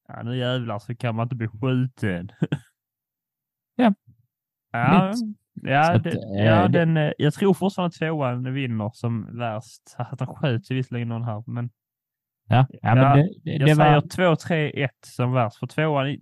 ja, 0.07 0.23
nu 0.23 0.37
jävlar 0.37 0.79
så 0.79 0.95
kan 0.95 1.15
man 1.15 1.23
inte 1.25 1.35
bli 1.35 1.47
skjuten. 1.47 2.31
Ja. 3.79 3.93
Ja, 4.71 5.13
ja, 5.61 5.97
det, 5.97 6.09
eh, 6.11 6.45
ja 6.45 6.67
den, 6.67 6.97
eh, 6.97 7.11
jag 7.17 7.33
tror 7.33 7.53
fortfarande 7.53 7.95
tvåan 7.97 8.53
vinner 8.53 8.91
som 8.93 9.37
värst. 9.37 9.81
Att 9.97 10.19
han 10.19 10.35
sköt 10.35 10.71
ju 10.71 10.75
visserligen 10.75 11.07
någon 11.07 11.23
här, 11.23 11.43
men 11.47 11.69
ja, 12.47 12.65
ja, 12.69 12.79
Ja, 12.81 12.95
men 12.95 13.17
det, 13.17 13.29
det, 13.43 13.51
jag 13.51 13.67
det 13.67 13.75
säger 13.75 14.01
var... 14.01 14.35
2, 14.35 14.35
3, 14.35 14.83
1 14.83 14.91
som 15.05 15.31
värst. 15.31 15.57
För 15.57 15.67
tvåan, 15.67 16.17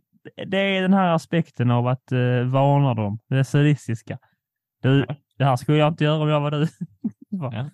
det 0.48 0.58
är 0.58 0.82
den 0.82 0.94
här 0.94 1.14
aspekten 1.14 1.72
av 1.72 1.88
att 1.88 2.12
uh, 2.12 2.44
varna 2.44 2.94
dem. 2.94 3.20
Det 3.30 3.44
sadistiska. 3.44 4.20
Du, 4.82 5.06
det 5.38 5.46
här 5.46 5.56
skulle 5.56 5.78
jag 5.78 5.88
inte 5.88 6.04
göra 6.04 6.24
om 6.24 6.30
jag 6.30 6.42
var 6.42 6.52
du. 6.52 6.68
Bara, 7.38 7.72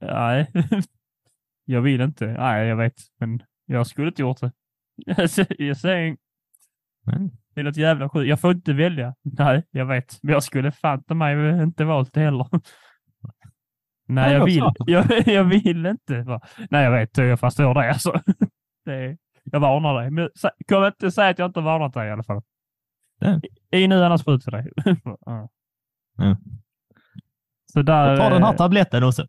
Nej, 0.00 0.52
jag 1.64 1.80
vill 1.80 2.00
inte. 2.00 2.26
Nej, 2.26 2.66
jag 2.66 2.76
vet, 2.76 2.94
men 3.20 3.42
jag 3.66 3.86
skulle 3.86 4.08
inte 4.08 4.22
gjort 4.22 4.40
det. 4.40 4.52
Jag 5.58 5.76
säger, 5.76 6.16
Mm. 7.12 7.30
det 7.54 7.60
är 7.60 7.64
något 7.64 7.76
jävla 7.76 8.08
sjukt. 8.08 8.28
Jag 8.28 8.40
får 8.40 8.52
inte 8.52 8.72
välja. 8.72 9.14
Nej, 9.22 9.62
jag 9.70 9.86
vet, 9.86 10.18
men 10.22 10.32
jag 10.32 10.42
skulle 10.42 10.72
fan 10.72 11.02
mig 11.08 11.62
inte 11.62 11.84
valt 11.84 12.12
det 12.14 12.20
heller. 12.20 12.46
Nej, 14.08 14.32
Ja, 14.32 14.38
jag 14.38 14.44
vill, 14.44 14.60
så. 14.60 14.74
jag, 14.86 15.28
jag 15.28 15.44
vill 15.44 15.86
inte. 15.86 16.40
Nej, 16.70 16.84
jag 16.84 16.90
vet, 16.90 17.16
jag 17.18 17.40
förstår 17.40 17.74
det 17.82 17.88
alltså. 17.88 18.20
Det 18.84 19.16
jag 19.44 19.60
varnar 19.60 20.00
dig. 20.00 20.10
Men 20.10 20.28
kom 20.68 20.84
inte 20.84 21.10
säga 21.10 21.28
att 21.28 21.38
jag 21.38 21.48
inte 21.48 21.60
varnat 21.60 21.94
dig 21.94 22.08
i 22.08 22.10
alla 22.12 22.22
fall. 22.22 22.42
Nej. 23.20 23.40
I 23.70 23.88
nu 23.88 24.04
annars 24.04 24.24
skjuter 24.24 24.50
dig. 24.50 24.72
Ja. 25.04 25.48
Ja. 26.16 26.36
Så 27.72 27.82
där... 27.82 28.16
Ta 28.16 28.30
den 28.30 28.42
här 28.42 28.52
eh, 28.52 28.56
tabletten 28.56 29.04
också. 29.04 29.26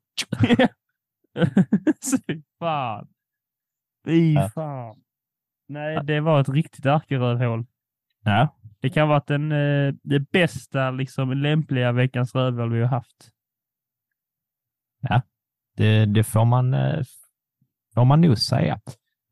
Fy 2.28 2.42
fan. 2.60 3.08
Fy 4.06 4.34
Ja. 4.34 4.50
fan. 4.50 4.96
Nej, 5.68 6.00
det 6.04 6.20
var 6.20 6.42
ett 6.42 6.50
riktigt 6.50 6.86
ärkerövhål. 6.86 7.66
Ja, 8.24 8.56
Det 8.80 8.90
kan 8.90 9.08
vara 9.10 9.24
den 9.28 9.52
eh, 9.52 9.94
det 10.04 10.20
bästa, 10.32 10.92
liksom 10.92 11.32
lämpliga 11.32 11.92
veckans 11.92 12.36
rövhål 12.36 12.74
vi 12.74 12.82
har 12.82 12.88
haft. 12.88 13.30
Det, 15.78 16.06
det 16.06 16.24
får 16.24 16.46
man, 16.46 16.74
eh, 16.74 17.00
får 17.96 18.06
man 18.06 18.22
nog 18.22 18.38
säga. 18.38 18.80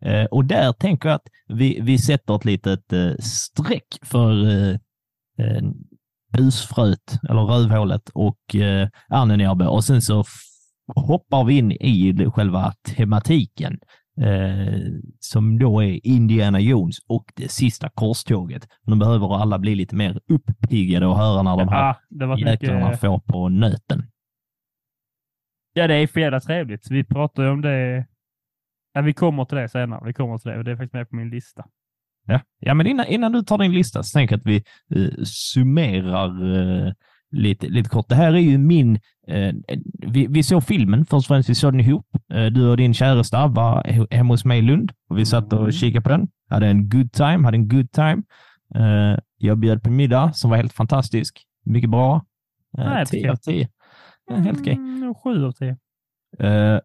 Eh, 0.05 0.25
Och 0.25 0.45
där 0.45 0.73
tänker 0.73 1.09
jag 1.09 1.15
att 1.15 1.27
vi, 1.47 1.79
vi 1.81 1.97
sätter 1.97 2.35
ett 2.35 2.45
litet 2.45 2.93
eh, 2.93 3.11
streck 3.19 3.87
för 4.03 4.33
busfröet, 6.37 7.19
eller 7.29 7.41
rövhålet 7.41 8.09
och 8.13 8.55
Arnenjärbe 9.09 9.67
och 9.67 9.83
sen 9.83 10.01
så 10.01 10.23
hoppar 10.95 11.43
vi 11.43 11.57
in 11.57 11.71
i 11.71 12.25
själva 12.33 12.73
tematiken 12.95 13.77
eh, 14.21 14.81
som 15.19 15.59
då 15.59 15.83
är 15.83 16.07
Indiana 16.07 16.59
Jones 16.59 16.95
och 17.07 17.25
det 17.35 17.51
sista 17.51 17.89
korståget. 17.89 18.67
Nu 18.85 18.95
behöver 18.95 19.41
alla 19.41 19.59
bli 19.59 19.75
lite 19.75 19.95
mer 19.95 20.19
uppiggade 20.29 21.05
och 21.07 21.17
höra 21.17 21.41
när 21.41 21.57
de 21.57 21.67
här 21.69 21.95
Ja, 22.09 22.27
var 22.27 22.35
mycket... 22.35 22.51
jäklarna 22.61 22.97
får 22.97 23.19
på 23.19 23.49
nöten. 23.49 24.03
Ja, 25.77 25.87
det 25.87 25.93
är 25.95 26.07
för 26.07 26.19
jävla 26.19 26.39
trevligt. 26.39 26.91
Vi 26.91 27.03
pratar 27.03 27.43
ju 27.43 27.49
om 27.49 27.61
det. 27.61 28.05
Ja, 28.93 29.01
vi 29.01 29.13
kommer 29.13 29.45
till 29.45 29.57
det 29.57 29.69
senare. 29.69 30.01
Vi 30.05 30.13
kommer 30.13 30.37
till 30.37 30.51
det 30.51 30.57
och 30.57 30.63
det 30.63 30.71
är 30.71 30.75
faktiskt 30.75 30.93
med 30.93 31.09
på 31.09 31.15
min 31.15 31.29
lista. 31.29 31.65
Ja, 32.25 32.39
ja 32.59 32.73
men 32.73 32.87
innan, 32.87 33.05
innan 33.05 33.31
du 33.31 33.41
tar 33.41 33.57
din 33.57 33.71
lista 33.73 34.03
så 34.03 34.17
tänker 34.17 34.33
jag 34.35 34.39
att 34.39 34.45
vi 34.45 34.63
eh, 34.95 35.23
summerar 35.23 36.55
eh, 36.87 36.93
lite, 37.31 37.67
lite 37.67 37.89
kort. 37.89 38.09
Det 38.09 38.15
här 38.15 38.33
är 38.33 38.37
ju 38.39 38.57
min... 38.57 38.95
Eh, 39.27 39.53
vi, 40.07 40.27
vi 40.29 40.43
såg 40.43 40.63
filmen, 40.63 41.05
först 41.05 41.13
och 41.25 41.35
främst 41.35 41.49
vi 41.49 41.55
såg 41.55 41.73
den 41.73 41.79
ihop. 41.79 42.05
Eh, 42.33 42.45
du 42.45 42.69
och 42.69 42.77
din 42.77 42.93
käresta 42.93 43.47
var 43.47 43.83
he- 43.83 44.07
hemma 44.13 44.33
hos 44.33 44.45
mig 44.45 44.59
i 44.59 44.61
Lund 44.61 44.91
och 45.09 45.17
vi 45.17 45.25
satt 45.25 45.53
och 45.53 45.59
Mm. 45.59 45.71
kikade 45.71 46.01
på 46.03 46.09
den. 46.09 46.27
Hade 46.49 46.67
en 46.67 46.89
good 46.89 47.11
time, 47.13 47.43
hade 47.45 47.57
en 47.57 47.67
good 47.67 47.91
time. 47.91 48.23
Eh, 48.75 49.19
jag 49.37 49.57
bjöd 49.57 49.83
på 49.83 49.89
middag 49.89 50.33
som 50.33 50.49
var 50.49 50.57
helt 50.57 50.73
fantastisk. 50.73 51.43
Mycket 51.65 51.89
bra. 51.89 52.25
Eh, 52.77 52.85
Nej, 52.85 53.05
10 53.05 53.31
av 53.31 53.35
10. 53.35 53.67
Ja, 54.27 54.35
helt 54.35 54.59
okej. 54.59 54.73
Mm, 54.73 55.15
sju 55.15 55.45
av 55.45 55.51
tio. 55.51 55.77
Eh, 56.39 56.79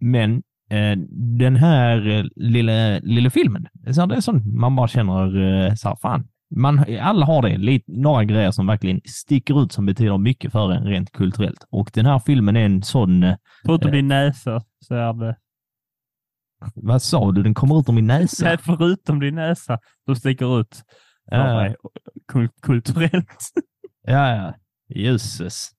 men 0.00 0.42
eh, 0.70 0.96
den 1.40 1.56
här 1.56 2.08
eh, 2.08 2.24
lilla, 2.36 2.98
lilla 2.98 3.30
filmen, 3.30 3.66
så 3.94 4.06
det 4.06 4.14
är 4.16 4.20
sånt 4.20 4.46
man 4.46 4.76
bara 4.76 4.88
känner 4.88 5.36
uh, 5.36 5.74
så 5.74 5.88
här, 5.88 5.96
fan. 5.96 6.28
Man, 6.56 6.84
alla 7.00 7.26
har 7.26 7.42
det, 7.42 7.56
lite, 7.56 7.92
några 7.92 8.24
grejer 8.24 8.50
som 8.50 8.66
verkligen 8.66 9.00
sticker 9.04 9.62
ut 9.62 9.72
som 9.72 9.86
betyder 9.86 10.18
mycket 10.18 10.52
för 10.52 10.72
en 10.72 10.84
rent 10.84 11.12
kulturellt. 11.12 11.64
Och 11.70 11.90
den 11.94 12.06
här 12.06 12.18
filmen 12.18 12.56
är 12.56 12.64
en 12.64 12.82
sån, 12.82 13.22
eh, 13.22 13.36
Förutom 13.66 13.88
Eh. 13.88 13.92
din 13.92 14.08
näsa 14.08 14.62
så 14.80 14.94
är 14.94 15.12
det... 15.12 15.36
vad 16.74 17.02
sa 17.02 17.32
du, 17.32 17.42
den 17.42 17.54
kommer 17.54 17.80
ut 17.80 17.88
ur 17.88 17.92
min 17.92 18.06
näsa. 18.06 18.44
Nej, 18.44 18.56
förutom 18.58 19.20
din 19.20 19.34
näsa 19.34 19.78
som 20.04 20.16
sticker 20.16 20.60
ut 20.60 20.82
Ja, 21.30 21.54
mig 21.56 21.74
kul- 22.32 22.48
kulturellt. 22.62 23.38
ja, 24.06 24.34
ja. 24.36 24.54
Jösses. 24.88 25.70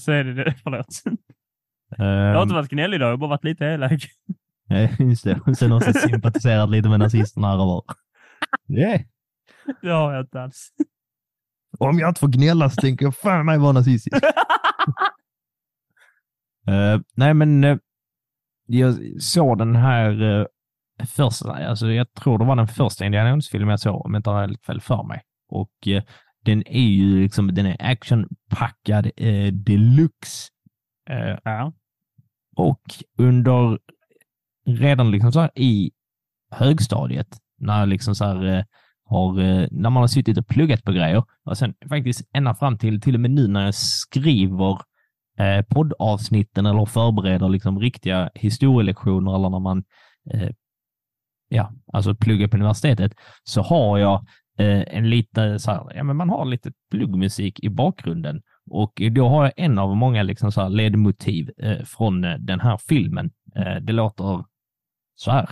Så 0.00 0.12
är 0.12 0.24
det 0.24 0.34
det. 0.34 0.54
Förlåt. 0.62 1.02
Um, 1.06 1.16
Jag 2.06 2.34
har 2.34 2.42
inte 2.42 2.54
varit 2.54 2.70
gnällig 2.70 2.96
idag. 2.96 3.06
Jag 3.06 3.12
har 3.12 3.16
bara 3.16 3.30
varit 3.30 3.44
lite 3.44 3.64
elak. 3.64 4.06
just 4.98 5.24
det. 5.24 5.54
Sen 5.56 5.72
också 5.72 5.92
sympatiserat 5.92 6.70
lite 6.70 6.88
med 6.88 6.98
nazisterna 6.98 7.48
här 7.48 7.58
och 7.60 7.66
var. 7.66 7.84
Yeah. 8.68 9.00
Det 9.82 9.90
har 9.90 10.12
jag 10.12 10.22
inte 10.22 10.42
alls. 10.42 10.70
Om 11.78 11.98
jag 11.98 12.10
inte 12.10 12.20
får 12.20 12.28
gnälla 12.28 12.70
så 12.70 12.80
tänker 12.80 13.04
jag 13.06 13.16
fan 13.16 13.46
mig 13.46 13.58
vara 13.58 13.72
nazistisk. 13.72 14.16
Eh, 16.66 17.00
nej, 17.14 17.34
men 17.34 17.64
uh, 17.64 17.78
jag 18.66 18.94
såg 19.22 19.58
den 19.58 19.76
här 19.76 20.22
uh, 20.22 20.46
första, 21.06 21.52
alltså 21.52 21.86
jag 21.86 22.14
tror 22.14 22.38
det 22.38 22.44
var 22.44 22.56
den 22.56 22.68
första 22.68 23.04
Indiana 23.04 23.30
Jones-filmen 23.30 23.68
jag 23.68 23.80
såg, 23.80 24.06
om 24.06 24.14
jag 24.14 24.18
inte 24.18 24.30
har 24.30 24.40
helt 24.40 24.64
fel 24.64 24.80
för 24.80 25.02
mig. 25.02 25.22
Och 25.48 25.72
uh, 25.86 26.02
den 26.44 26.62
är 26.66 26.88
ju 26.88 27.22
liksom, 27.22 27.54
den 27.54 27.66
är 27.66 27.76
actionpackad 27.80 29.06
uh, 29.20 29.52
deluxe. 29.52 30.48
Eh, 31.10 31.38
Ja. 31.44 31.72
och 32.56 32.82
under, 33.18 33.78
redan 34.66 35.10
liksom 35.10 35.32
så 35.32 35.40
här 35.40 35.50
i 35.54 35.90
högstadiet, 36.50 37.38
när 37.58 37.86
liksom 37.86 38.14
så 38.14 38.24
här, 38.24 38.44
eh, 38.44 38.64
har, 39.04 39.40
eh, 39.40 39.68
när 39.70 39.90
man 39.90 39.96
har 39.96 40.06
suttit 40.06 40.38
och 40.38 40.46
pluggat 40.46 40.84
på 40.84 40.92
grejer 40.92 41.24
och 41.44 41.58
sen 41.58 41.74
faktiskt 41.88 42.28
ända 42.32 42.54
fram 42.54 42.78
till, 42.78 43.00
till 43.00 43.14
och 43.14 43.20
med 43.20 43.30
nu 43.30 43.48
när 43.48 43.64
jag 43.64 43.74
skriver 43.74 44.78
eh, 45.38 45.62
poddavsnitten 45.68 46.66
eller 46.66 46.86
förbereder 46.86 47.48
liksom 47.48 47.80
riktiga 47.80 48.30
historielektioner 48.34 49.34
eller 49.34 49.50
när 49.50 49.60
man 49.60 49.84
eh, 50.30 50.50
ja, 51.48 51.72
alltså 51.92 52.14
pluggar 52.14 52.48
på 52.48 52.56
universitetet 52.56 53.12
så 53.44 53.62
har 53.62 53.98
jag 53.98 54.26
eh, 54.58 54.96
en 54.96 55.10
lite 55.10 55.58
så 55.58 55.70
här, 55.70 55.92
ja 55.94 56.04
men 56.04 56.16
man 56.16 56.30
har 56.30 56.44
lite 56.44 56.72
pluggmusik 56.90 57.64
i 57.64 57.68
bakgrunden 57.68 58.42
och 58.70 59.02
då 59.12 59.28
har 59.28 59.44
jag 59.44 59.52
en 59.56 59.78
av 59.78 59.96
många 59.96 60.22
liksom 60.22 60.52
så 60.52 60.60
här 60.60 60.68
ledmotiv 60.68 61.50
eh, 61.56 61.84
från 61.84 62.24
eh, 62.24 62.34
den 62.38 62.60
här 62.60 62.76
filmen. 62.76 63.30
Eh, 63.56 63.76
det 63.82 63.92
låter 63.92 64.44
så 65.14 65.30
här. 65.30 65.50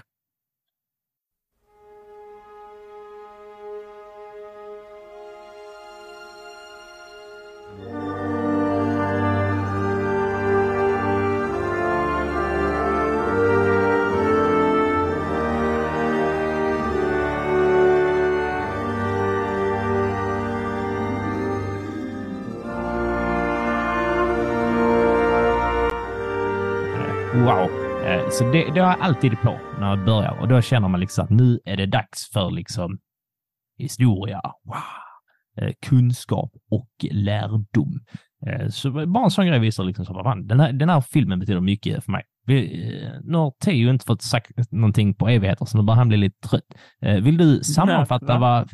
Så 28.33 28.45
det, 28.53 28.71
det 28.75 28.81
har 28.81 28.89
jag 28.89 29.01
alltid 29.01 29.41
på 29.41 29.61
när 29.81 29.89
jag 29.89 30.05
börjar 30.05 30.39
och 30.41 30.49
då 30.49 30.61
känner 30.63 30.89
man 30.89 31.01
liksom 31.01 31.25
att 31.25 31.31
nu 31.31 31.61
är 31.65 31.77
det 31.77 31.87
dags 31.87 32.31
för 32.33 32.51
liksom 32.51 32.99
historia, 33.79 34.41
wow. 34.65 34.77
Eh, 35.57 35.73
kunskap 35.87 36.51
och 36.71 36.89
lärdom. 37.11 38.01
Eh, 38.47 38.69
Så 38.69 38.91
bara 39.07 39.25
en 39.25 39.31
sån 39.31 39.47
grej 39.47 39.59
visar 39.59 39.85
liksom 39.85 40.05
så, 40.05 40.15
fan, 40.15 40.47
den, 40.47 40.61
här, 40.61 40.73
den 40.73 40.89
här 40.89 41.01
filmen 41.01 41.39
betyder 41.39 41.61
mycket 41.61 42.05
för 42.05 42.13
mig. 42.13 42.23
Vi, 42.47 42.89
eh, 43.05 43.13
nu 43.23 43.39
har 43.39 43.51
Theo 43.65 43.91
inte 43.91 44.07
fått 44.07 44.23
sagt 44.23 44.73
någonting 44.73 45.15
på 45.15 45.29
evigheter, 45.29 45.65
så 45.65 45.79
nu 45.79 45.83
börjar 45.85 45.99
han 45.99 46.09
bli 46.09 46.17
lite 46.17 46.49
trött. 46.49 46.75
Vill 47.01 47.37
du 47.37 47.61
sammanfatta 47.63 48.39
va? 48.39 48.67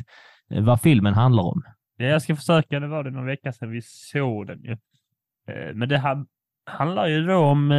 vad, 0.49 0.65
vad 0.65 0.81
filmen 0.81 1.13
handlar 1.13 1.43
om? 1.43 1.63
Ja, 1.97 2.05
jag 2.05 2.21
ska 2.21 2.35
försöka. 2.35 2.79
Det 2.79 2.87
var 2.87 3.03
det 3.03 3.11
någon 3.11 3.25
vecka 3.25 3.51
sedan 3.53 3.71
vi 3.71 3.81
såg 3.83 4.47
den 4.47 4.61
ju. 4.63 4.77
Men 5.73 5.89
det 5.89 5.97
här 5.97 6.25
handlar 6.65 7.07
ju 7.07 7.25
då 7.25 7.37
om 7.37 7.71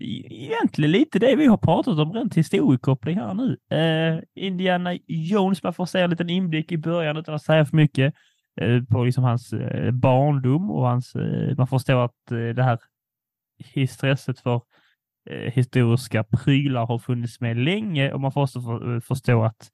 egentligen 0.00 0.90
lite 0.90 1.18
det 1.18 1.36
vi 1.36 1.46
har 1.46 1.56
pratat 1.56 1.98
om, 1.98 2.12
rent 2.12 2.36
historiekoppling 2.36 3.16
här 3.16 3.34
nu. 3.34 3.76
Eh, 3.76 4.44
Indiana 4.44 4.98
Jones, 5.06 5.62
man 5.62 5.74
får 5.74 5.86
se 5.86 6.00
en 6.00 6.10
liten 6.10 6.30
inblick 6.30 6.72
i 6.72 6.78
början 6.78 7.16
utan 7.16 7.34
att 7.34 7.42
säga 7.42 7.64
för 7.64 7.76
mycket 7.76 8.14
eh, 8.60 8.82
på 8.84 9.04
liksom 9.04 9.24
hans 9.24 9.52
eh, 9.52 9.90
barndom 9.90 10.70
och 10.70 10.86
hans, 10.86 11.14
eh, 11.14 11.56
man 11.56 11.66
förstår 11.66 12.04
att 12.04 12.30
eh, 12.30 12.38
det 12.38 12.62
här 12.62 12.78
intresset 13.74 14.40
för 14.40 14.62
eh, 15.30 15.52
historiska 15.52 16.24
prylar 16.24 16.86
har 16.86 16.98
funnits 16.98 17.40
med 17.40 17.56
länge 17.56 18.12
och 18.12 18.20
man 18.20 18.32
får 18.32 18.42
också 18.42 18.60
för, 18.60 18.94
eh, 18.94 19.00
förstå 19.00 19.42
att 19.42 19.70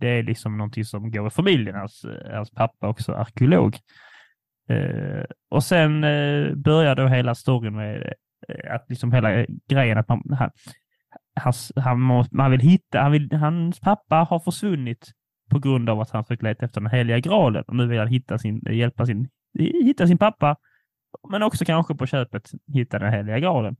det 0.00 0.08
är 0.08 0.22
liksom 0.22 0.58
någonting 0.58 0.84
som 0.84 1.10
går 1.10 1.26
i 1.26 1.30
familjen. 1.30 1.74
Hans, 1.74 2.06
hans 2.32 2.50
pappa 2.50 2.86
är 2.86 2.90
också 2.90 3.12
arkeolog. 3.12 3.76
Och 5.50 5.64
sen 5.64 6.04
eh, 6.04 6.54
börjar 6.54 6.96
då 6.96 7.06
hela 7.06 7.34
storyn 7.34 7.76
med 7.76 8.14
Eh, 8.48 8.74
att 8.74 8.86
liksom 8.88 9.12
hela 9.12 9.46
grejen 9.68 9.98
att 9.98 10.08
man, 10.08 10.22
han, 10.38 10.50
hans, 11.40 11.72
han, 11.76 12.00
må, 12.00 12.24
man 12.30 12.50
vill 12.50 12.60
hitta, 12.60 13.00
han 13.00 13.12
vill, 13.12 13.32
hans 13.32 13.80
pappa 13.80 14.16
har 14.16 14.38
försvunnit 14.38 15.12
på 15.50 15.58
grund 15.58 15.90
av 15.90 16.00
att 16.00 16.10
han 16.10 16.24
försökt 16.24 16.42
leta 16.42 16.64
efter 16.64 16.80
den 16.80 16.90
heliga 16.90 17.18
graalen 17.18 17.64
och 17.66 17.76
nu 17.76 17.86
vill 17.86 17.98
han 17.98 18.08
hitta 18.08 18.38
sin, 18.38 18.62
eh, 18.66 18.76
hjälpa 18.76 19.06
sin, 19.06 19.28
hitta 19.58 20.06
sin 20.06 20.18
pappa, 20.18 20.56
men 21.28 21.42
också 21.42 21.64
kanske 21.64 21.94
på 21.94 22.06
köpet 22.06 22.50
hitta 22.74 22.98
den 22.98 23.12
heliga 23.12 23.38
graalen. 23.38 23.76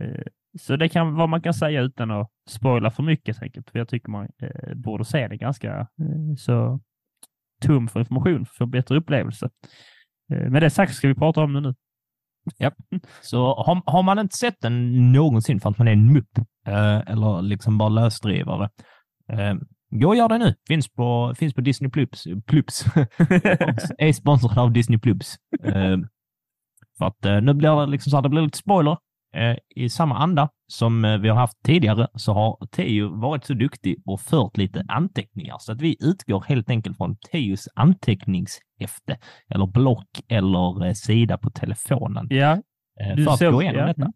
Eh, 0.00 0.22
så 0.58 0.76
det 0.76 0.88
kan 0.88 1.14
vad 1.14 1.28
man 1.28 1.42
kan 1.42 1.54
säga 1.54 1.80
utan 1.80 2.10
att 2.10 2.30
spoila 2.48 2.90
för 2.90 3.02
mycket 3.02 3.36
säkert, 3.36 3.70
för 3.70 3.78
jag 3.78 3.88
tycker 3.88 4.10
man 4.10 4.28
eh, 4.42 4.74
borde 4.74 5.04
se 5.04 5.28
det 5.28 5.36
ganska 5.36 5.80
eh, 5.80 6.34
så 6.38 6.80
tom 7.62 7.88
för 7.88 8.00
information 8.00 8.46
för 8.46 8.52
att 8.52 8.58
få 8.58 8.66
bättre 8.66 8.96
upplevelse. 8.96 9.50
Eh, 10.32 10.50
med 10.50 10.62
det 10.62 10.70
sagt 10.70 10.94
ska 10.94 11.08
vi 11.08 11.14
prata 11.14 11.40
om 11.40 11.52
det 11.52 11.60
nu. 11.60 11.74
Så 13.22 13.54
har, 13.54 13.82
har 13.86 14.02
man 14.02 14.18
inte 14.18 14.36
sett 14.36 14.60
den 14.60 15.12
någonsin 15.12 15.60
för 15.60 15.70
att 15.70 15.78
man 15.78 15.88
är 15.88 15.92
en 15.92 16.12
mupp 16.12 16.38
eh, 16.66 16.96
eller 16.96 17.42
liksom 17.42 17.78
bara 17.78 17.88
lösdrivare, 17.88 18.70
eh, 19.32 19.54
gå 19.90 20.08
och 20.08 20.16
gör 20.16 20.28
det 20.28 20.38
nu. 20.38 20.54
Finns 20.68 20.88
på, 20.88 21.34
finns 21.38 21.54
på 21.54 21.60
Disney 21.60 21.90
Plus. 21.90 22.24
Plus. 22.46 22.84
är 23.98 24.12
sponsrad 24.12 24.58
av 24.58 24.72
Disney 24.72 24.98
Plus. 24.98 25.36
Eh, 25.64 25.96
för 26.98 27.04
att 27.04 27.24
eh, 27.24 27.40
nu 27.40 27.54
blir 27.54 27.80
det 27.80 27.86
liksom 27.86 28.10
så 28.10 28.16
här, 28.16 28.22
det 28.22 28.28
blir 28.28 28.42
lite 28.42 28.58
spoiler. 28.58 28.96
Eh, 29.34 29.56
I 29.76 29.88
samma 29.88 30.16
anda 30.18 30.48
som 30.66 31.04
eh, 31.04 31.18
vi 31.18 31.28
har 31.28 31.36
haft 31.36 31.62
tidigare 31.64 32.06
så 32.14 32.32
har 32.32 32.66
Teo 32.66 33.20
varit 33.20 33.44
så 33.44 33.54
duktig 33.54 33.96
och 34.06 34.20
fört 34.20 34.56
lite 34.56 34.84
anteckningar 34.88 35.56
så 35.60 35.72
att 35.72 35.80
vi 35.80 35.96
utgår 36.00 36.44
helt 36.48 36.70
enkelt 36.70 36.96
från 36.96 37.16
Teos 37.16 37.68
anteckningshäfte 37.74 39.18
eller 39.48 39.66
block 39.66 40.20
eller 40.28 40.86
eh, 40.86 40.92
sida 40.92 41.38
på 41.38 41.50
telefonen. 41.50 42.26
Ja, 42.30 42.58
Du 43.16 43.24
för 43.24 43.32
att 43.32 43.38
såg- 43.38 43.52
gå 43.52 43.62
igenom 43.62 43.80
ja. 43.80 43.86
detta. 43.86 44.12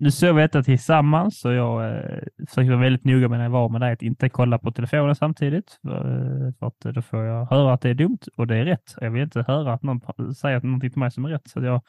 nu 0.00 0.10
såg 0.10 0.34
vi 0.34 0.42
detta 0.42 0.62
tillsammans 0.62 1.40
så 1.40 1.52
jag 1.52 1.88
eh, 1.96 2.18
försöker 2.48 2.70
vara 2.70 2.80
väldigt 2.80 3.04
noga 3.04 3.28
med 3.28 3.38
när 3.38 3.44
jag 3.44 3.50
var 3.50 3.68
med 3.68 3.80
dig 3.80 3.92
att 3.92 4.02
inte 4.02 4.28
kolla 4.28 4.58
på 4.58 4.72
telefonen 4.72 5.14
samtidigt. 5.14 5.78
För, 5.82 6.52
för 6.58 6.66
att 6.66 6.94
då 6.94 7.02
får 7.02 7.24
jag 7.24 7.46
höra 7.46 7.72
att 7.72 7.80
det 7.80 7.90
är 7.90 7.94
dumt 7.94 8.18
och 8.36 8.46
det 8.46 8.56
är 8.56 8.64
rätt. 8.64 8.94
Jag 9.00 9.10
vill 9.10 9.22
inte 9.22 9.44
höra 9.48 9.72
att 9.72 9.82
någon 9.82 10.34
säger 10.34 10.60
någonting 10.60 10.90
till 10.90 10.98
mig 11.00 11.10
som 11.10 11.24
är 11.24 11.28
rätt. 11.28 11.48
Så 11.48 11.60
jag 11.64 11.82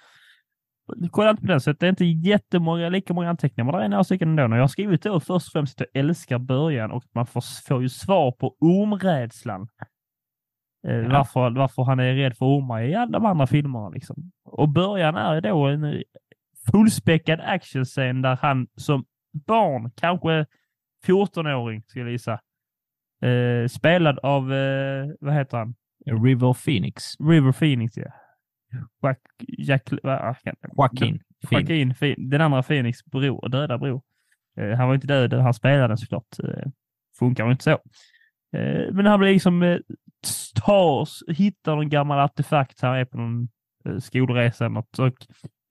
kollar 1.12 1.30
inte 1.30 1.42
på 1.42 1.48
den. 1.48 1.62
Så 1.62 1.72
att 1.72 1.80
det 1.80 1.86
är 1.86 1.90
inte 1.90 2.06
jättemånga, 2.06 2.90
lika 2.90 3.14
många 3.14 3.30
anteckningar, 3.30 3.72
men 3.72 3.80
det 3.80 3.86
är 3.86 3.90
några 3.90 4.04
stycken 4.04 4.40
ändå. 4.40 4.56
Jag 4.56 4.64
har 4.64 4.68
skrivit 4.68 5.02
då 5.04 5.20
först 5.20 5.48
och 5.48 5.52
främst 5.52 5.82
att 5.82 5.88
jag 5.94 6.00
älskar 6.06 6.38
början 6.40 6.92
och 6.92 7.04
man 7.16 7.26
får, 7.26 7.44
får 7.68 7.82
ju 7.82 7.90
svar 7.90 8.32
på 8.32 8.56
ormrädslan. 8.60 9.68
Eh, 10.88 10.96
Ja. 10.96 11.10
varför, 11.10 11.50
varför 11.52 11.84
han 11.84 12.00
är 12.00 12.14
rädd 12.16 12.38
för 12.38 12.46
ormar 12.46 12.82
i 12.82 12.96
alla 12.96 13.12
de 13.20 13.26
andra 13.26 13.48
filmerna. 13.48 13.90
Liksom. 13.90 14.32
Och 14.46 14.70
början 14.70 15.16
är 15.16 15.42
då 15.42 15.66
en 15.68 16.04
fullspäckad 16.72 17.40
actionscen 17.40 18.22
där 18.22 18.38
han 18.42 18.68
som 18.76 19.06
barn, 19.48 19.92
kanske 19.96 20.46
14-åring 21.08 21.84
skulle 21.88 22.06
jag 22.06 22.12
gissa, 22.12 22.40
eh, 23.24 23.68
spelad 23.68 24.20
av, 24.20 24.54
eh, 24.54 25.06
vad 25.20 25.34
heter 25.34 25.58
han? 25.58 25.76
River 26.06 26.54
Phoenix. 26.66 27.04
River 27.20 27.52
Phoenix, 27.52 27.98
ja. 27.98 28.12
Jack, 29.04 29.20
Jack, 29.58 29.90
jag 30.04 30.38
kan- 30.44 30.56
Joaquin. 30.78 31.20
Phoenix. 31.50 32.02
Joaquin, 32.02 32.30
den 32.30 32.42
andra 32.42 32.64
Phoenix 32.64 33.06
bror, 33.06 33.50
döda 33.50 33.78
bror. 33.78 34.02
Eh, 34.58 34.78
han 34.78 34.88
var 34.88 34.96
inte 34.96 35.08
död, 35.08 35.34
han 35.34 35.54
spelade 35.54 35.88
den 35.88 35.98
såklart. 35.98 36.40
Eh, 36.44 36.68
funkar 37.20 37.46
ju 37.46 37.52
inte 37.52 37.64
så. 37.64 37.72
Eh, 38.58 38.92
men 38.94 39.06
han 39.06 39.20
blir 39.20 39.34
liksom 39.34 39.80
tar, 40.56 41.32
hittar 41.34 41.76
någon 41.76 41.90
gammal 41.90 42.20
artefakt. 42.20 42.82
Han 42.82 42.96
är 42.96 43.06
på 43.06 43.18
någon 43.18 43.48
skolresa 44.02 44.66
eller 44.66 44.74
något, 44.74 45.00
och 45.00 45.14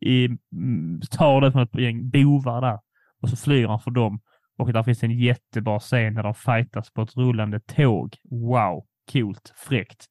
i, 0.01 0.25
mm, 0.53 1.01
tar 1.11 1.41
det 1.41 1.53
från 1.53 1.63
ett 1.63 1.75
gäng 1.79 2.11
bovar 2.11 2.61
där 2.61 2.79
och 3.23 3.31
så 3.31 3.37
flyger 3.37 3.69
han 3.69 3.81
för 3.81 3.91
dem. 3.91 4.21
Och 4.59 4.73
där 4.73 4.83
finns 4.83 5.03
en 5.03 5.19
jättebra 5.19 5.79
scen 5.81 6.15
där 6.15 6.23
de 6.23 6.35
fightas 6.35 6.91
på 6.93 7.03
ett 7.03 7.17
rullande 7.17 7.61
tåg. 7.61 8.17
Wow, 8.31 8.87
coolt, 9.13 9.53
fräckt. 9.57 10.05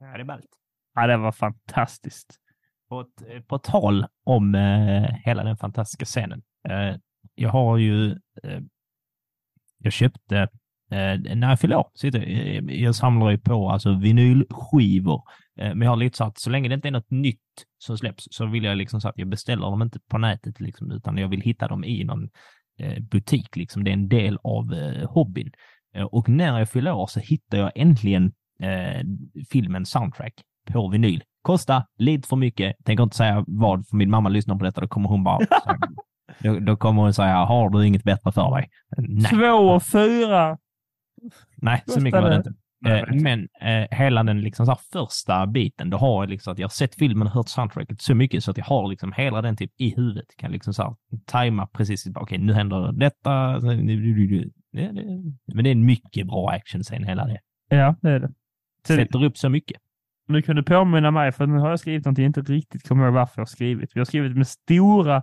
Ja, 0.00 0.06
det 0.06 0.20
är 0.20 0.24
ballt. 0.24 0.46
Ja, 0.94 1.06
det 1.06 1.16
var 1.16 1.32
fantastiskt. 1.32 2.40
På, 2.88 3.06
på 3.46 3.58
tal 3.58 4.06
om 4.24 4.54
eh, 4.54 5.14
hela 5.24 5.44
den 5.44 5.56
fantastiska 5.56 6.04
scenen. 6.04 6.42
Eh, 6.68 6.96
jag 7.34 7.50
har 7.50 7.76
ju... 7.76 8.10
Eh, 8.42 8.60
jag 9.78 9.92
köpte... 9.92 10.48
Eh, 10.90 11.36
när 11.36 11.48
jag 11.48 11.60
fyllde 11.60 11.76
år, 11.76 11.90
så 11.94 12.06
eh, 12.06 12.64
jag 12.64 12.94
samlar 12.94 13.30
ju 13.30 13.38
på 13.38 13.70
alltså 13.70 13.94
vinylskivor. 13.94 15.22
Eh, 15.58 15.74
men 15.74 15.80
jag 15.80 15.90
har 15.90 15.96
lite 15.96 16.16
så 16.16 16.24
att 16.24 16.38
så 16.38 16.50
länge 16.50 16.68
det 16.68 16.74
inte 16.74 16.88
är 16.88 16.92
något 16.92 17.10
nytt 17.10 17.64
som 17.78 17.98
släpps 17.98 18.28
så 18.30 18.46
vill 18.46 18.64
jag 18.64 18.76
liksom 18.76 19.00
så 19.00 19.08
att 19.08 19.18
jag 19.18 19.28
beställer 19.28 19.62
dem 19.62 19.82
inte 19.82 20.00
på 20.00 20.18
nätet 20.18 20.60
liksom, 20.60 20.92
utan 20.92 21.16
jag 21.18 21.28
vill 21.28 21.40
hitta 21.40 21.68
dem 21.68 21.84
i 21.84 22.04
någon 22.04 22.30
eh, 22.78 23.02
butik. 23.02 23.56
Liksom. 23.56 23.84
Det 23.84 23.90
är 23.90 23.92
en 23.92 24.08
del 24.08 24.38
av 24.42 24.74
eh, 24.74 25.10
hobbyn. 25.10 25.52
Eh, 25.94 26.04
och 26.04 26.28
när 26.28 26.58
jag 26.58 26.68
fyllde 26.68 26.92
år 26.92 27.06
så 27.06 27.20
hittade 27.20 27.62
jag 27.62 27.72
äntligen 27.74 28.32
eh, 28.60 29.84
soundtrack 29.84 30.34
på 30.72 30.88
vinyl. 30.88 31.22
Kosta 31.42 31.86
lite 31.98 32.28
för 32.28 32.36
mycket. 32.36 32.76
Tänker 32.84 33.02
inte 33.04 33.16
säga 33.16 33.44
vad, 33.46 33.88
för 33.88 33.96
min 33.96 34.10
mamma 34.10 34.28
lyssnar 34.28 34.56
på 34.56 34.64
detta. 34.64 34.80
Då 34.80 34.88
kommer 34.88 35.08
hon 35.08 35.24
bara... 35.24 35.38
då, 36.38 36.58
då 36.58 36.76
kommer 36.76 37.02
hon 37.02 37.14
säga, 37.14 37.36
har 37.36 37.70
du 37.70 37.86
inget 37.86 38.04
bättre 38.04 38.32
för 38.32 38.50
dig? 38.56 38.68
Nej, 38.96 39.30
Två 39.30 39.46
och 39.46 39.82
fyra. 39.82 40.58
nej 41.56 41.82
så 41.86 42.00
mycket 42.00 42.22
var 42.22 42.30
det 42.30 42.36
inte. 42.36 42.52
Eh, 42.86 43.04
men 43.22 43.48
eh, 43.60 43.98
hela 43.98 44.22
den 44.22 44.40
liksom 44.40 44.66
så 44.66 44.72
här 44.72 44.80
första 44.92 45.46
biten, 45.46 45.90
då 45.90 45.96
har 45.96 46.22
jag 46.22 46.30
liksom 46.30 46.52
att 46.52 46.58
jag 46.58 46.64
har 46.64 46.70
sett 46.70 46.94
filmen 46.94 47.26
och 47.26 47.32
hört 47.32 47.48
soundtracket 47.48 48.02
så 48.02 48.14
mycket 48.14 48.44
så 48.44 48.50
att 48.50 48.58
jag 48.58 48.64
har 48.64 48.88
liksom 48.88 49.12
hela 49.12 49.42
den 49.42 49.56
typ 49.56 49.70
i 49.78 49.94
huvudet. 49.96 50.26
Kan 50.36 50.52
liksom 50.52 50.74
så 50.74 50.82
här 50.82 50.94
tajma 51.26 51.66
precis, 51.66 52.06
okej 52.14 52.38
nu 52.38 52.52
händer 52.52 52.92
detta. 52.92 53.60
Det, 53.60 54.92
det, 54.92 54.92
men 55.54 55.64
det 55.64 55.70
är 55.70 55.72
en 55.72 55.86
mycket 55.86 56.26
bra 56.26 56.50
actionscen 56.50 57.04
hela 57.04 57.26
det. 57.26 57.38
Ja, 57.68 57.96
det 58.02 58.10
är 58.10 58.20
det. 58.20 58.32
Sätter 58.86 59.24
upp 59.24 59.38
så 59.38 59.48
mycket. 59.48 59.76
Nu 60.26 60.42
kan 60.42 60.56
du 60.56 60.62
påminna 60.62 61.10
mig, 61.10 61.32
för 61.32 61.46
nu 61.46 61.58
har 61.58 61.70
jag 61.70 61.80
skrivit 61.80 62.04
någonting 62.04 62.24
jag 62.24 62.28
inte 62.28 62.52
riktigt 62.52 62.88
kommer 62.88 63.04
ihåg 63.04 63.14
varför 63.14 63.32
jag 63.36 63.40
har 63.40 63.46
skrivit. 63.46 63.90
Vi 63.94 64.00
har 64.00 64.04
skrivit 64.04 64.36
med 64.36 64.48
stora 64.48 65.22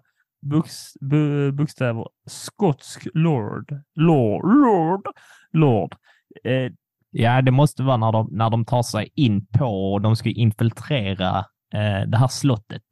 bu, 1.02 1.52
bokstäver 1.52 2.08
skotsk 2.28 3.08
lord. 3.14 3.82
Lord. 3.96 4.46
Lord. 4.46 5.08
Lord. 5.52 5.96
Eh, 6.44 6.72
Ja, 7.12 7.42
det 7.42 7.52
måste 7.52 7.84
vara 7.84 7.98
när 7.98 8.12
de, 8.12 8.30
när 8.32 8.50
de 8.50 8.66
tar 8.66 8.84
sig 8.84 9.10
in 9.16 9.46
på 9.46 9.94
och 9.94 10.02
de 10.02 10.16
ska 10.16 10.30
infiltrera 10.30 11.38
eh, 11.74 12.08
det 12.08 12.18
här 12.18 12.28
slottet. 12.28 12.84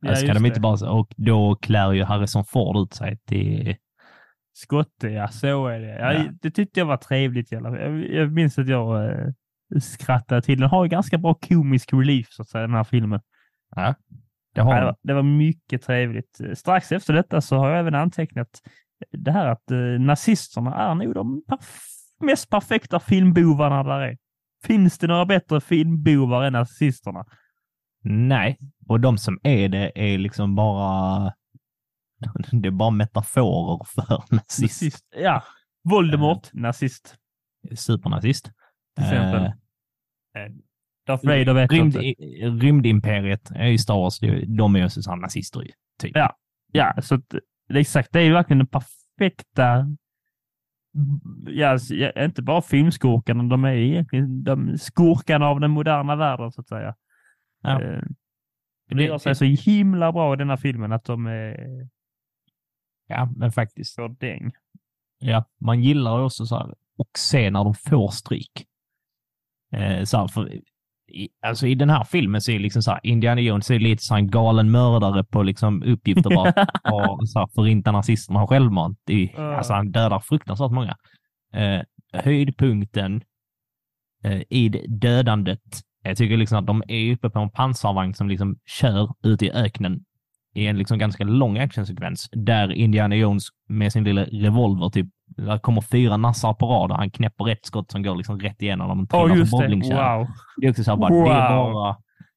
ja, 0.00 0.14
ska 0.14 0.26
just 0.26 0.34
de 0.34 0.46
inte 0.46 0.60
bara, 0.60 0.90
och 0.90 1.14
då 1.16 1.56
klär 1.56 1.92
ju 1.92 2.04
Harrison 2.04 2.44
Ford 2.44 2.76
ut 2.76 2.94
sig 2.94 3.18
till... 3.26 3.76
Skotte, 4.52 5.08
ja 5.08 5.28
så 5.28 5.66
är 5.66 5.80
det. 5.80 5.98
Ja, 5.98 6.12
Ja. 6.12 6.24
Det 6.42 6.50
tyckte 6.50 6.80
jag 6.80 6.86
var 6.86 6.96
trevligt. 6.96 7.52
Jag, 7.52 8.04
jag 8.04 8.32
minns 8.32 8.58
att 8.58 8.68
jag 8.68 9.10
eh, 9.10 9.28
skrattade 9.80 10.42
till. 10.42 10.60
Den 10.60 10.68
har 10.70 10.84
ju 10.84 10.88
ganska 10.88 11.18
bra 11.18 11.34
komisk 11.34 11.92
relief 11.92 12.26
så 12.30 12.42
att 12.42 12.48
säga, 12.48 12.62
den 12.66 12.76
här 12.76 12.84
filmen. 12.84 13.20
Det 13.76 13.94
Ja, 14.54 14.62
har 14.64 14.74
det, 14.74 14.80
de. 14.80 14.84
var, 14.84 14.96
det 15.02 15.14
var 15.14 15.22
mycket 15.22 15.82
trevligt. 15.82 16.40
Strax 16.54 16.92
efter 16.92 17.12
detta 17.14 17.40
så 17.40 17.56
har 17.56 17.70
jag 17.70 17.78
även 17.78 17.94
antecknat 17.94 18.48
det 19.12 19.32
här 19.32 19.46
att 19.46 19.70
eh, 19.70 19.78
nazisterna 19.78 20.74
är 20.74 20.94
nog 20.94 21.14
de 21.14 21.42
perf- 21.48 21.80
mest 22.20 22.50
perfekta 22.50 23.00
filmbovarna 23.00 23.82
där 23.82 24.00
är. 24.00 24.16
Finns 24.64 24.98
det 24.98 25.06
några 25.06 25.26
bättre 25.26 25.60
filmbovar 25.60 26.42
än 26.42 26.52
nazisterna? 26.52 27.24
Nej, 28.04 28.58
och 28.88 29.00
de 29.00 29.18
som 29.18 29.38
är 29.42 29.68
det 29.68 29.92
är 29.94 30.18
liksom 30.18 30.54
bara 30.54 31.32
det 32.52 32.68
är 32.68 32.72
bara 32.72 32.90
metaforer 32.90 33.84
för 33.84 34.34
nazist. 34.34 34.60
Nazist. 34.60 35.04
Ja. 35.16 35.42
Voldemort, 35.84 36.48
nazist. 36.52 37.16
Supernazist. 37.76 38.50
Till 38.98 39.04
exempel. 39.06 39.42
Eh, 39.44 39.52
Darth 41.06 41.26
Vader 41.26 41.52
vet 41.54 41.72
Rymd, 41.72 41.96
inte. 41.96 42.22
rymdimperiet 42.66 43.50
är 43.50 43.66
ju 43.66 43.78
Star 43.78 43.94
Wars, 43.94 44.20
de 44.56 44.76
är 44.76 44.80
ju 44.80 44.88
så 44.88 45.16
nazister 45.16 45.60
ju, 45.62 45.70
typ. 46.00 46.16
Ja. 46.16 46.36
Ja, 46.72 46.94
så 47.02 47.14
att, 47.14 47.24
det 47.68 47.80
exakt. 47.80 48.12
Det 48.12 48.18
är 48.20 48.24
ju 48.24 48.32
verkligen 48.32 48.58
den 48.58 48.66
perfekta... 48.66 49.86
Ja, 51.46 51.68
alltså, 51.68 51.94
inte 52.16 52.42
bara 52.42 52.62
filmskurkarna, 52.62 53.42
de 53.42 53.64
är 53.64 53.72
egentligen 53.72 54.42
de 54.44 54.78
skurkarna 54.78 55.46
av 55.46 55.60
den 55.60 55.70
moderna 55.70 56.16
världen, 56.16 56.52
så 56.52 56.60
att 56.60 56.68
säga. 56.68 56.94
Ja. 57.62 57.82
Eh, 57.82 58.02
Det 58.90 59.04
gör 59.04 59.18
sig 59.18 59.34
så 59.34 59.44
himla 59.44 60.12
bra 60.12 60.34
i 60.34 60.36
den 60.36 60.50
här 60.50 60.56
filmen 60.56 60.92
att 60.92 61.04
de 61.04 61.26
är 61.26 61.88
Ja, 63.06 63.32
men 63.36 63.52
faktiskt. 63.52 63.94
så 63.94 64.08
däng. 64.08 64.52
Ja, 65.18 65.44
man 65.60 65.82
gillar 65.82 66.20
också 66.24 66.46
så 66.46 66.56
här, 66.58 66.74
och 66.98 67.08
se 67.18 67.50
när 67.50 67.64
de 67.64 67.74
får 67.74 68.08
stryk. 68.08 68.66
Eh, 69.72 70.04
så 70.04 70.18
här, 70.18 70.28
för, 70.28 70.52
i, 71.12 71.28
alltså 71.46 71.66
i 71.66 71.74
den 71.74 71.90
här 71.90 72.04
filmen 72.04 72.40
så 72.40 72.52
är 72.52 72.58
liksom 72.58 72.82
så 72.82 72.90
här, 72.90 73.00
Indiana 73.02 73.40
Jones 73.40 73.70
är 73.70 73.78
lite 73.78 74.02
så 74.02 74.14
en 74.14 74.30
galen 74.30 74.70
mördare 74.70 75.24
på 75.24 75.42
liksom 75.42 75.82
uppgifter 75.82 76.30
bara 76.30 76.66
och 76.92 77.18
så 77.28 77.38
här, 77.38 77.48
förinta 77.54 77.92
nazisterna 77.92 78.46
självmant. 78.46 78.98
Är, 79.10 79.32
Ja. 79.36 79.56
Alltså 79.56 79.72
han 79.72 79.90
dödar 79.92 80.20
fruktansvärt 80.20 80.70
många. 80.70 80.96
Eh, 81.54 81.82
höjdpunkten 82.12 83.22
eh, 84.24 84.42
i 84.50 84.68
det 84.68 84.86
dödandet, 84.88 85.62
jag 86.02 86.16
tycker 86.16 86.36
liksom 86.36 86.58
att 86.58 86.66
de 86.66 86.82
är 86.88 87.12
uppe 87.12 87.30
på 87.30 87.38
en 87.38 87.50
pansarvagn 87.50 88.14
som 88.14 88.28
liksom 88.28 88.58
kör 88.66 89.14
ut 89.22 89.42
i 89.42 89.50
öknen 89.50 90.04
i 90.54 90.66
en 90.66 90.78
liksom 90.78 90.98
ganska 90.98 91.24
lång 91.24 91.58
actionsekvens 91.58 92.28
där 92.32 92.72
Indiana 92.72 93.16
Jones 93.16 93.44
med 93.68 93.92
sin 93.92 94.04
lilla 94.04 94.24
revolver 94.24 94.88
typ 94.88 95.06
där 95.42 95.58
kommer 95.58 95.80
fyra 95.80 96.16
nassar 96.16 96.54
på 96.54 96.66
rad 96.66 96.90
och 96.90 96.96
han 96.96 97.10
knäpper 97.10 97.48
ett 97.48 97.66
skott 97.66 97.90
som 97.90 98.02
går 98.02 98.16
liksom 98.16 98.40
rätt 98.40 98.62
igenom 98.62 98.88
dem 98.88 99.00
och 99.00 99.06
Ja, 99.10 99.20
trillar 99.22 99.36
just 99.36 99.50
som 99.50 99.60
det. 99.60 99.66
bowlingkärra. 99.66 100.18
Wow. 100.18 100.26
Det 100.60 100.66
är 100.66 100.70
också 100.70 100.84
så 100.84 100.90
här 100.90 100.96
bara, 100.98 101.10
det 101.10 101.30
är 101.30 101.56
Wow. 101.56 101.72
bara, 101.72 101.96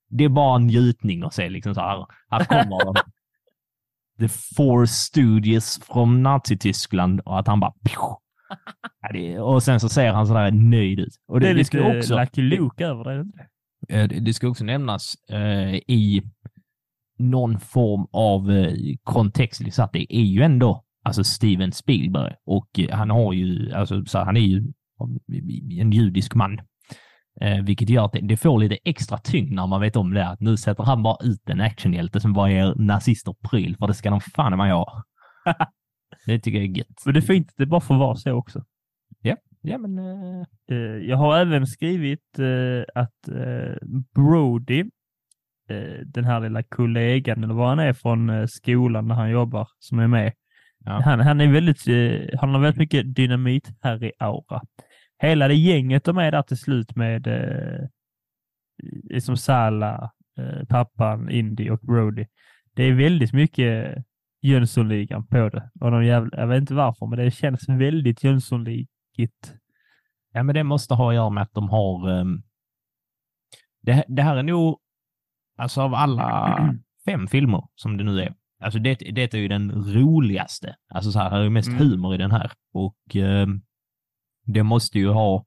det 0.10 0.24
är 0.24 0.30
bara 0.30 0.56
en 0.56 0.68
njutning 0.68 1.24
att 1.24 1.34
se 1.34 1.50
liksom 1.50 1.76
så 1.76 1.82
här. 1.82 2.06
Här 2.30 2.46
kommer 2.46 2.86
de. 2.86 2.96
The 4.20 4.28
Four 4.58 4.86
Stooges 4.86 5.80
från 5.84 6.24
Nazityskland 6.24 7.20
och 7.20 7.40
att 7.40 7.48
han 7.48 7.60
bara... 7.60 7.74
Ja, 9.02 9.10
det, 9.14 9.40
och 9.40 9.64
sen 9.64 9.80
så 9.80 9.90
ser 9.90 10.12
han 10.14 10.28
sådär 10.28 10.52
nöjd 10.52 11.00
ut. 11.00 11.16
Och 11.28 11.40
Det 11.40 11.50
är 11.50 11.54
lite 11.54 11.98
också, 11.98 12.20
Lucky 12.20 12.42
Luke 12.42 12.86
över 12.86 13.04
det. 13.04 13.20
Eh, 13.90 14.08
Det 14.08 14.20
det 14.20 14.34
ska 14.34 14.48
också 14.48 14.64
nämnas 14.64 15.14
eh, 15.30 15.76
i 15.76 16.22
någon 17.20 17.60
form 17.60 18.08
av 18.12 18.52
eh, 18.52 18.74
kontext 19.04 19.74
så 19.74 19.84
att 19.84 19.92
det 19.94 20.16
är 20.16 20.22
ju 20.24 20.42
ändå 20.42 20.84
alltså 21.04 21.24
Steven 21.24 21.72
Spielberg 21.72 22.34
och 22.46 22.80
eh, 22.80 22.98
han 22.98 23.10
har 23.10 23.34
ju, 23.34 23.72
alltså 23.74 24.06
så 24.06 24.20
han 24.20 24.38
är 24.38 24.42
ju 24.42 24.64
en 25.82 25.92
judisk 25.92 26.36
man. 26.36 26.62
Eh, 27.42 27.64
vilket 27.64 27.90
gör 27.90 28.06
att 28.06 28.16
det, 28.22 28.38
får 28.38 28.60
lite 28.60 28.78
extra 28.84 29.18
tyngd 29.18 29.52
när 29.52 29.68
man 29.68 29.82
vet 29.82 29.96
om 29.96 30.14
det. 30.14 30.28
Att 30.28 30.42
nu 30.42 30.58
sätter 30.58 30.84
han 30.84 31.04
bara 31.04 31.18
ut 31.24 31.50
en 31.50 31.62
actionhjälte 31.62 32.20
som 32.20 32.34
bara 32.34 32.52
ger 32.52 32.76
nazister 32.76 33.36
pryl, 33.50 33.78
för 33.78 33.88
det 33.88 33.94
ska 33.94 34.10
de 34.10 34.22
fan 34.22 34.58
man 34.58 34.70
ha. 34.70 35.04
det 36.26 36.40
tycker 36.40 36.60
jag 36.60 36.70
är 36.70 36.78
gött. 36.78 37.06
Men 37.06 37.14
det 37.14 37.20
är 37.20 37.22
fint 37.22 37.48
att 37.48 37.58
det 37.58 37.66
bara 37.66 37.82
får 37.82 37.96
vara 37.98 38.16
så 38.16 38.32
också. 38.32 38.64
Ja, 39.62 39.78
men... 39.78 39.98
Eh, 39.98 40.46
Eh, 40.72 40.78
Jag 41.10 41.18
har 41.18 41.38
även 41.38 41.68
skrivit 41.68 42.40
eh, 42.40 43.02
att 43.02 43.28
eh, 43.28 43.76
Brody, 44.16 44.80
eh, 45.70 46.06
den 46.06 46.26
här 46.26 46.40
lilla 46.40 46.64
kollegan 46.64 47.44
eller 47.44 47.54
vad 47.54 47.70
han 47.70 47.80
är 47.80 47.94
från 47.94 48.48
skolan 48.48 49.08
där 49.08 49.16
han 49.16 49.30
jobbar, 49.30 49.68
som 49.80 50.00
är 50.00 50.08
med. 50.08 50.34
Ja. 50.86 51.02
Han, 51.06 51.20
han 51.20 51.42
är 51.42 51.52
väldigt, 51.52 51.88
eh, 51.88 52.40
han 52.40 52.54
har 52.54 52.60
väldigt 52.62 52.80
mycket 52.80 53.16
dynamit 53.16 53.70
här 53.82 54.04
i 54.04 54.12
aura. 54.20 54.62
Hela 55.22 55.48
det 55.48 55.54
gänget 55.56 56.04
de 56.04 56.18
är 56.18 56.32
där 56.32 56.42
till 56.42 56.58
slut 56.58 56.96
med 56.96 57.28
eh, 57.28 57.88
i- 59.10 59.22
som 59.22 59.38
Sala, 59.38 60.12
eh, 60.38 60.66
pappan, 60.70 61.30
Indy 61.30 61.70
och 61.70 61.80
Brody. 61.80 62.26
Det 62.76 62.84
är 62.84 62.94
väldigt 62.94 63.34
mycket 63.34 63.98
Jönssonligan 64.42 65.28
på 65.28 65.50
det. 65.50 65.70
Och 65.82 65.92
de 65.92 66.06
jävla, 66.06 66.38
jag 66.40 66.48
vet 66.48 66.62
inte 66.62 66.74
varför, 66.74 67.06
men 67.08 67.20
det 67.20 67.32
känns 67.32 67.70
väldigt 67.70 68.24
Jönssonligigt. 68.24 69.54
Ja, 70.34 70.44
men 70.44 70.56
det 70.56 70.64
måste 70.64 70.94
ha 70.94 71.10
att 71.10 71.16
göra 71.16 71.30
med 71.30 71.44
att 71.44 71.54
de 71.54 71.70
har... 71.70 72.10
ehm, 72.20 72.42
det, 73.82 74.04
det 74.08 74.22
här 74.22 74.36
är 74.36 74.44
nog, 74.44 74.80
alltså 75.58 75.82
av 75.82 75.94
alla 75.94 76.58
fem 77.06 77.28
filmer 77.28 77.68
som 77.76 77.98
det 77.98 78.04
nu 78.04 78.20
är, 78.22 78.34
alltså 78.62 78.80
det, 78.80 78.96
det 78.96 79.34
är 79.34 79.38
ju 79.38 79.48
den 79.48 79.72
roligaste. 79.72 80.76
Alltså 80.94 81.12
så 81.12 81.20
här, 81.20 81.30
här 81.30 81.40
är 81.40 81.50
mest 81.50 81.70
Mm. 81.70 81.80
humor 81.80 82.16
i 82.16 82.18
den 82.18 82.32
här. 82.32 82.52
Och 82.74 83.16
ehm, 83.16 83.62
det 84.46 84.64
måste 84.64 85.00
ju 85.00 85.10
ha, 85.10 85.46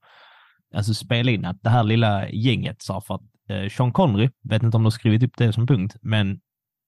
alltså 0.74 0.94
spela 0.94 1.30
in 1.30 1.44
att 1.44 1.62
det 1.62 1.70
här 1.70 1.84
lilla 1.84 2.28
gänget, 2.28 2.82
så 2.82 2.92
här, 2.92 3.00
för 3.00 3.14
att 3.14 3.22
eh, 3.48 3.68
Sean 3.68 3.92
Connery, 3.92 4.30
vet 4.42 4.62
inte 4.62 4.76
om 4.76 4.82
de 4.82 4.84
har 4.84 4.90
skrivit 4.90 5.22
upp 5.22 5.36
det 5.36 5.52
som 5.52 5.66
punkt, 5.66 5.96
men 6.02 6.40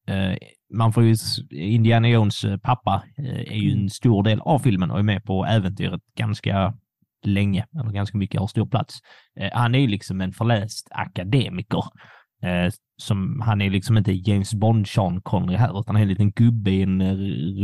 eh, 0.09 0.37
man 0.75 0.93
får 0.93 1.03
ju, 1.03 1.17
Indiana 1.51 2.09
Jones 2.09 2.45
eh, 2.45 2.57
pappa 2.59 3.03
eh, 3.19 3.41
är 3.41 3.57
ju 3.57 3.73
en 3.73 3.91
stor 3.91 4.23
del 4.23 4.41
av 4.41 4.59
filmen 4.59 4.91
och 4.91 4.99
är 4.99 5.03
med 5.03 5.25
på 5.25 5.45
äventyret 5.47 6.01
ganska 6.19 6.75
länge, 7.25 7.67
eller 7.81 7.91
ganska 7.91 8.19
mycket, 8.19 8.41
har 8.41 8.47
stor 8.47 8.67
plats. 8.67 8.99
Eh, 9.41 9.51
han 9.53 9.75
är 9.75 9.79
ju 9.79 9.87
liksom 9.87 10.21
en 10.21 10.33
förläst 10.33 10.89
akademiker. 10.91 11.85
Eh, 12.47 12.71
som, 13.03 13.41
han 13.41 13.61
är 13.61 13.71
liksom 13.71 13.97
inte 13.99 14.13
James 14.13 14.55
Bond, 14.55 14.89
Sean 14.89 15.21
Connery 15.21 15.57
här, 15.57 15.81
utan 15.81 15.95
han 15.95 15.97
är 15.97 16.03
en 16.03 16.09
liten 16.09 16.31
gubbe 16.33 16.71
i 16.71 16.83
en 16.83 17.01
eh, 17.01 17.15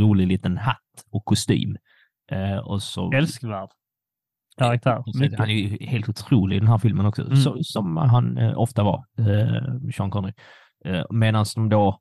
rolig 0.01 0.27
liten 0.27 0.57
hatt 0.57 0.77
och 1.11 1.25
kostym. 1.25 1.77
Eh, 2.31 2.57
och 2.57 2.83
så, 2.83 3.11
Älskvärd 3.11 3.69
karaktär. 4.57 5.03
så- 5.05 5.19
Mycket. 5.19 5.39
han 5.39 5.49
är 5.49 5.53
ju 5.53 5.85
helt 5.85 6.09
otrolig 6.09 6.55
i 6.55 6.59
den 6.59 6.67
här 6.67 6.77
filmen 6.77 7.05
också, 7.05 7.21
Mm. 7.21 7.35
så, 7.35 7.57
som 7.63 7.97
han 7.97 8.37
eh, 8.37 8.57
ofta 8.59 8.83
var, 8.83 9.05
eh, 9.17 9.89
Sean 9.97 10.11
Connery. 10.11 10.33
Eh, 10.85 11.03
Medan 11.09 11.45
de 11.55 11.69
då, 11.69 11.99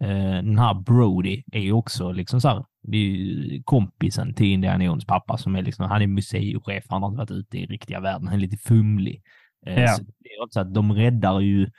eh, 0.00 0.08
den 0.42 0.58
här 0.58 0.74
Brody 0.74 1.42
är 1.52 1.60
ju 1.60 1.72
också 1.72 2.12
liksom 2.12 2.40
så 2.40 2.48
här, 2.48 2.64
det 2.82 2.96
är 2.96 3.00
ju 3.00 3.62
kompisen 3.64 4.34
till 4.34 4.46
Indiana 4.46 4.84
Jones 4.84 5.04
pappa 5.06 5.36
som 5.36 5.56
är 5.56 5.62
liksom, 5.62 5.86
han 5.90 6.02
är 6.02 6.06
museichef, 6.06 6.84
han 6.88 7.02
har 7.02 7.08
inte 7.08 7.18
varit 7.18 7.30
ute 7.30 7.58
i 7.58 7.66
riktiga 7.66 8.00
världen, 8.00 8.26
han 8.26 8.36
är 8.36 8.40
lite 8.40 8.56
fumlig. 8.68 9.22
Eh, 9.66 9.80
Ja. 9.82 9.88
så 9.88 10.02
det 10.02 10.28
är 10.28 10.44
också 10.44 10.60
att 10.60 10.74
de 10.74 10.92
räddar 10.92 11.40
ju, 11.40 11.70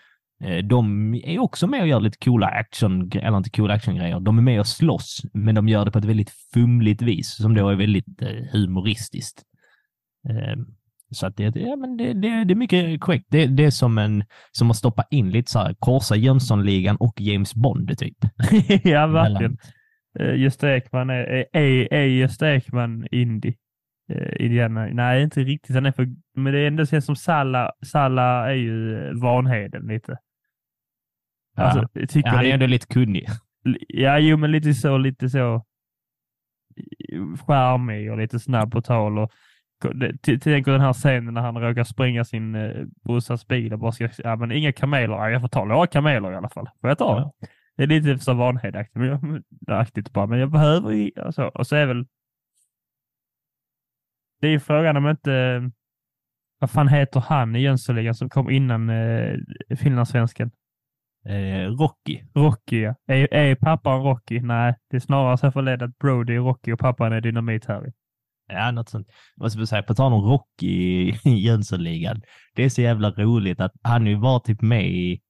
de 0.63 1.13
är 1.15 1.39
också 1.39 1.67
med 1.67 1.81
och 1.81 1.87
gör 1.87 1.99
lite 1.99 2.17
coola 2.25 2.47
action, 2.47 3.11
eller 3.13 3.37
inte 3.37 3.49
coola 3.49 3.73
actiongrejer, 3.73 4.19
de 4.19 4.37
är 4.37 4.41
med 4.41 4.59
och 4.59 4.67
slåss, 4.67 5.21
men 5.33 5.55
de 5.55 5.67
gör 5.67 5.85
det 5.85 5.91
på 5.91 5.99
ett 5.99 6.05
väldigt 6.05 6.33
fumligt 6.53 7.01
vis 7.01 7.35
som 7.35 7.53
då 7.53 7.69
är 7.69 7.75
väldigt 7.75 8.21
eh, 8.21 8.29
humoristiskt. 8.51 9.43
Eh, 10.29 10.57
Så 11.11 11.27
att 11.27 11.37
det, 11.37 11.55
ja, 11.55 11.75
men 11.75 11.97
det, 11.97 12.13
det, 12.13 12.43
det 12.43 12.53
är 12.53 12.55
mycket 12.55 13.01
korrekt. 13.01 13.25
Det, 13.29 13.45
det 13.47 13.65
är 13.65 13.71
som, 13.71 13.97
en, 13.97 14.23
som 14.51 14.71
att 14.71 14.77
stoppa 14.77 15.03
in 15.11 15.31
lite 15.31 15.51
så 15.51 15.59
här, 15.59 15.75
korsa 15.79 16.15
Jönssonligan 16.15 16.95
och 16.95 17.21
James 17.21 17.55
Bond 17.55 17.97
typ. 17.97 18.17
ja, 18.83 19.07
verkligen. 19.07 19.57
Gösta 20.35 20.75
Ekman 20.75 21.09
är, 21.09 21.45
är, 21.53 21.93
är, 21.93 22.05
Gösta 22.05 22.55
Ekman 22.55 23.07
indie. 23.11 23.53
Indiana. 24.39 24.85
Nej, 24.85 25.23
inte 25.23 25.43
riktigt. 25.43 25.75
Han 25.75 25.85
är 25.85 25.91
för, 25.91 26.07
men 26.35 26.53
det 26.53 26.59
är 26.59 26.67
ändå 26.67 26.85
känns 26.85 27.05
som 27.05 27.15
Salla, 27.15 27.71
Salla 27.85 28.49
är 28.49 28.55
ju 28.55 29.07
eh, 29.07 29.13
Vanheden 29.13 29.87
lite. 29.87 30.17
Ja. 31.57 31.63
Alltså, 31.63 31.87
Ja, 32.19 32.29
han 32.29 32.45
är 32.45 32.53
ändå 32.53 32.65
lite 32.65 32.87
kunnig. 32.87 33.27
Ja, 33.87 34.19
jo, 34.19 34.37
men 34.37 34.51
lite 34.51 34.73
så, 34.73 34.97
lite 34.97 35.29
så 35.29 35.65
charmig 37.47 38.11
och 38.11 38.17
lite 38.17 38.39
snabb 38.39 38.71
på 38.71 38.81
tal. 38.81 39.17
Och, 39.17 39.31
tänk 40.41 40.65
den 40.65 40.81
här 40.81 40.93
scenen 40.93 41.33
när 41.33 41.41
han 41.41 41.57
råkar 41.57 41.83
spränga 41.83 42.23
sin 42.23 42.55
eh, 42.55 42.85
brorsas 43.03 43.47
bil 43.47 43.73
och 43.73 43.79
bara 43.79 43.91
ska, 43.91 44.09
ja 44.17 44.35
men 44.35 44.51
inga 44.51 44.71
kameler, 44.73 45.15
ja, 45.15 45.29
jag 45.29 45.41
får 45.41 45.47
ta 45.47 45.65
några 45.65 45.87
kameler 45.87 46.31
i 46.31 46.35
alla 46.35 46.49
fall. 46.49 46.69
Får 46.81 46.89
jag 46.89 46.97
ta? 46.97 47.33
Ja. 47.39 47.47
Det 47.77 47.83
är 47.83 47.87
lite 47.87 48.23
så 48.23 48.33
vanhedaktigt, 48.33 48.95
men 48.95 49.07
jag, 49.67 49.79
aktigt 49.79 50.13
bara, 50.13 50.27
men 50.27 50.39
jag 50.39 50.51
behöver 50.51 50.91
ju, 50.91 51.11
alltså, 51.21 51.43
och 51.43 51.67
så 51.67 51.75
är 51.75 51.85
väl 51.85 52.05
det 54.41 54.47
är 54.47 54.59
frågan 54.59 54.97
om 54.97 55.09
inte, 55.09 55.61
vad 56.59 56.71
fan 56.71 56.87
heter 56.87 57.19
han 57.19 57.55
i 57.55 57.59
Jönssonligan 57.59 58.15
som 58.15 58.29
kom 58.29 58.49
innan 58.49 58.89
eh, 58.89 59.35
finlandssvensken? 59.77 60.51
Eh, 61.27 61.71
Rocky. 61.71 62.23
Rocky, 62.35 62.81
ja. 62.81 62.95
Är, 63.07 63.33
är 63.33 63.55
pappan 63.55 64.03
Rocky? 64.03 64.39
Nej, 64.39 64.75
det 64.89 64.95
är 64.95 65.01
snarare 65.01 65.37
så 65.37 65.51
förledd 65.51 65.81
att 65.81 65.97
Brody 65.97 66.35
är 66.35 66.39
Rocky 66.39 66.71
och 66.71 66.79
pappan 66.79 67.13
är 67.13 67.21
Dynamit 67.21 67.65
Harry. 67.65 67.91
Ja, 68.47 68.71
något 68.71 68.89
sånt. 68.89 69.07
Jag 69.35 69.43
måste 69.43 69.67
säga, 69.67 69.83
på 69.83 69.95
tal 69.95 70.13
om 70.13 70.21
Rocky 70.21 70.67
i 70.67 71.19
Jönssonligan. 71.23 72.21
Det 72.55 72.63
är 72.63 72.69
så 72.69 72.81
jävla 72.81 73.11
roligt 73.11 73.59
att 73.59 73.71
han 73.83 74.07
ju 74.07 74.15
var 74.15 74.39
typ 74.39 74.61
med 74.61 74.87
i, 74.87 75.21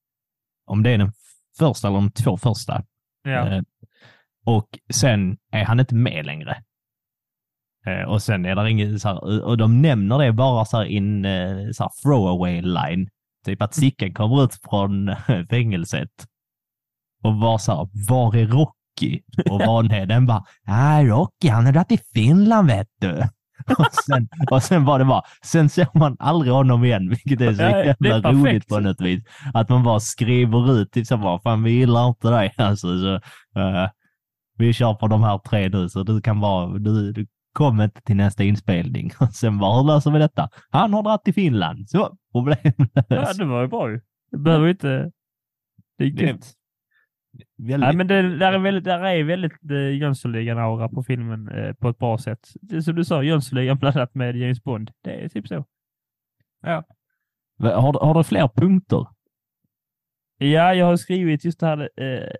om 0.65 0.83
det 0.83 0.89
är 0.89 0.97
den 0.97 1.11
första 1.59 1.87
eller 1.87 1.97
de 1.97 2.11
två 2.11 2.37
första. 2.37 2.83
Ja. 3.23 3.49
Eh, 3.49 3.61
och 4.45 4.79
sen 4.89 5.37
är 5.51 5.65
han 5.65 5.79
inte 5.79 5.95
med 5.95 6.25
längre. 6.25 6.63
Eh, 7.85 8.09
och 8.09 8.21
sen 8.21 8.45
är 8.45 8.55
det 8.55 8.71
ingen 8.71 8.99
så 8.99 9.07
här, 9.07 9.43
och 9.43 9.57
de 9.57 9.81
nämner 9.81 10.17
det 10.17 10.33
bara 10.33 10.65
så 10.65 10.77
här 10.77 10.85
in 10.85 11.25
eh, 11.25 11.71
så 11.71 11.83
här 11.83 11.91
throwaway 12.03 12.61
line. 12.61 13.09
Typ 13.47 13.61
att 13.61 13.73
Sickan 13.73 14.13
kommer 14.13 14.43
ut 14.43 14.53
från 14.69 15.15
fängelset 15.49 16.09
och 17.23 17.35
var 17.35 17.57
så 17.57 17.75
här, 17.75 17.87
var 18.09 18.35
är 18.35 18.47
Rocky? 18.47 19.21
Och 19.49 19.59
Vanheden 19.59 20.25
bara, 20.25 20.43
nej 20.65 21.07
Rocky 21.07 21.47
han 21.47 21.65
har 21.65 21.73
dragit 21.73 21.87
till 21.87 21.99
Finland 22.13 22.67
vet 22.67 22.87
du. 23.01 23.23
Och 23.77 23.93
sen, 24.05 24.27
och 24.51 24.63
sen 24.63 24.85
var 24.85 24.99
det 24.99 25.05
bara, 25.05 25.21
sen 25.43 25.69
ser 25.69 25.87
man 25.93 26.15
aldrig 26.19 26.53
honom 26.53 26.83
igen, 26.83 27.09
vilket 27.09 27.41
är 27.41 27.53
så 27.53 27.61
Ja, 27.61 27.67
det 27.67 27.73
är 27.81 27.85
jävla 27.85 28.21
perfekt. 28.21 28.47
roligt 28.47 28.67
på 28.67 28.79
något 28.79 29.01
vis. 29.01 29.23
Att 29.53 29.69
man 29.69 29.83
bara 29.83 29.99
skriver 29.99 30.71
ut, 30.71 30.91
typ 30.91 31.07
så 31.07 31.17
bara, 31.17 31.39
fan 31.39 31.63
vi 31.63 31.71
gillar 31.71 32.07
inte 32.07 32.29
dig. 32.29 32.53
Alltså, 32.57 32.87
så, 32.99 33.13
eh, 33.59 33.89
vi 34.57 34.73
kör 34.73 34.93
på 34.93 35.07
de 35.07 35.23
här 35.23 35.37
tre 35.37 35.69
nu, 35.69 35.89
så 35.89 36.03
du 36.03 36.21
kan 36.21 36.39
vara, 36.39 36.77
du, 36.77 37.11
du 37.11 37.27
kommer 37.58 37.84
inte 37.84 38.01
till 38.01 38.16
nästa 38.16 38.43
inspelning. 38.43 39.12
Och 39.20 39.28
sen 39.34 39.58
bara, 39.58 39.78
hur 39.78 39.88
löser 39.88 40.12
vi 40.12 40.20
detta? 40.20 40.49
Han 40.70 40.93
har 40.93 41.03
dragit 41.03 41.24
till 41.24 41.34
Finland, 41.34 41.89
så 41.89 42.18
problem 42.32 42.74
Ja, 43.10 43.34
det 43.34 43.45
var 43.45 43.62
ju 43.62 43.68
bra 43.68 43.91
ju. 43.91 44.01
Det 44.32 44.38
behöver 44.38 44.68
inte... 44.68 45.12
Det 45.97 46.03
är 46.03 46.08
gött. 46.08 46.53
Väldigt, 47.58 47.80
Nej, 47.80 47.95
men 47.95 48.08
det, 48.08 48.38
där 48.38 48.53
är 48.53 48.58
väldigt, 48.60 48.84
där 48.84 48.99
är 49.03 49.24
väldigt 49.24 49.72
eh, 49.72 49.97
Jönssonligan-aura 49.97 50.89
på 50.89 51.03
filmen 51.03 51.49
eh, 51.49 51.74
på 51.74 51.89
ett 51.89 51.97
bra 51.97 52.18
sätt. 52.18 52.47
Det, 52.62 52.82
som 52.82 52.95
du 52.95 53.05
sa, 53.05 53.24
Jönssonligan 53.24 53.78
blandat 53.80 54.16
med 54.16 54.36
James 54.36 54.64
Bond. 54.64 54.91
Det 55.03 55.24
är 55.24 55.30
typ 55.30 55.47
så. 55.47 55.66
har, 57.60 57.93
du- 57.93 57.99
har 57.99 58.14
du 58.14 58.24
fler 58.24 58.47
punkter? 58.47 59.08
Ja, 60.39 60.73
jag 60.73 60.85
har 60.85 60.95
skrivit 60.95 61.45
just 61.45 61.59
det 61.59 61.65
här, 61.67 61.89
eh, 61.97 62.31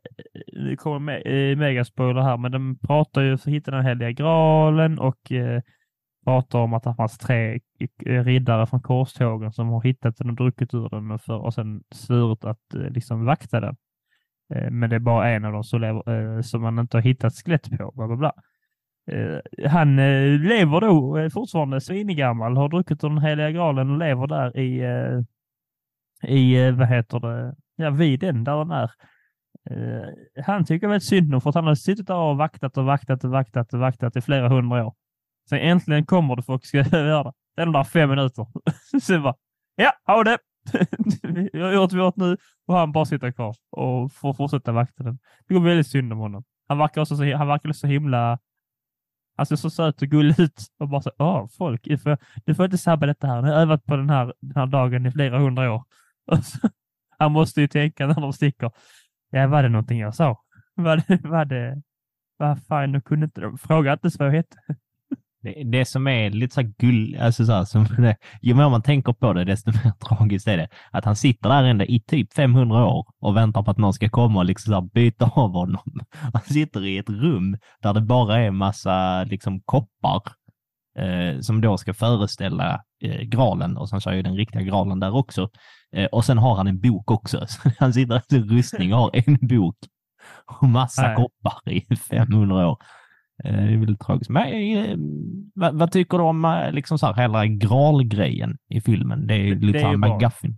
det 0.70 0.76
kommer 0.76 1.00
med, 1.00 1.22
eh, 1.26 1.58
megaspoiler 1.58 2.22
här, 2.22 2.38
men 2.38 2.52
de 2.52 2.80
pratar 2.80 3.22
ju 3.22 3.38
för 3.38 3.50
att 3.50 3.56
hitta 3.56 3.72
den 3.72 3.86
heliga 3.86 4.12
graalen 4.12 5.00
och 5.00 5.32
eh, 5.32 5.62
pratar 6.26 6.60
om 6.60 6.74
att 6.74 6.84
det 6.84 6.96
fanns 6.96 7.18
tre 7.18 7.60
eh, 8.06 8.24
riddare 8.24 8.68
från 8.68 8.82
korstågen 8.82 9.52
som 9.52 9.70
har 9.70 9.82
hittat 9.82 10.18
den 10.18 10.30
och 10.30 10.36
druckit 10.36 10.74
ur 10.74 10.90
den 10.90 11.12
och, 11.12 11.22
för, 11.22 11.38
och 11.38 11.54
sen 11.54 11.84
svurit 11.92 12.46
att 12.46 12.74
eh, 12.76 12.90
liksom 12.90 13.26
vakta 13.26 13.60
den. 13.60 13.76
Eh, 14.56 14.72
men 14.72 14.90
det 14.90 14.96
är 14.96 15.00
bara 15.00 15.30
en 15.30 15.46
av 15.46 15.54
dem 15.54 15.64
som, 15.64 15.82
lever, 15.82 16.36
eh, 16.38 16.42
som 16.42 16.62
man 16.62 16.80
inte 16.80 16.98
har 16.98 17.02
hittat 17.02 17.34
skelett 17.34 17.78
på. 17.78 17.92
Bla, 17.96 18.08
bla, 18.08 18.16
bla. 18.16 18.34
Eh, 19.12 19.70
han 19.70 20.00
eh, 20.00 20.40
lever 20.40 20.82
då 20.82 21.18
eh, 21.18 21.30
fortfarande 21.30 21.82
svingammal, 21.82 22.58
har 22.58 22.70
druckit 22.70 23.04
ur 23.04 23.10
den 23.10 23.18
heliga 23.18 23.52
graalen 23.52 23.92
och 23.92 23.98
lever 23.98 24.28
där 24.28 24.58
i, 24.58 24.80
eh, 24.80 25.20
i 26.32 26.68
eh, 26.68 26.76
vad 26.76 26.88
heter 26.88 27.20
det, 27.20 27.56
ja, 27.78 27.90
vid 27.90 28.20
den 28.20 28.44
där 28.44 28.58
den 28.58 28.72
är. 28.72 28.92
Uh, 29.72 30.44
han 30.46 30.66
tycker 30.66 30.88
väldigt 30.88 31.08
synd 31.08 31.36
om 31.36 31.42
för 31.42 31.50
att 31.50 31.56
han 31.56 31.68
har 31.68 31.76
suttit 31.76 32.08
där 32.08 32.16
och 32.16 32.38
vaktat 32.38 32.78
och 32.78 32.86
vaktat 32.86 33.24
och 33.24 33.30
vaktat 33.30 33.74
och 33.74 33.80
vaktat 33.80 34.16
i 34.16 34.22
flera 34.22 34.50
hundra 34.50 34.86
år. 34.86 34.96
Sen 35.50 35.60
äntligen 35.60 36.06
kommer 36.06 36.36
det 36.36 36.42
folk 36.42 36.66
ska 36.66 36.78
göra 36.92 37.24
det. 37.24 37.34
Det 37.56 37.62
är 37.62 37.66
de 37.66 37.72
där 37.72 37.84
fem 37.84 38.10
minuter. 38.10 38.48
Sen 39.02 39.24
bara, 39.24 39.36
ja, 39.76 39.92
ha 40.06 40.24
det! 40.24 40.38
Vi 41.54 41.62
har 41.62 41.74
gjort 41.74 41.94
vårt 41.94 42.16
nu 42.16 42.38
och 42.68 42.76
han 42.76 42.92
bara 42.92 43.06
sitter 43.06 43.32
kvar 43.32 43.56
och 43.72 44.14
får 44.14 44.34
fortsätta 44.34 44.72
vakta 44.72 45.04
den. 45.04 45.20
Det 45.48 45.54
går 45.54 45.62
väldigt 45.62 45.88
synd 45.88 46.14
om 46.14 46.20
honom. 46.20 46.44
Han 46.68 46.78
verkar 46.78 47.02
också 47.02 47.16
så, 47.16 47.36
han 47.36 47.48
verkar 47.48 47.72
så 47.72 47.88
himla 47.88 48.40
han 49.38 49.46
ser 49.46 49.56
så 49.56 49.70
söt 49.70 50.02
och 50.02 50.08
gullig 50.08 50.40
ut 50.40 50.62
och 50.80 50.90
bara 50.90 51.02
så, 51.02 51.12
åh, 51.18 51.48
folk, 51.58 51.82
du 51.84 51.98
får, 51.98 52.18
du 52.46 52.56
får 52.56 52.66
inte 52.66 52.78
sabba 52.78 53.06
detta 53.06 53.28
här. 53.28 53.42
Nu 53.42 53.48
har 53.48 53.54
jag 53.54 53.62
övat 53.62 53.86
på 53.86 53.96
den 53.96 54.10
här, 54.10 54.34
den 54.42 54.56
här 54.56 54.66
dagen 54.66 55.06
i 55.06 55.12
flera 55.12 55.40
hundra 55.40 55.74
år. 55.74 55.84
Och 56.32 56.46
så, 56.46 56.70
han 57.18 57.32
måste 57.32 57.62
ju 57.62 57.68
tänka 57.68 58.08
när 58.08 58.22
de 58.22 58.34
sticker. 58.34 58.72
Ja, 59.32 59.48
var 59.48 59.64
det 59.64 59.70
någonting 59.70 60.00
jag 60.00 60.16
sa? 60.16 60.44
Var 60.76 61.04
det, 61.08 61.20
var 61.24 61.46
det, 61.46 61.82
vad 62.38 62.66
fan, 62.66 62.92
de 62.92 63.02
kunde 63.02 63.26
inte, 63.26 63.42
de 63.42 63.58
fråga 63.58 63.94
inte 63.94 64.12
så 64.12 64.18
vad 64.20 64.28
jag 64.28 64.34
hette. 64.34 64.58
Det, 65.42 65.64
det 65.64 65.86
som 65.86 66.08
är 66.08 66.30
lite 66.30 66.54
så 66.54 66.62
här 66.62 66.74
gull, 66.78 67.18
alltså 67.20 67.46
så 67.46 67.52
här, 67.52 67.66
som 67.66 67.84
det, 67.84 68.18
ju 68.42 68.54
mer 68.54 68.70
man 68.70 68.82
tänker 68.82 69.14
på 69.14 69.34
det, 69.34 69.44
desto 69.44 69.72
mer 69.84 69.92
tragiskt 69.92 70.48
är 70.48 70.58
det. 70.58 70.70
Att 70.92 71.06
han 71.06 71.16
sitter 71.16 71.50
där 71.50 71.64
ända 71.64 71.86
i 71.86 72.00
typ 72.00 72.34
500 72.34 72.86
år 72.86 73.06
och 73.20 73.38
väntar 73.38 73.64
på 73.64 73.72
att 73.72 73.78
någon 73.78 73.94
ska 73.94 74.10
komma 74.10 74.40
och 74.40 74.46
liksom 74.46 74.72
så 74.72 74.76
här 74.76 74.90
byta 74.94 75.26
av 75.26 75.52
honom. 75.52 76.00
Han 76.34 76.42
sitter 76.42 76.86
i 76.86 76.98
ett 76.98 77.10
rum 77.10 77.58
där 77.82 77.94
det 77.94 78.02
bara 78.02 78.40
är 78.40 78.52
massa 78.52 79.24
liksom 79.24 79.62
koppar 79.62 80.22
eh, 81.00 81.40
som 81.40 81.62
då 81.62 81.78
ska 81.78 81.94
föreställa 81.94 82.82
eh, 83.02 83.22
graalen 83.22 83.78
och 83.78 83.90
sen 83.90 84.02
så 84.02 84.10
är 84.10 84.14
ju 84.14 84.22
den 84.22 84.36
riktiga 84.36 84.62
graalen 84.62 85.00
där 85.00 85.16
också. 85.16 85.50
Eh, 85.96 86.06
och 86.06 86.26
sen 86.26 86.38
har 86.38 86.56
han 86.56 86.68
en 86.68 86.80
bok 86.80 87.12
också. 87.12 87.40
Så 87.48 87.70
han 87.80 87.94
sitter 87.94 88.22
i 88.36 88.40
rustning 88.40 88.94
och 88.94 89.00
har 89.00 89.12
en 89.14 89.38
bok 89.48 89.76
och 90.62 90.70
massa 90.70 91.02
Nej. 91.02 91.16
koppar 91.16 91.72
i 91.74 91.96
500 92.10 92.68
år. 92.68 92.78
Eh, 93.44 93.52
Det 93.54 93.74
är 93.74 93.78
väldigt 93.78 94.00
tragiskt. 94.00 94.30
Men, 94.30 94.48
eh, 94.78 94.98
vad, 95.56 95.80
vad 95.80 95.92
tycker 95.92 96.18
du 96.18 96.24
om 96.24 96.70
liksom 96.72 96.98
så 97.00 97.06
här, 97.06 97.14
hela 97.22 97.46
gralgrejen 97.46 98.58
i 98.70 98.82
filmen? 98.82 99.28
Det 99.28 99.36
är 99.36 99.56
Det- 99.56 99.66
lite 99.66 99.80
det 99.80 99.92
ju 99.92 99.98
bra. 99.98 100.16
McGuffin. 100.16 100.58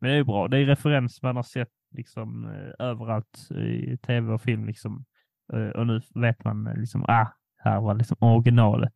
Men 0.00 0.10
det 0.10 0.16
är 0.16 0.24
bra. 0.24 0.48
Det 0.48 0.58
är 0.58 0.64
referens 0.66 1.22
man 1.22 1.36
har 1.36 1.42
sett 1.42 1.68
liksom 1.96 2.46
överallt 2.78 3.50
i 3.50 3.98
tv 3.98 4.32
och 4.32 4.42
film 4.42 4.64
liksom. 4.66 5.04
Och 5.74 5.86
nu 5.86 6.00
vet 6.14 6.44
man 6.44 6.64
liksom, 6.64 7.04
ah, 7.08 7.26
här 7.64 7.80
var 7.80 7.94
liksom 7.94 8.16
originalet. 8.20 8.92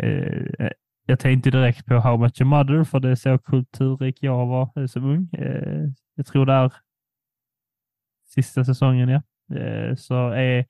Eh, 0.00 0.68
jag 1.06 1.18
tänkte 1.18 1.50
direkt 1.50 1.86
på 1.86 1.94
How 1.94 2.16
Much 2.16 2.40
Your 2.40 2.48
Mother, 2.48 2.84
för 2.84 3.00
det 3.00 3.10
är 3.10 3.14
så 3.14 3.38
kulturrik 3.38 4.18
jag 4.20 4.46
var 4.46 4.70
eh, 4.76 4.86
som 4.86 5.04
ung. 5.04 5.28
Eh, 5.32 5.88
jag 6.14 6.26
tror 6.26 6.46
det 6.46 6.52
är 6.52 6.72
sista 8.34 8.64
säsongen, 8.64 9.08
ja. 9.08 9.22
Eh, 9.56 9.94
så 9.94 10.28
är, 10.28 10.66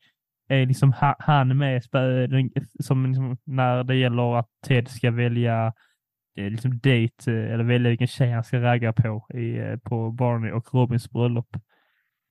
är 0.49 0.67
liksom 0.67 0.93
ha, 0.93 1.17
han 1.19 1.59
med 1.59 1.85
som 2.81 3.07
liksom, 3.07 3.39
när 3.45 3.85
det 3.85 3.97
gäller 3.97 4.39
att 4.39 4.49
Ted 4.67 4.89
ska 4.89 5.11
välja 5.11 5.73
eh, 6.37 6.51
liksom 6.51 6.79
date 6.79 7.33
eh, 7.33 7.53
eller 7.53 7.65
välja 7.65 7.89
vilken 7.89 8.07
tjej 8.07 8.31
han 8.31 8.45
ska 8.45 8.61
ragga 8.61 8.93
på 8.93 9.27
i, 9.35 9.59
eh, 9.59 9.77
på 9.77 10.11
Barney 10.11 10.51
och 10.51 10.75
Robins 10.75 11.11
bröllop. 11.11 11.57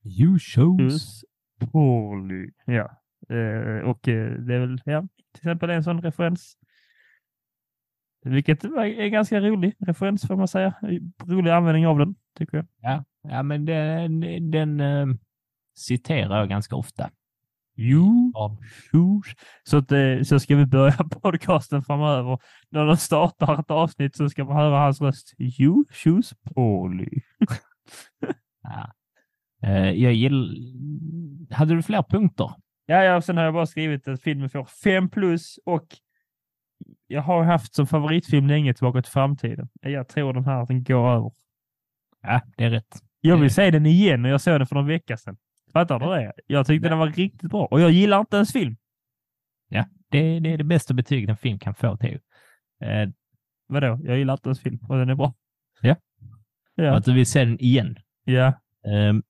You 0.04 0.40
chose. 0.40 1.26
Polly. 1.72 2.50
Ja. 2.66 3.00
Och 3.84 4.00
det 4.04 4.56
är 4.56 4.60
väl 4.60 4.82
ja, 4.86 5.02
till 5.34 5.40
exempel 5.40 5.70
en 5.70 5.84
sån 5.84 6.02
referens. 6.02 6.58
Vilket 8.24 8.64
är 8.64 9.08
ganska 9.08 9.40
rolig 9.40 9.76
referens 9.80 10.28
får 10.28 10.36
man 10.36 10.48
säga. 10.48 10.74
Rolig 11.26 11.52
användning 11.52 11.88
av 11.88 12.00
den, 12.00 12.16
tycker 12.38 12.58
jag. 12.58 12.66
Ja, 12.82 13.04
ja 13.22 13.44
men 13.44 13.66
den, 13.66 14.52
den 14.52 14.80
eh, 14.80 15.06
citerar 15.76 16.40
jag 16.40 16.50
ganska 16.50 16.76
ofta. 16.76 17.10
Ja. 17.76 18.58
choose. 18.92 19.36
Så, 19.64 19.78
att, 19.78 19.92
eh, 19.92 20.22
så 20.24 20.40
ska 20.40 20.56
vi 20.56 20.66
börja 20.66 20.94
podcasten 21.22 21.82
framöver. 21.82 22.40
När 22.70 22.86
de 22.86 22.98
startar 22.98 23.60
ett 23.60 23.72
avsnitt 23.72 24.16
så 24.16 24.30
ska 24.30 24.44
man 24.44 24.56
höra 24.56 24.80
hans 24.80 25.02
röst. 25.02 25.34
You 25.40 25.86
choose 25.92 26.36
Polly. 26.44 27.22
Ja. 28.64 28.94
Eh, 29.64 29.92
jag 29.92 30.14
gill... 30.14 30.58
Hade 31.52 31.76
du 31.76 31.82
fler 31.82 32.04
punkter? 32.04 32.52
Ja, 32.86 33.04
ja, 33.04 33.22
sen 33.22 33.38
har 33.38 33.44
jag 33.44 33.54
bara 33.54 33.66
skrivit 33.66 34.08
att 34.08 34.22
filmen 34.22 34.50
får 34.50 34.66
5 34.66 35.10
plus 35.10 35.60
och 35.66 35.88
jag 37.14 37.22
har 37.22 37.44
haft 37.44 37.76
som 37.76 37.88
favoritfilm 37.88 38.48
länge 38.48 38.74
Tillbaka 38.74 39.02
till 39.02 39.12
framtiden. 39.12 39.70
Jag 39.82 40.08
tror 40.08 40.34
den 40.34 40.46
här 40.46 40.62
att 40.62 40.68
den 40.68 40.84
går 40.84 41.10
över. 41.12 41.32
Ja, 42.22 42.42
det 42.58 42.64
är 42.64 42.70
rätt. 42.70 43.02
Jag 43.22 43.38
vill 43.38 43.54
se 43.54 43.72
den 43.72 43.86
igen 43.86 44.26
och 44.26 44.32
jag 44.32 44.42
såg 44.42 44.60
den 44.60 44.68
för 44.68 44.76
någon 44.76 44.88
vecka 44.88 45.18
sedan. 45.18 45.38
Fattar 45.74 46.00
du 46.00 46.06
det? 46.06 46.34
Jag 46.48 46.68
tyckte 46.68 46.86
Ja. 46.88 46.90
den 46.90 47.00
var 47.00 47.08
riktigt 47.08 47.50
bra 47.52 47.66
och 47.66 47.82
jag 47.82 47.92
gillar 47.92 48.20
inte 48.20 48.36
ens 48.36 48.54
film. 48.54 48.76
Det, 50.10 50.40
det 50.40 50.54
är 50.54 50.58
det 50.58 50.64
bästa 50.64 50.94
betyget 50.94 51.30
en 51.30 51.38
film 51.38 51.60
kan 51.60 51.76
få, 51.76 51.98
Theo. 51.98 52.20
Eh, 52.84 53.10
Vadå? 53.68 54.00
Jag 54.04 54.18
gillar 54.18 54.34
inte 54.34 54.50
ens 54.50 54.60
film 54.60 54.80
och 54.90 54.98
den 54.98 55.10
är 55.10 55.16
bra. 55.16 55.34
Ja. 55.82 55.96
Ja. 56.76 56.96
Att 56.96 57.06
du 57.06 57.14
vill 57.14 57.26
se 57.26 57.46
den 57.46 57.60
igen. 57.60 57.98
ja. 58.24 58.54
Um, 59.10 59.24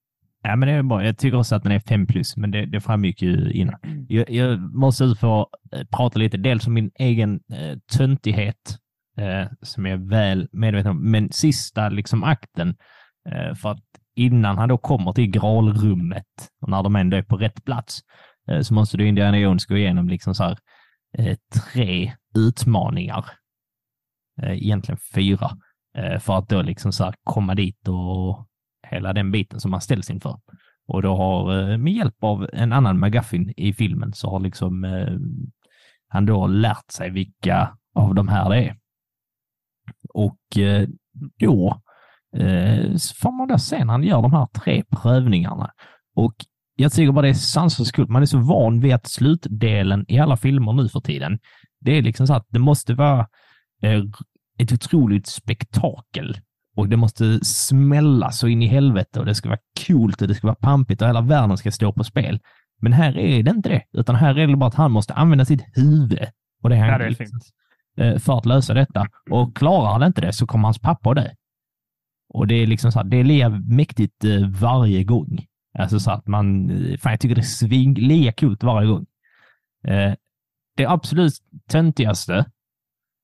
ja, 0.44 0.56
men 0.56 0.68
det 0.68 0.74
är 0.74 0.84
bra. 0.84 1.06
Jag 1.06 1.18
tycker 1.18 1.38
också 1.38 1.56
att 1.56 1.64
den 1.64 1.72
är 1.72 1.80
5 1.80 2.08
plus, 2.08 2.38
men 2.38 2.52
det, 2.52 2.66
det 2.66 2.82
framgick 2.82 3.22
ju 3.22 3.52
innan. 3.52 4.06
Jag, 4.10 4.30
jag 4.30 4.60
måste 4.60 5.16
få 5.16 5.48
eh, 5.74 5.86
prata 5.92 6.20
lite, 6.20 6.38
dels 6.38 6.68
om 6.68 6.74
min 6.74 6.92
egen 6.96 7.40
eh, 7.54 7.78
töntighet, 7.98 8.78
eh, 9.18 9.52
som 9.62 9.86
jag 9.86 9.94
är 9.94 10.10
väl 10.10 10.48
medveten 10.52 10.92
om, 10.92 11.12
men 11.12 11.32
sista 11.32 11.90
liksom 11.90 12.24
akten, 12.24 12.76
eh, 13.30 13.56
för 13.56 13.72
att 13.72 13.84
innan 14.16 14.58
han 14.58 14.70
då 14.70 14.78
kommer 14.78 15.14
till 15.14 15.32
gralrummet 15.32 16.50
och 16.62 16.70
när 16.70 16.84
de 16.84 16.96
ändå 16.96 17.18
är 17.18 17.24
på 17.24 17.38
rätt 17.38 17.66
plats, 17.66 18.00
eh, 18.50 18.62
så 18.62 18.74
måste 18.74 18.98
du 18.98 19.08
Indiana 19.08 19.38
Jones 19.38 19.66
gå 19.66 19.78
igenom 19.78 20.08
liksom 20.08 20.36
så 20.36 20.44
här, 20.44 20.58
eh, 21.18 21.38
tre 21.74 22.14
utmaningar, 22.38 23.26
eh, 24.42 24.52
egentligen 24.52 25.00
fyra, 25.16 25.58
eh, 25.98 26.20
för 26.20 26.38
att 26.38 26.50
då 26.50 26.62
liksom 26.62 26.92
så 26.92 27.04
här 27.04 27.14
komma 27.24 27.56
dit 27.56 27.88
och 27.88 28.48
hela 28.94 29.14
den 29.14 29.32
biten 29.32 29.60
som 29.60 29.72
man 29.72 29.82
ställs 29.82 30.10
inför. 30.10 30.40
Och 30.88 31.02
då 31.02 31.16
har, 31.16 31.72
eh, 31.72 31.78
med 31.78 31.94
hjälp 31.94 32.24
av 32.24 32.50
en 32.54 32.74
annan 32.74 33.00
McGuffin 33.00 33.54
i 33.58 33.74
filmen, 33.74 34.14
så 34.14 34.30
har 34.30 34.40
liksom 34.40 34.84
eh, 34.84 35.18
han 36.08 36.26
då 36.26 36.48
lärt 36.48 36.92
sig 36.92 37.10
vilka 37.10 37.78
av 37.96 38.16
de 38.16 38.28
här 38.28 38.50
det 38.50 38.64
är. 38.64 38.78
Och 40.14 40.58
eh, 40.58 40.88
då 41.40 41.82
eh, 42.38 42.96
får 43.22 43.38
man 43.38 43.48
då 43.48 43.58
se 43.58 43.86
när 43.86 43.92
han 43.94 44.04
gör 44.04 44.22
de 44.22 44.34
här 44.34 44.46
tre 44.46 44.84
prövningarna. 44.90 45.72
Och 46.16 46.36
jag 46.76 46.92
tycker 46.92 47.12
bara 47.12 47.22
det 47.22 47.30
är 47.30 47.34
sanslöst 47.34 47.92
kul. 47.92 48.10
Man 48.10 48.22
är 48.22 48.26
så 48.26 48.38
van 48.38 48.80
vid 48.80 48.94
att 48.94 49.08
slutdelen 49.08 50.06
i 50.08 50.20
alla 50.20 50.38
filmer 50.38 50.74
nu 50.74 50.90
för 50.90 51.00
tiden, 51.00 51.40
det 51.80 51.98
är 51.98 52.02
liksom 52.02 52.28
så 52.28 52.34
att 52.34 52.48
det 52.50 52.60
måste 52.60 52.94
vara 52.94 53.28
eh, 53.82 54.04
ett 54.58 54.72
otroligt 54.72 55.28
spektakel 55.28 56.38
och 56.76 56.90
det 56.90 56.98
måste 56.98 57.46
smälla 57.46 58.32
så 58.32 58.48
in 58.48 58.62
i 58.62 58.68
helvete 58.68 59.20
och 59.20 59.26
det 59.26 59.36
ska 59.36 59.50
vara 59.50 59.60
coolt 59.88 60.22
och 60.22 60.28
det 60.28 60.36
ska 60.36 60.48
vara 60.48 60.56
pampigt 60.56 61.02
och 61.02 61.08
hela 61.08 61.22
världen 61.22 61.58
ska 61.58 61.72
stå 61.72 61.94
på 61.94 62.04
spel. 62.04 62.40
Men 62.82 62.94
här 62.94 63.18
är 63.18 63.44
det 63.44 63.52
inte 63.52 63.70
det, 63.70 63.84
utan 63.94 64.16
här 64.16 64.40
är 64.40 64.48
det 64.48 64.56
bara 64.56 64.68
att 64.68 64.76
han 64.76 64.92
måste 64.92 65.14
använda 65.14 65.46
sitt 65.46 65.64
huvud. 65.74 66.28
Och 66.64 66.70
det 66.70 66.76
är 66.76 66.80
han 66.80 66.90
Ja, 66.90 66.98
det 66.98 67.06
är 67.06 67.10
liksom, 67.10 67.40
eh, 67.98 68.18
för 68.18 68.38
att 68.38 68.46
lösa 68.46 68.74
detta. 68.74 69.08
Och 69.30 69.58
klarar 69.58 69.92
han 69.92 70.04
inte 70.04 70.22
det 70.22 70.34
så 70.34 70.48
kommer 70.48 70.64
hans 70.64 70.80
pappa 70.80 71.10
att 71.10 71.16
dö. 71.16 71.30
Och 72.34 72.48
det 72.48 72.56
är 72.56 72.68
liksom 72.68 72.92
så 72.92 73.00
här, 73.00 73.06
det 73.06 73.18
är 73.18 73.24
lika 73.24 73.50
mäktigt 73.50 74.24
eh, 74.24 74.48
varje 74.50 75.04
gång. 75.04 75.46
Alltså 75.80 76.00
så 76.00 76.12
att 76.12 76.28
man, 76.28 76.70
eh, 76.70 76.98
fan 76.98 77.12
jag 77.12 77.20
tycker 77.20 77.36
det 77.36 77.42
är 77.42 77.44
sving, 77.44 77.94
lika 77.94 78.32
coolt 78.32 78.64
varje 78.64 78.88
gång. 78.88 79.06
Det 80.78 80.86
absolut 80.86 81.34
töntigaste 81.70 82.46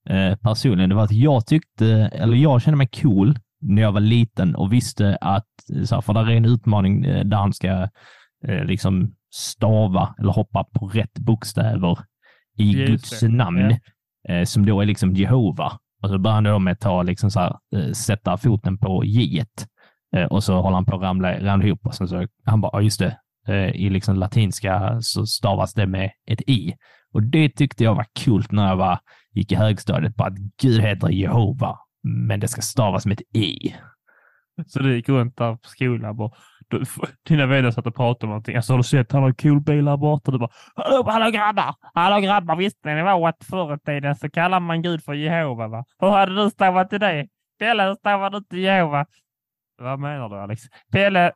eh, 0.09 0.35
personligen, 0.35 0.89
det 0.89 0.95
var 0.95 1.03
att 1.03 1.11
jag 1.11 1.45
tyckte, 1.45 1.87
eller 2.13 2.37
jag 2.37 2.61
kände 2.61 2.77
mig 2.77 2.87
cool 2.87 3.39
när 3.61 3.81
jag 3.81 3.91
var 3.91 3.99
liten 3.99 4.55
och 4.55 4.73
visste 4.73 5.17
att, 5.21 5.47
eh, 5.75 5.83
så 5.83 5.95
här, 5.95 6.01
för 6.01 6.13
där 6.13 6.29
är 6.29 6.35
en 6.35 6.45
utmaning 6.45 7.05
eh, 7.05 7.25
där 7.25 7.37
han 7.37 7.53
ska 7.53 7.87
eh, 8.47 8.65
liksom 8.65 9.15
stava 9.33 10.15
eller 10.19 10.31
hoppa 10.31 10.63
på 10.63 10.87
rätt 10.87 11.19
bokstäver 11.19 11.99
i 12.57 12.71
Just 12.71 12.87
Guds 12.91 13.19
det, 13.19 13.29
namn, 13.29 13.77
ja. 14.23 14.33
eh, 14.33 14.43
som 14.43 14.65
då 14.65 14.81
är 14.81 14.85
liksom 14.85 15.15
Jehova. 15.15 15.71
Och 16.01 16.09
så 16.09 16.17
börjar 16.17 16.35
han 16.35 16.43
då 16.43 16.59
med 16.59 16.73
att 16.73 16.79
ta, 16.79 17.03
liksom 17.03 17.31
så 17.31 17.39
här, 17.39 17.55
sätta 17.93 18.37
foten 18.37 18.77
på 18.77 19.05
J 19.05 19.45
och 20.29 20.43
så 20.43 20.61
håller 20.61 20.75
han 20.75 20.85
på 20.85 20.95
att 20.95 21.01
ramla, 21.01 21.39
ramla 21.39 21.65
ihop 21.65 21.85
och 21.85 21.95
sen 21.95 22.07
så 22.07 22.27
han 22.45 22.61
bara, 22.61 22.69
ja 22.73 22.81
just 22.81 22.99
det, 22.99 23.17
i 23.73 23.89
liksom 23.89 24.15
latinska 24.15 25.01
så 25.01 25.25
stavas 25.25 25.73
det 25.73 25.87
med 25.87 26.11
ett 26.31 26.41
i. 26.41 26.73
Och 27.13 27.23
det 27.23 27.49
tyckte 27.49 27.83
jag 27.83 27.95
var 27.95 28.05
kul 28.19 28.45
när 28.49 28.67
jag 28.67 28.75
var, 28.75 28.99
gick 29.33 29.51
i 29.51 29.55
högstadiet, 29.55 30.15
på 30.15 30.23
att 30.23 30.37
Gud 30.61 30.81
heter 30.81 31.09
Jehova, 31.09 31.79
men 32.03 32.39
det 32.39 32.47
ska 32.47 32.61
stavas 32.61 33.05
med 33.05 33.21
ett 33.21 33.35
i. 33.35 33.75
Så 34.67 34.79
du 34.79 34.95
gick 34.95 35.09
runt 35.09 35.37
där 35.37 35.55
på 35.55 35.69
skolan 35.69 36.19
och 36.19 36.35
du, 36.67 36.83
dina 37.27 37.45
vänner 37.45 37.71
satt 37.71 37.87
och 37.87 37.95
pratade 37.95 38.25
om 38.25 38.29
någonting. 38.29 38.55
Alltså 38.55 38.73
har 38.73 38.77
du 38.77 38.83
sett 38.83 39.11
han 39.11 39.21
har 39.21 39.29
en 39.29 39.35
cool 39.35 39.61
bil 39.61 39.87
här 39.87 39.97
borta? 39.97 40.31
Du 40.31 40.39
bara 40.39 40.49
hallå, 40.75 41.03
hallå 41.09 41.31
grabbar! 41.31 41.75
Hallå 41.93 42.19
grabbar! 42.19 42.55
Visste 42.55 42.95
ni 42.95 43.03
vad 43.03 43.29
att 43.29 43.43
förr 43.43 43.75
i 43.75 43.79
tiden 43.79 44.15
så 44.15 44.29
kallar 44.29 44.59
man 44.59 44.81
Gud 44.81 45.03
för 45.03 45.13
Jehova 45.13 45.67
va? 45.67 45.85
Hur 45.99 46.09
hade 46.09 46.43
du 46.43 46.49
stavat 46.49 46.89
till 46.89 46.99
det? 46.99 47.27
Pelle, 47.59 47.83
hur 47.83 47.95
stavar 47.95 48.29
du 48.29 48.41
till 48.41 48.59
Jehova? 48.59 49.05
Vad 49.77 49.99
menar 49.99 50.29
du 50.29 50.35
Alex? 50.35 50.61
Pelle, 50.91 51.31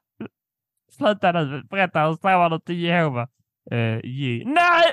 sluta 0.92 1.32
nu. 1.32 1.64
Berätta, 1.70 2.08
hur 2.08 2.14
stavar 2.14 2.50
du 2.50 2.60
till 2.60 2.80
Jehova? 2.80 3.28
Uh, 3.72 4.00
J. 4.04 4.44
Nej! 4.46 4.92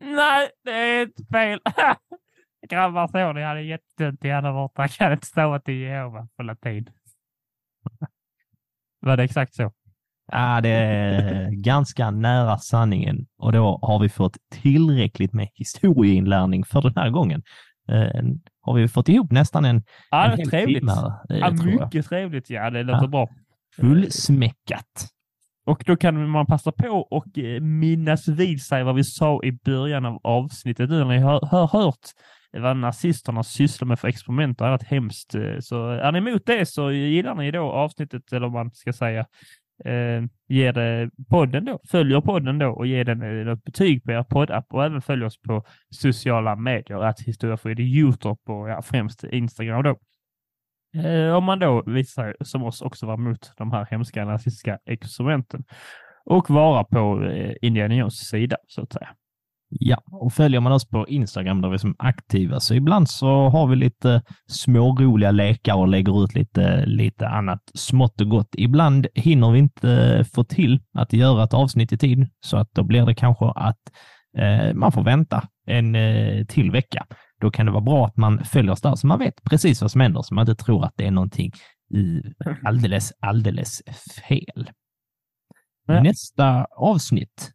Nej, 0.00 0.50
det 0.64 0.70
är 0.70 1.02
inte 1.02 1.22
fel. 1.32 1.60
Grabbar 2.68 3.06
så 3.08 3.32
ni 3.32 3.42
hade 3.42 3.62
jättetunt 3.62 4.24
i 4.24 4.28
henne 4.28 4.52
borta. 4.52 4.88
Kan 4.88 5.12
inte 5.12 5.26
stava 5.26 5.60
till 5.60 5.74
Jehova 5.74 6.28
på 6.36 6.42
latin. 6.42 6.90
Var 9.00 9.16
det 9.16 9.22
exakt 9.22 9.54
så? 9.54 9.72
Ja, 10.32 10.60
det 10.60 10.68
är 10.68 11.50
ganska 11.50 12.10
nära 12.10 12.58
sanningen 12.58 13.26
och 13.38 13.52
då 13.52 13.78
har 13.82 13.98
vi 13.98 14.08
fått 14.08 14.36
tillräckligt 14.52 15.32
med 15.32 15.48
historieinlärning 15.54 16.64
för 16.64 16.82
den 16.82 16.92
här 16.96 17.10
gången. 17.10 17.42
Eh, 17.88 18.22
har 18.60 18.74
vi 18.74 18.88
fått 18.88 19.08
ihop 19.08 19.32
nästan 19.32 19.64
en, 19.64 19.82
Ja, 20.10 20.24
en 20.32 20.38
hel 20.38 20.50
trevligt. 20.50 20.78
timme 20.78 20.92
eh, 21.30 21.36
Ja, 21.38 21.50
mycket 21.50 22.06
trevligt. 22.06 22.50
Ja, 22.50 22.70
det 22.70 22.82
låter 22.82 23.02
Ja. 23.02 23.08
bra. 23.08 23.28
Fullsmäckat. 23.76 25.08
Och 25.66 25.82
då 25.86 25.96
kan 25.96 26.28
man 26.28 26.46
passa 26.46 26.72
på 26.72 26.88
och 26.88 27.38
eh, 27.38 27.60
minnas 27.60 28.28
vid 28.28 28.62
sig 28.62 28.84
vad 28.84 28.94
vi 28.94 29.04
sa 29.04 29.40
i 29.44 29.52
början 29.52 30.04
av 30.04 30.20
avsnittet. 30.22 30.90
Nu 30.90 30.98
när 30.98 31.04
ni 31.04 31.18
har, 31.18 31.46
har 31.46 31.68
hört 31.68 32.06
vad 32.52 32.76
nazisterna 32.76 33.42
sysslar 33.42 33.86
med 33.86 34.00
för 34.00 34.08
experiment 34.08 34.60
och 34.60 34.66
annat 34.66 34.82
hemskt. 34.82 35.34
Eh, 35.34 35.58
så 35.60 35.88
är 35.88 36.12
ni 36.12 36.18
emot 36.18 36.46
det 36.46 36.66
så 36.66 36.92
gillar 36.92 37.34
ni 37.34 37.50
då 37.50 37.62
avsnittet, 37.72 38.32
eller 38.32 38.48
vad 38.48 38.52
man 38.52 38.70
ska 38.70 38.92
säga, 38.92 39.26
eh, 39.84 40.22
ger 40.48 40.72
det 40.72 41.10
podden 41.30 41.64
då, 41.64 41.78
följer 41.90 42.20
podden 42.20 42.58
då 42.58 42.68
och 42.68 42.86
ger 42.86 43.04
den 43.04 43.22
eh, 43.22 43.52
ett 43.52 43.64
betyg 43.64 44.04
på 44.04 44.12
er 44.12 44.22
poddapp 44.22 44.66
och 44.70 44.84
även 44.84 45.02
följer 45.02 45.26
oss 45.26 45.40
på 45.40 45.64
sociala 45.90 46.56
medier, 46.56 47.04
att 47.04 47.20
historia 47.20 47.56
för 47.56 47.80
Youtube 47.80 48.40
och 48.46 48.68
ja, 48.68 48.82
främst 48.82 49.24
Instagram 49.24 49.82
då. 49.82 49.96
Eh, 50.94 51.34
om 51.34 51.44
man 51.44 51.58
då 51.58 51.82
visar 51.86 52.24
sig 52.24 52.34
som 52.40 52.62
oss 52.62 52.82
också 52.82 53.06
vara 53.06 53.16
mot 53.16 53.52
de 53.56 53.72
här 53.72 53.86
hemska 53.90 54.24
nazistiska 54.24 54.78
experimenten 54.86 55.64
och 56.24 56.50
vara 56.50 56.84
på 56.84 57.24
eh, 57.24 57.52
Indiana 57.62 57.94
Jones 57.94 58.28
sida 58.28 58.56
så 58.66 58.82
att 58.82 58.92
säga. 58.92 59.08
Ja, 59.72 60.02
och 60.10 60.32
följer 60.32 60.60
man 60.60 60.72
oss 60.72 60.88
på 60.88 61.08
Instagram 61.08 61.60
där 61.60 61.68
vi 61.68 61.74
är 61.74 61.78
som 61.78 61.94
aktiva 61.98 62.60
så 62.60 62.74
ibland 62.74 63.10
så 63.10 63.48
har 63.48 63.66
vi 63.66 63.76
lite 63.76 64.22
småroliga 64.46 65.30
lekar 65.30 65.74
och 65.74 65.88
lägger 65.88 66.24
ut 66.24 66.34
lite, 66.34 66.86
lite 66.86 67.28
annat 67.28 67.62
smått 67.74 68.20
och 68.20 68.28
gott. 68.28 68.48
Ibland 68.52 69.06
hinner 69.14 69.50
vi 69.50 69.58
inte 69.58 70.24
få 70.34 70.44
till 70.44 70.80
att 70.98 71.12
göra 71.12 71.44
ett 71.44 71.54
avsnitt 71.54 71.92
i 71.92 71.98
tid 71.98 72.28
så 72.40 72.56
att 72.56 72.74
då 72.74 72.82
blir 72.82 73.06
det 73.06 73.14
kanske 73.14 73.44
att 73.44 73.78
eh, 74.38 74.74
man 74.74 74.92
får 74.92 75.02
vänta 75.02 75.48
en 75.66 75.94
eh, 75.94 76.44
till 76.44 76.70
vecka. 76.70 77.06
Då 77.40 77.50
kan 77.50 77.66
det 77.66 77.72
vara 77.72 77.84
bra 77.84 78.06
att 78.06 78.16
man 78.16 78.44
följer 78.44 78.72
oss 78.72 78.80
där 78.80 78.94
så 78.94 79.06
man 79.06 79.18
vet 79.18 79.42
precis 79.44 79.82
vad 79.82 79.90
som 79.90 80.00
händer 80.00 80.22
så 80.22 80.34
man 80.34 80.48
inte 80.48 80.64
tror 80.64 80.84
att 80.84 80.94
det 80.96 81.06
är 81.06 81.10
någonting 81.10 81.52
i 81.94 82.22
alldeles, 82.64 83.12
alldeles 83.20 83.82
fel. 84.28 84.70
Ja. 85.86 86.02
Nästa 86.02 86.64
avsnitt 86.64 87.52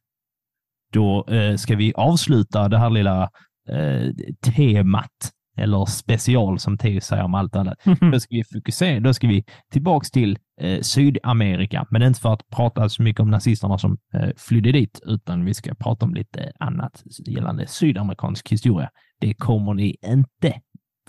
då 0.95 1.25
eh, 1.27 1.55
ska 1.55 1.75
vi 1.75 1.93
avsluta 1.95 2.69
det 2.69 2.77
här 2.77 2.89
lilla 2.89 3.29
eh, 3.69 4.11
temat, 4.55 5.31
eller 5.57 5.86
special 5.86 6.59
som 6.59 6.77
Theo 6.77 7.01
säger 7.01 7.23
om 7.23 7.36
allt 7.36 7.55
annat. 7.55 7.77
Då 8.11 8.19
ska 8.19 8.36
vi 8.36 8.43
fokusera, 8.53 8.99
då 8.99 9.13
ska 9.13 9.27
vi 9.27 9.43
tillbaks 9.71 10.11
till 10.11 10.38
eh, 10.61 10.81
Sydamerika, 10.81 11.86
men 11.89 12.01
inte 12.01 12.19
för 12.19 12.33
att 12.33 12.49
prata 12.49 12.89
så 12.89 13.03
mycket 13.03 13.19
om 13.19 13.31
nazisterna 13.31 13.77
som 13.77 13.97
eh, 14.13 14.29
flydde 14.38 14.71
dit, 14.71 15.01
utan 15.05 15.45
vi 15.45 15.53
ska 15.53 15.75
prata 15.75 16.05
om 16.05 16.13
lite 16.13 16.51
annat 16.59 17.03
gällande 17.27 17.67
sydamerikansk 17.67 18.51
historia. 18.51 18.89
Det 19.20 19.34
kommer 19.34 19.74
ni 19.74 19.95
inte 20.05 20.53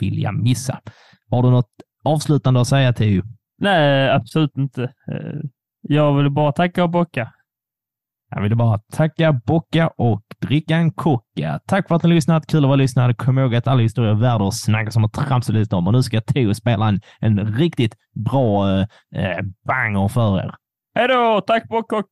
vilja 0.00 0.32
missa. 0.32 0.80
Har 1.30 1.42
du 1.42 1.50
något 1.50 1.70
avslutande 2.04 2.60
att 2.60 2.68
säga 2.68 2.92
Theo? 2.92 3.22
Nej, 3.58 4.10
absolut 4.10 4.56
inte. 4.56 4.82
Eh, 4.82 5.40
Jag 5.82 6.16
vill 6.16 6.30
bara 6.30 6.52
tacka 6.52 6.84
och 6.84 6.90
bocka. 6.90 7.32
Jag 8.30 8.42
vill 8.42 8.56
bara 8.56 8.78
tacka, 8.92 9.32
bocka 9.32 9.88
och 9.88 10.22
dricka 10.40 10.76
en 10.76 10.92
kocka. 10.92 11.60
Tack 11.66 11.88
för 11.88 11.94
att 11.94 12.02
ni 12.02 12.08
lyssnat. 12.08 12.46
Kul 12.46 12.64
att 12.64 12.68
vara 12.68 12.76
lyssnad. 12.76 13.16
Kom 13.16 13.38
ihåg 13.38 13.54
att 13.54 13.66
alla 13.68 13.82
historier 13.82 14.10
är 14.10 14.14
värda 14.14 14.44
att 14.48 14.54
snacka 14.54 14.90
som 14.90 15.04
och 15.04 15.12
tramsa 15.12 15.52
om. 15.76 15.86
Och 15.86 15.92
nu 15.92 16.02
ska 16.02 16.20
Theo 16.20 16.54
spela 16.54 16.88
en, 16.88 17.00
en 17.20 17.54
riktigt 17.54 17.94
bra 18.14 18.70
eh, 18.70 18.86
eh, 19.14 19.38
banger 19.66 20.08
för 20.08 20.38
er. 20.38 20.54
Hej 20.94 21.08
då! 21.08 21.40
Tack 21.46 21.68
bock 21.68 21.92
och 21.92 22.06